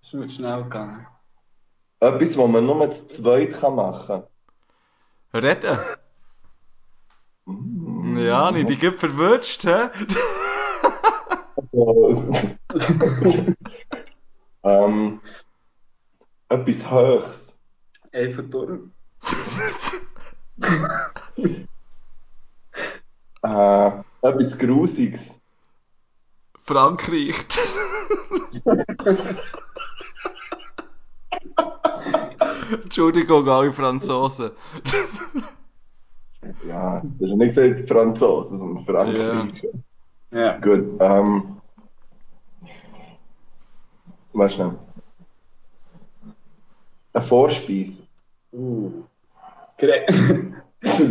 Ist 0.00 0.14
mir 0.14 0.26
zu 0.26 0.36
schnell 0.36 0.62
gegangen. 0.64 1.06
Etwas, 2.06 2.38
was 2.38 2.48
man 2.48 2.64
nur 2.64 2.90
zu 2.90 3.08
zweit 3.08 3.60
kann 3.60 3.74
machen 3.74 4.22
Reden. 5.34 5.78
Mm. 7.46 8.18
Ja, 8.18 8.50
nicht 8.50 8.68
die 8.68 8.76
gibt 8.76 9.00
verwünscht, 9.00 9.64
hä? 9.64 9.88
ähm, 14.62 15.20
etwas 16.48 16.90
Höchst. 16.90 17.60
Eiffelturm. 18.12 18.92
Äh, 23.42 23.90
etwas 24.22 24.58
Grusiges. 24.58 25.40
Frankreich. 26.64 27.36
Entschuldigung, 32.72 33.48
alle 33.48 33.72
Franzosen. 33.72 34.50
Ja, 36.68 37.02
das 37.18 37.22
ist 37.22 37.30
ja 37.30 37.36
nicht 37.36 37.56
gesagt 37.56 37.88
Franzosen, 37.88 38.56
sondern 38.58 38.84
Frankreich. 38.84 39.66
Ja. 40.30 40.56
Gut, 40.58 40.84
ähm. 41.00 41.56
Weißt 44.32 44.58
du 44.60 44.78
Eine 47.12 47.22
Vorspeise. 47.22 48.06
Uh. 48.52 48.92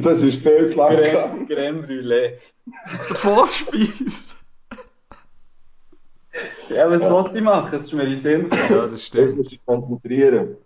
Das 0.01 0.23
ist 0.23 0.41
viel 0.41 0.67
zu 0.67 0.77
lang 0.77 0.95
Creme, 0.95 1.03
gegangen. 1.03 1.47
Creme 1.47 1.81
Brûlée. 1.81 2.37
Vorspeise. 3.15 4.35
Ja, 6.69 6.89
was 6.89 7.01
Ja. 7.03 7.11
wollte 7.11 7.37
ich 7.37 7.43
machen? 7.43 7.69
Das 7.71 7.81
ist 7.81 7.93
mir 7.93 8.03
in 8.03 8.15
Sinn. 8.15 8.47
Ja, 8.69 8.87
das 8.87 8.91
Jetzt 8.91 9.05
stimmt. 9.07 9.23
musst 9.23 9.37
du 9.37 9.43
dich 9.43 9.65
konzentrieren. 9.65 10.57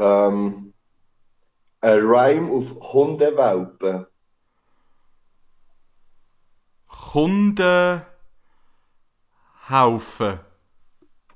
Ähm, 0.00 0.72
ein 1.80 1.98
Rhyme 1.98 2.50
auf 2.52 2.92
Hundewelpen. 2.92 4.06
Kundenhaufen. 6.88 8.06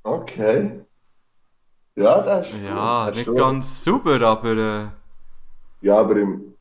Okay. 0.04 0.84
Ja, 1.96 2.20
das 2.20 2.52
ist 2.52 2.62
Ja, 2.62 3.07
Hast 3.07 3.16
nicht 3.16 3.26
du- 3.28 3.34
ganz 3.34 3.82
sauber, 3.84 4.20
aber 4.20 4.57
äh, 4.57 4.88
Ja, 5.86 5.98
aber 5.98 6.16
im, 6.16 6.54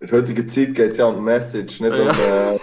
in 0.00 0.08
der 0.08 0.20
heutigen 0.20 0.48
Zeit 0.48 0.74
geht 0.74 0.92
es 0.92 0.96
ja 0.98 1.06
um 1.06 1.22
Message, 1.24 1.80
nicht 1.80 1.92
Ja. 1.92 2.10
um. 2.10 2.18
Äh, 2.18 2.58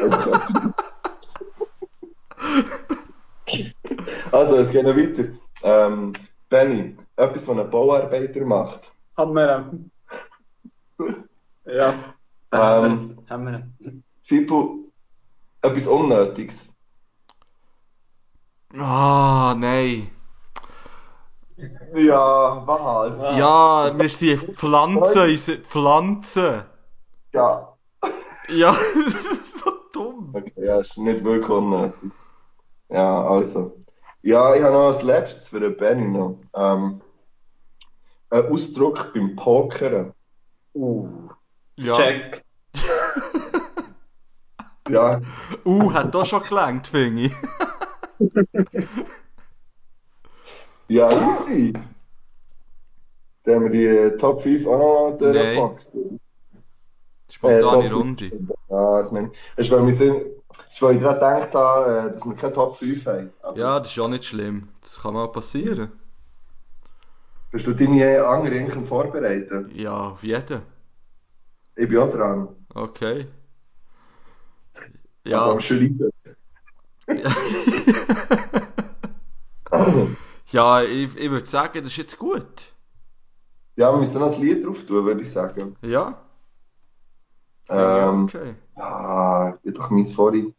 also, 4.32 4.56
es 4.56 4.70
geht 4.70 4.84
noch 4.84 4.96
weiter. 4.96 5.24
Ähm, 5.62 6.12
Benny, 6.48 6.96
etwas, 7.20 7.48
was 7.48 7.58
ein 7.58 7.70
Bauarbeiter 7.70 8.44
macht. 8.44 8.96
Hammer. 9.16 9.70
Ja. 11.66 11.94
Ähm, 12.52 13.18
Hammer. 13.28 13.62
Fibu, 14.22 14.84
etwas 15.62 15.86
Unnötiges. 15.86 16.74
ah, 18.76 19.54
nein. 19.56 20.10
Ja, 21.94 22.62
was? 22.66 23.20
Ah. 23.20 23.38
Ja, 23.38 23.98
wir 23.98 24.08
sind 24.08 24.56
Pflanzen, 24.56 25.20
unsere 25.22 25.58
Pflanzen. 25.58 26.62
Ja. 27.34 27.76
Ja, 28.48 28.76
das 29.04 29.14
ist 29.14 29.58
so 29.58 29.70
dumm. 29.92 30.30
Okay, 30.34 30.52
ja, 30.56 30.80
ist 30.80 30.98
nicht 30.98 31.22
wirklich 31.24 31.48
unnötig. 31.48 32.10
Ja, 32.88 33.24
also. 33.24 33.76
Ja, 34.22 34.54
ich 34.54 34.62
habe 34.62 34.74
noch 34.74 34.86
als 34.86 35.02
letztes 35.02 35.48
für 35.48 35.60
den 35.60 35.76
Benny 35.76 36.08
noch. 36.08 36.38
Ähm, 36.54 37.00
ein 38.30 38.46
Ausdruck 38.52 39.12
beim 39.14 39.36
Pokern. 39.36 40.12
Uh. 40.74 41.28
Ja. 41.76 41.92
Check. 41.92 42.42
Ja, 44.88 45.20
Uh, 45.64 45.92
hat 45.92 46.12
doch 46.12 46.26
schon 46.26 46.42
gelangt, 46.42 46.88
finde 46.88 47.22
ich. 47.22 47.32
ja, 50.88 51.28
easy. 51.28 51.72
Dann 53.44 53.54
haben 53.54 53.62
wir 53.64 53.70
die 53.70 53.86
äh, 53.86 54.16
Top 54.16 54.40
5 54.40 54.66
auch 54.66 55.10
noch 55.10 55.16
durchgeboxt. 55.16 55.94
Äh, 55.94 56.18
Spontane 57.30 57.82
5. 57.88 57.94
Runde. 57.94 58.30
Ja, 58.68 58.98
das 58.98 59.12
meine 59.12 59.30
ich. 59.32 59.38
Das 59.56 59.66
ist, 59.66 59.72
weil 59.72 59.86
wir 59.86 59.92
sind, 59.94 60.22
das 60.48 60.72
ist, 60.72 60.82
weil 60.82 60.96
ich 60.96 61.02
daran 61.02 61.18
gedacht 61.40 61.54
habe, 61.54 62.08
äh, 62.08 62.12
dass 62.12 62.26
wir 62.26 62.34
keine 62.34 62.52
Top 62.52 62.76
5 62.76 63.06
haben. 63.06 63.32
Aber 63.42 63.58
Ja, 63.58 63.78
das 63.80 63.92
ist 63.92 63.98
auch 63.98 64.08
nicht 64.08 64.24
schlimm. 64.24 64.68
Das 64.82 65.00
kann 65.00 65.14
mal 65.14 65.28
passieren. 65.28 65.92
Bist 67.52 67.66
du 67.66 67.72
deine 67.74 68.26
andere 68.26 68.56
Enkel 68.58 68.84
vorbereitet? 68.84 69.72
Ja, 69.74 70.10
auf 70.10 70.22
jeden. 70.22 70.62
Ich 71.76 71.88
bin 71.88 71.98
auch 71.98 72.10
dran. 72.12 72.48
Okay. 72.74 73.26
Also 75.28 75.46
Ja. 75.46 75.52
am 75.52 75.60
Schreiben. 75.60 76.10
Ja, 80.52 80.82
ich, 80.82 81.16
ich 81.16 81.30
würde 81.30 81.46
sagen, 81.48 81.82
das 81.82 81.92
ist 81.92 81.96
jetzt 81.96 82.18
gut. 82.18 82.72
Ja, 83.76 83.92
wir 83.92 83.98
müssen 83.98 84.20
noch 84.20 84.32
ein 84.34 84.40
Lied 84.42 84.64
drauf 84.64 84.84
tun, 84.86 85.04
würde 85.06 85.22
ich 85.22 85.30
sagen. 85.30 85.76
Ja. 85.82 86.20
Ähm, 87.68 88.24
okay. 88.24 88.54
ah, 88.76 89.54
ich 89.62 89.74
doch 89.74 89.90
vorhin. 90.14 90.54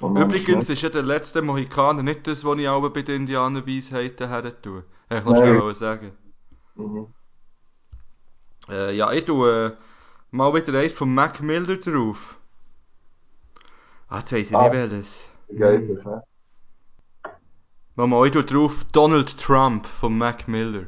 Moment, 0.00 0.26
Übrigens 0.26 0.44
schnell. 0.44 0.62
ist 0.68 0.82
ja 0.82 0.88
der 0.88 1.02
letzte 1.02 1.42
Mohikaner 1.42 2.02
nicht 2.02 2.26
das, 2.26 2.44
was 2.44 2.58
ich 2.58 2.68
auch 2.68 2.88
bei 2.90 3.02
den 3.02 3.22
Indianerweisheiten 3.22 4.28
her 4.28 4.62
tue. 4.62 4.84
Hätte 5.08 5.20
ich 5.20 5.24
noch 5.24 5.34
schnell 5.34 5.74
sagen. 5.74 6.12
Mhm. 6.76 7.14
Äh, 8.68 8.94
ja, 8.94 9.10
ich 9.12 9.24
tue 9.24 9.66
äh, 9.66 9.76
mal 10.30 10.52
wieder 10.54 10.78
eins 10.78 10.92
von 10.92 11.14
Mac 11.14 11.40
Miller 11.42 11.76
drauf. 11.78 12.36
Ah, 14.08 14.18
jetzt 14.20 14.32
weiss 14.32 14.50
ich 14.50 14.56
Ah. 14.56 14.62
nicht 14.62 14.72
welches. 14.72 15.28
Geil, 15.56 15.80
ne? 16.04 16.22
Mal, 17.96 18.06
mal, 18.06 18.24
ich 18.26 18.32
tue 18.32 18.44
drauf 18.44 18.84
Donald 18.92 19.36
Trump 19.36 19.86
von 19.86 20.16
Mac 20.16 20.46
Miller. 20.46 20.86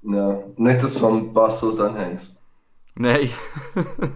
Ja, 0.00 0.42
nicht 0.56 0.82
das 0.82 0.98
von 0.98 1.34
Basel 1.34 1.76
dann 1.76 1.98
heisst. 1.98 2.40
Nein. 2.96 3.30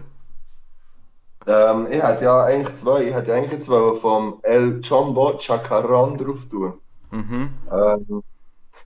Ähm, 1.45 1.87
ich 1.91 2.01
hätte 2.01 2.23
ja 2.25 2.43
eigentlich 2.45 2.75
zwei. 2.77 3.03
Ich 3.05 3.13
hätte 3.13 3.33
eigentlich 3.33 3.67
wollen 3.69 3.95
vom 3.95 4.39
El 4.43 4.81
Jumbo 4.83 5.37
Chacaran 5.39 6.17
drauf 6.17 6.47
tun. 6.49 6.79
mhm. 7.11 7.49
Ähm, 7.71 8.23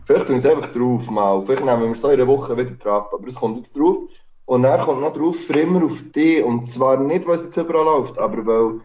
vielleicht 0.05 0.27
tun 0.27 0.35
wir 0.35 0.39
es 0.39 0.45
einfach 0.45 0.71
drauf 0.71 1.09
mal. 1.09 1.41
Vielleicht 1.41 1.65
nehmen 1.65 1.83
wir 1.83 1.91
es 1.91 2.01
so 2.01 2.09
in 2.09 2.19
einer 2.19 2.27
Woche 2.27 2.55
wieder 2.55 2.71
drauf. 2.71 3.13
Aber 3.13 3.27
es 3.27 3.35
kommt 3.35 3.57
jetzt 3.57 3.77
drauf. 3.77 3.97
Und 4.45 4.63
dann 4.63 4.79
kommt 4.79 5.01
noch 5.01 5.13
drauf 5.13 5.35
für 5.35 5.59
immer 5.59 5.83
auf 5.83 6.01
die. 6.15 6.41
Und 6.41 6.69
zwar 6.69 6.97
nicht, 6.97 7.27
weil 7.27 7.35
es 7.35 7.45
jetzt 7.45 7.57
überall 7.57 7.85
läuft, 7.85 8.17
aber 8.19 8.45
weil, 8.45 8.81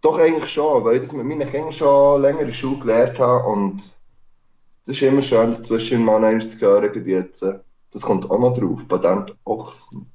doch 0.00 0.18
eigentlich 0.18 0.50
schon, 0.50 0.84
weil 0.84 0.96
ich 0.96 1.02
das 1.02 1.12
mit 1.12 1.26
meinen 1.26 1.48
Kindern 1.48 1.72
schon 1.72 2.22
länger 2.22 2.40
in 2.40 2.46
der 2.46 2.52
Schule 2.52 2.78
gelernt 2.78 3.18
habe. 3.18 3.48
Und 3.48 3.76
das 3.78 4.96
ist 4.96 5.02
immer 5.02 5.22
schön, 5.22 5.50
das 5.50 5.62
zwischen 5.62 6.04
mal 6.04 6.20
noch 6.20 6.28
einmal 6.28 6.46
zu 6.46 6.60
hören. 6.60 6.92
gerade 6.92 7.10
Jetzt. 7.10 7.44
Das 7.92 8.02
kommt 8.02 8.30
auch 8.30 8.38
noch 8.38 8.52
drauf. 8.52 8.86
Patent 8.88 9.36
Ochsen. 9.44 10.10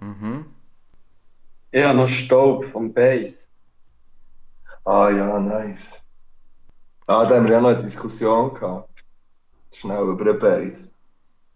Mhm. 0.00 0.44
Ich 1.72 1.84
habe 1.84 1.98
noch 1.98 2.08
Staub 2.08 2.64
vom 2.64 2.92
Bass. 2.92 3.50
Ah 4.84 5.10
ja, 5.10 5.38
nice. 5.38 6.04
Ah, 7.06 7.24
da 7.24 7.36
haben 7.36 7.46
wir 7.46 7.52
ja 7.52 7.60
noch 7.60 7.70
eine 7.70 7.82
Diskussion 7.82 8.54
gehabt. 8.54 8.89
Schnell 9.72 10.04
über 10.04 10.24
den 10.24 10.38
Bass. 10.38 10.94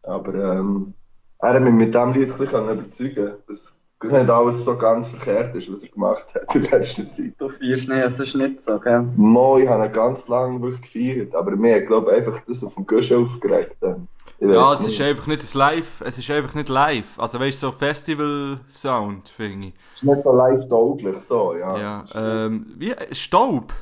Aber 0.04 0.34
ähm, 0.34 0.94
er 1.40 1.54
hat 1.54 1.62
mich 1.62 1.72
mit 1.72 1.94
dem 1.94 2.12
Lied 2.12 2.30
ein 2.30 2.38
bisschen 2.38 2.68
überzeugen 2.68 3.34
dass 3.46 3.84
nicht 4.12 4.30
alles 4.30 4.64
so 4.64 4.76
ganz 4.76 5.08
verkehrt 5.08 5.56
ist, 5.56 5.70
was 5.70 5.82
er 5.82 5.90
gemacht 5.90 6.34
hat 6.34 6.54
in 6.54 6.64
letzter 6.64 7.10
Zeit. 7.10 7.34
Du 7.38 7.48
feierst 7.48 7.88
nicht, 7.88 8.04
es 8.04 8.20
ist 8.20 8.34
nicht 8.34 8.60
so, 8.60 8.78
gell? 8.78 9.02
Mo, 9.16 9.58
ich 9.58 9.68
habe 9.68 9.86
ihn 9.86 9.92
ganz 9.92 10.28
lange 10.28 10.60
wirklich 10.60 10.82
gefeiert, 10.82 11.34
aber 11.34 11.52
mir 11.52 11.76
hat, 11.76 11.86
glaube 11.86 12.10
ich, 12.10 12.18
einfach 12.18 12.40
das 12.46 12.62
auf 12.64 12.74
dem 12.74 12.86
Gusch 12.86 13.12
aufgeregt. 13.12 13.76
dann. 13.80 14.08
Ich 14.38 14.48
Ja, 14.48 14.74
es 14.74 14.80
nicht. 14.80 15.00
ist 15.00 15.00
einfach 15.00 15.26
nicht 15.26 15.42
das 15.42 15.54
Live, 15.54 16.00
es 16.00 16.18
ist 16.18 16.30
einfach 16.30 16.54
nicht 16.54 16.68
live. 16.68 17.18
Also 17.18 17.38
weißt 17.38 17.62
du, 17.62 17.66
so 17.66 17.72
Festival-Sound, 17.72 19.28
finde 19.28 19.68
ich. 19.68 19.74
Es 19.90 19.98
ist 19.98 20.04
nicht 20.04 20.20
so 20.22 20.32
live 20.32 20.68
tauglich, 20.68 21.16
so, 21.18 21.54
ja. 21.54 21.78
Ja, 21.78 22.04
ähm, 22.16 22.66
wie, 22.76 22.94
Staub? 23.12 23.72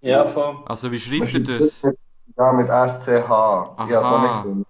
Ja, 0.00 0.24
voll. 0.24 0.56
Also 0.66 0.90
wie 0.90 0.98
schreibt 1.00 1.34
ihr 1.34 1.44
das? 1.44 1.82
Ja, 2.36 2.52
mit 2.52 2.68
SCH. 2.68 3.08
Ich 3.08 3.28
habe 3.28 3.92
es 3.92 3.96
auch 3.96 4.04
Aha. 4.04 4.22
nicht 4.22 4.42
gefunden. 4.42 4.66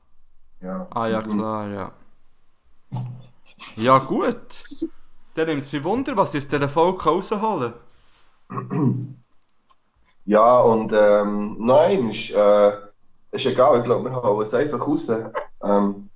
Ja. 0.60 0.86
Ah 0.90 1.06
ja, 1.06 1.22
klar, 1.22 1.68
ja. 1.68 1.92
Ja 3.76 3.98
gut. 3.98 4.36
Dann 5.34 5.46
nimmt 5.46 5.64
es 5.64 5.72
mich 5.72 5.84
Wunder, 5.84 6.16
was 6.16 6.34
ihr 6.34 6.40
aus 6.40 6.48
dieser 6.48 6.68
Folge 6.68 7.04
rausholen 7.04 7.74
Ja, 10.24 10.60
und 10.60 10.92
ähm, 10.92 11.56
nein, 11.60 12.10
ist, 12.10 12.30
äh, 12.30 12.72
ist 13.30 13.46
egal, 13.46 13.78
ich 13.78 13.84
glaube, 13.84 14.10
wir 14.10 14.16
hauen 14.16 14.42
es 14.42 14.52
einfach 14.54 14.86
raus. 14.86 15.10
Ähm, 15.62 16.10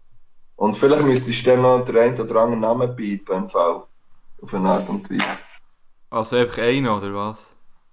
und 0.57 0.77
vielleicht 0.77 1.05
müsstest 1.05 1.47
du 1.47 1.51
dann 1.51 1.63
noch 1.63 1.85
den 1.85 1.97
einen 1.97 2.21
oder 2.21 2.43
anderen 2.43 2.61
Namen 2.61 2.97
piepen 2.97 3.37
im 3.37 3.49
Fall. 3.49 3.85
Auf 4.41 4.55
eine 4.55 4.71
Art 4.71 4.89
und 4.89 5.09
Weise. 5.11 5.25
Also 6.11 6.37
einfach 6.37 6.59
einer, 6.59 6.99
oder 6.99 7.15
was? 7.15 7.39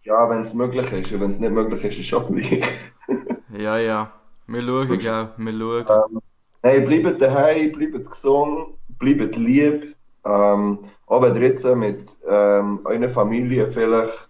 Ja, 0.04 0.30
wenn 0.30 0.42
es 0.42 0.54
möglich 0.54 0.92
ist. 0.92 1.12
Und 1.12 1.22
wenn 1.22 1.30
es 1.30 1.40
nicht 1.40 1.52
möglich 1.52 1.84
ist, 1.84 1.94
ist 1.94 2.00
es 2.00 2.06
schon 2.08 2.26
gleich. 2.28 2.64
Ja, 3.58 3.78
ja. 3.80 4.12
Wir 4.48 4.62
schauen, 4.62 4.98
gell? 5.00 5.30
Wir 5.38 5.54
schauen. 5.60 5.86
ähm, 5.90 6.22
hey, 6.62 6.82
bleibt 6.82 7.22
daheim, 7.22 7.72
bleibt 7.72 8.10
gesund, 8.10 8.76
bleibt 9.00 9.36
lieb. 9.36 9.96
Ähm, 10.26 10.80
auch 11.08 11.22
wenn 11.22 11.36
ihr 11.36 11.42
jetzt 11.50 11.66
mit 11.66 12.18
ähm, 12.28 12.82
eurer 12.86 13.10
Familie 13.10 13.68
vielleicht 13.68 14.30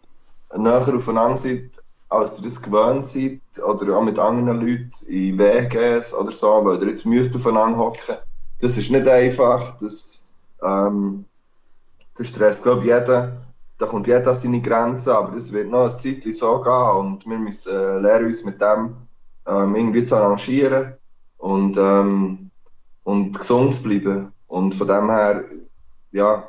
näher 0.55 0.95
aufeinander 0.95 1.37
seid, 1.37 1.81
als 2.09 2.37
ihr 2.39 2.43
das 2.45 2.61
gewöhnt 2.61 3.05
seid, 3.05 3.41
oder 3.63 3.97
auch 3.97 4.03
mit 4.03 4.17
anderen 4.17 4.59
Leuten 4.61 4.91
in 5.09 5.37
WGs 5.37 6.13
oder 6.13 6.31
so, 6.31 6.63
weil 6.65 6.81
ihr 6.81 6.89
jetzt 6.89 7.05
müsst 7.05 7.35
aufeinander 7.35 7.77
hocken. 7.77 8.15
Das 8.61 8.77
ist 8.77 8.91
nicht 8.91 9.07
einfach, 9.07 9.77
das, 9.79 10.33
ähm, 10.63 11.25
das 12.17 12.27
stresst, 12.29 12.63
glaube 12.63 12.81
ich, 12.81 12.87
jeden. 12.87 13.48
Da 13.79 13.85
kommt 13.85 14.07
jeder 14.07 14.27
an 14.27 14.35
seine 14.35 14.61
Grenzen, 14.61 15.11
aber 15.11 15.31
das 15.31 15.53
wird 15.53 15.69
noch 15.69 15.85
ein 15.85 15.89
Zeitchen 15.89 16.33
so 16.33 16.61
gehen 16.61 16.97
und 16.97 17.25
wir 17.25 17.39
müssen 17.39 17.73
äh, 17.73 17.97
lernen, 17.97 18.25
uns 18.25 18.43
mit 18.43 18.61
dem 18.61 18.95
ähm, 19.47 19.73
irgendwie 19.73 20.03
zu 20.03 20.17
arrangieren 20.17 20.95
und, 21.37 21.77
ähm, 21.77 22.51
und 23.03 23.39
gesund 23.39 23.73
zu 23.73 23.83
bleiben. 23.83 24.33
Und 24.47 24.75
von 24.75 24.85
dem 24.85 25.09
her, 25.09 25.45
ja, 26.11 26.43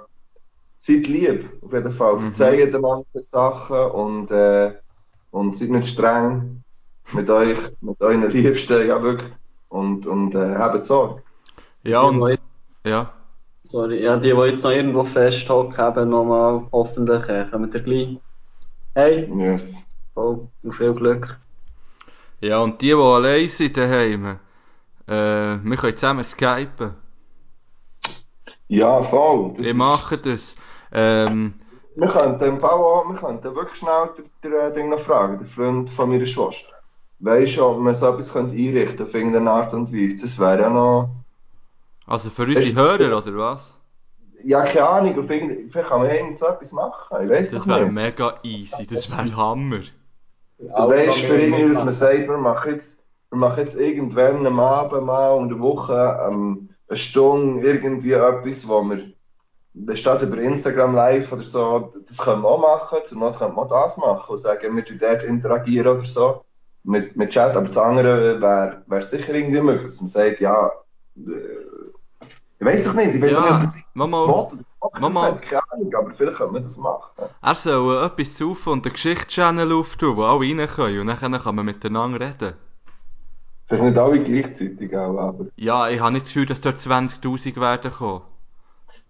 seid 0.77 1.07
lieb, 1.07 1.49
auf 1.63 1.73
jeden 1.73 1.93
Fall. 1.93 2.17
Mhm. 2.17 2.19
Verzeiht 2.19 2.75
einander 2.75 3.05
Sachen 3.23 3.91
und, 3.93 4.33
äh, 4.33 4.75
und 5.31 5.57
seid 5.57 5.71
nicht 5.71 5.87
streng 5.87 6.65
mit 7.13 7.31
euch, 7.31 7.59
mit 7.81 8.01
euren 8.01 8.29
Liebsten, 8.29 8.89
ja 8.89 9.01
wirklich. 9.01 9.31
Und, 9.69 10.05
und 10.09 10.35
äh, 10.35 10.57
habt 10.57 10.85
Sorge. 10.85 11.23
Ja, 11.85 12.01
und. 12.03 12.41
Ja. 12.85 13.20
Sorry, 13.71 14.03
ja, 14.03 14.17
die, 14.17 14.33
die 14.33 14.37
jetzt 14.49 14.65
noch 14.65 14.71
irgendwo 14.73 15.05
festhocken, 15.05 15.79
haben 15.79 16.11
nochmal 16.11 16.67
hoffentlich 16.73 17.29
äh, 17.29 17.47
kommen 17.51 17.71
ihr 17.73 17.81
gleich. 17.81 18.19
Hey, 18.95 19.31
Yes. 19.37 19.87
voll, 20.13 20.49
und 20.65 20.73
viel 20.73 20.93
Glück. 20.93 21.39
Ja, 22.41 22.59
und 22.59 22.81
die, 22.83 22.89
die 22.89 22.95
allein 22.95 23.49
sind 23.49 23.77
daheim, 23.77 24.39
äh, 25.07 25.13
wir 25.63 25.77
können 25.77 25.97
zusammen 25.97 26.25
skypen. 26.25 26.95
Ja, 28.69 29.03
voll. 29.03 29.53
Das 29.57 29.67
Wir 29.67 29.75
machen 29.75 30.19
das. 30.25 30.55
Ähm, 30.93 31.55
Wir 31.95 32.09
könnten 32.09 32.45
im 32.45 32.59
Fall 32.59 32.71
auch, 32.71 33.09
wir 33.09 33.17
könnten 33.17 33.55
wirklich 33.55 33.79
schnell 33.79 34.11
den, 34.17 34.25
den, 34.43 34.75
Ding 34.75 34.91
noch 34.91 34.99
fragen, 34.99 35.39
den 35.39 35.47
Freund 35.47 35.91
von 35.91 36.09
meiner 36.09 36.27
Schwester. 36.27 36.75
Weisst 37.21 37.57
du, 37.59 37.65
ob 37.67 37.79
man 37.79 37.95
so 37.95 38.09
etwas 38.09 38.33
könnte 38.33 38.57
einrichten 38.57 39.05
auf 39.05 39.15
irgendeine 39.15 39.51
Art 39.51 39.73
und 39.75 39.93
Weise? 39.93 40.23
Das 40.23 40.39
wäre 40.39 40.63
ja 40.63 40.71
noch, 40.71 41.11
also 42.11 42.31
für 42.31 42.45
unsere 42.45 42.69
Ist- 42.69 42.77
Hörer, 42.77 43.17
oder 43.19 43.37
was? 43.39 43.75
ja, 44.43 44.65
keine 44.65 44.89
Ahnung, 44.89 45.19
auf 45.19 45.31
irgendeine, 45.31 45.69
vielleicht 45.69 45.89
kann 45.91 46.03
man 46.03 46.11
irgend 46.11 46.39
so 46.39 46.47
etwas 46.47 46.73
machen. 46.73 47.19
Ich 47.25 47.29
weiß 47.31 47.51
Das 47.51 47.61
doch 47.61 47.67
wäre 47.69 47.85
nicht. 47.85 47.93
mega 47.93 48.39
easy, 48.43 48.87
das 48.87 49.11
wäre 49.17 49.37
Hammer. 49.37 49.81
Du 50.59 50.67
weißt, 50.89 51.21
für 51.23 51.37
irgendwie, 51.41 51.69
dass 51.73 51.85
man 51.85 51.95
sagt, 51.95 52.29
wir 52.29 52.39
machen 52.39 52.73
jetzt, 52.73 53.07
wir 53.31 53.39
machen 53.39 53.61
jetzt 53.61 53.75
irgendwann 53.77 54.47
am 54.47 54.61
Abend 54.61 55.05
mal 55.07 55.33
und 55.33 55.53
eine 55.53 55.61
Woche 55.61 56.19
ähm, 56.27 56.69
eine 56.89 56.97
Stunde 56.99 57.67
irgendwie 57.71 58.13
etwas, 58.13 58.69
wo 58.69 58.83
wir, 58.85 59.03
das 59.75 59.99
steht 60.01 60.23
über 60.23 60.39
Instagram 60.39 60.95
live 60.95 61.33
oder 61.33 61.43
so, 61.43 61.91
das 62.07 62.19
können 62.19 62.43
wir 62.43 62.49
auch 62.49 62.61
machen, 62.61 62.99
zur 63.05 63.19
Not 63.19 63.39
können 63.39 63.55
wir 63.57 63.63
auch 63.63 63.69
das 63.69 63.97
machen 63.99 64.33
und 64.33 64.39
sagen, 64.39 64.77
wir 64.77 64.85
tun 64.85 64.99
dort 65.01 65.23
interagieren 65.23 65.87
oder 65.97 66.05
so, 66.05 66.45
mit, 66.85 67.17
mit 67.17 67.31
Chat, 67.31 67.57
aber 67.57 67.67
das 67.69 67.79
andere 67.79 68.41
wäre 68.41 68.83
wär 68.87 69.03
sicher 69.03 69.35
irgendwie 69.35 69.61
möglich, 69.61 69.87
dass 69.87 70.01
man 70.01 70.09
sagt, 70.09 70.41
ja, 70.41 70.71
äh, 71.17 71.31
ich 72.61 72.67
weiß 72.67 72.85
doch 72.85 72.95
nicht, 72.95 73.15
ich 73.15 73.23
weiß 73.23 73.37
auch 73.39 73.43
nicht, 73.43 73.53
ob 73.53 73.61
Ja, 73.61 73.61
das 73.61 73.85
Mama, 73.95 74.19
Motto 74.25 74.57
oder 74.57 74.65
Bock 74.81 75.01
Mama. 75.01 75.41
keine 75.41 75.63
Ahnung, 75.73 75.95
aber 75.97 76.13
vielleicht 76.13 76.39
können 76.39 76.55
wir 76.55 76.61
das 76.61 76.79
machen. 76.79 77.25
er 77.43 77.55
soll 77.55 78.03
etwas 78.03 78.39
saufen 78.39 78.73
und 78.73 78.87
einen 78.87 78.95
Geschichtschannel 78.95 79.73
auftun, 79.75 80.17
wo 80.17 80.23
alle 80.25 80.41
rein 80.41 80.67
können 80.67 81.01
und 81.01 81.07
dann 81.09 81.19
kann 81.43 81.55
man 81.55 81.67
miteinander 81.67 82.19
reden. 82.19 82.55
Vielleicht 83.65 83.85
nicht 83.85 83.97
alle 83.99 84.23
gleichzeitig 84.23 84.95
auch, 84.95 85.17
aber 85.19 85.47
Ja, 85.55 85.89
ich 85.89 86.01
habe 86.01 86.11
nicht 86.11 86.27
das 86.27 86.33
Gefühl, 86.33 86.47
dass 86.47 86.61
dort 86.61 86.81
20'000 86.81 87.61
werden 87.61 87.93
kommen. 87.93 88.23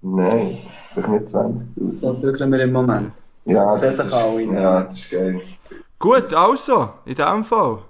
nein, 0.02 0.56
vielleicht 0.92 1.08
nicht 1.08 1.28
20. 1.28 1.68
So 1.76 2.14
bügeln 2.14 2.52
wir 2.52 2.60
im 2.60 2.72
Moment. 2.72 3.12
Ja, 3.44 3.76
das 3.78 3.98
dich 3.98 4.06
ist, 4.06 4.34
ja, 4.52 4.82
das 4.82 4.98
ist 4.98 5.10
geil. 5.10 5.40
Gut, 6.00 6.34
also, 6.34 6.94
in 7.04 7.14
dem 7.14 7.44
Fall. 7.44 7.84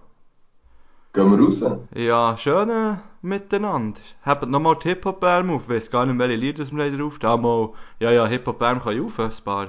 Gehen 1.12 1.30
wir 1.30 1.38
raus? 1.44 1.62
Ja, 1.94 2.36
schön 2.36 2.68
äh, 2.70 2.96
miteinander. 3.22 4.00
Habt 4.22 4.48
nochmal 4.48 4.76
die 4.76 4.88
Hip-Hop-Arm 4.88 5.50
auf. 5.50 5.62
Ich 5.64 5.68
weiß 5.68 5.90
gar 5.90 6.06
nicht, 6.06 6.18
welche 6.18 6.36
Lieder 6.36 6.70
wir 6.70 6.96
drauf 6.96 7.18
haben. 7.22 7.44
Einmal, 7.44 7.70
ja, 7.98 8.10
ja, 8.10 8.26
Hip-Hop-Arm 8.26 8.82
kann 8.82 8.96
ich 8.96 9.02
auf, 9.02 9.18
ein 9.18 9.32
paar. 9.44 9.68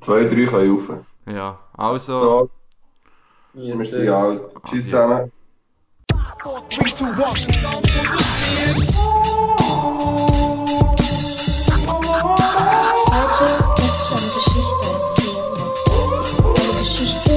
Zwei, 0.00 0.24
drei 0.24 0.44
kann 0.44 0.64
ich 0.64 0.70
auf. 0.70 0.90
Ja, 1.26 1.58
also... 1.74 2.16
So. 2.16 2.50
Yes, 3.54 3.78
wir 3.78 3.84
sind 3.86 4.08
alt. 4.08 4.40
Tschüss 4.66 4.84
zusammen. 4.84 5.30
Heute 6.44 6.82
möchte 6.82 7.04
ich 7.04 7.10
oh, 7.10 7.32
Geschichte 7.32 7.66
erzählen. 7.66 7.94
Eine 16.44 16.72
Geschichte 16.80 17.34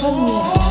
von 0.00 0.24
mir. 0.24 0.63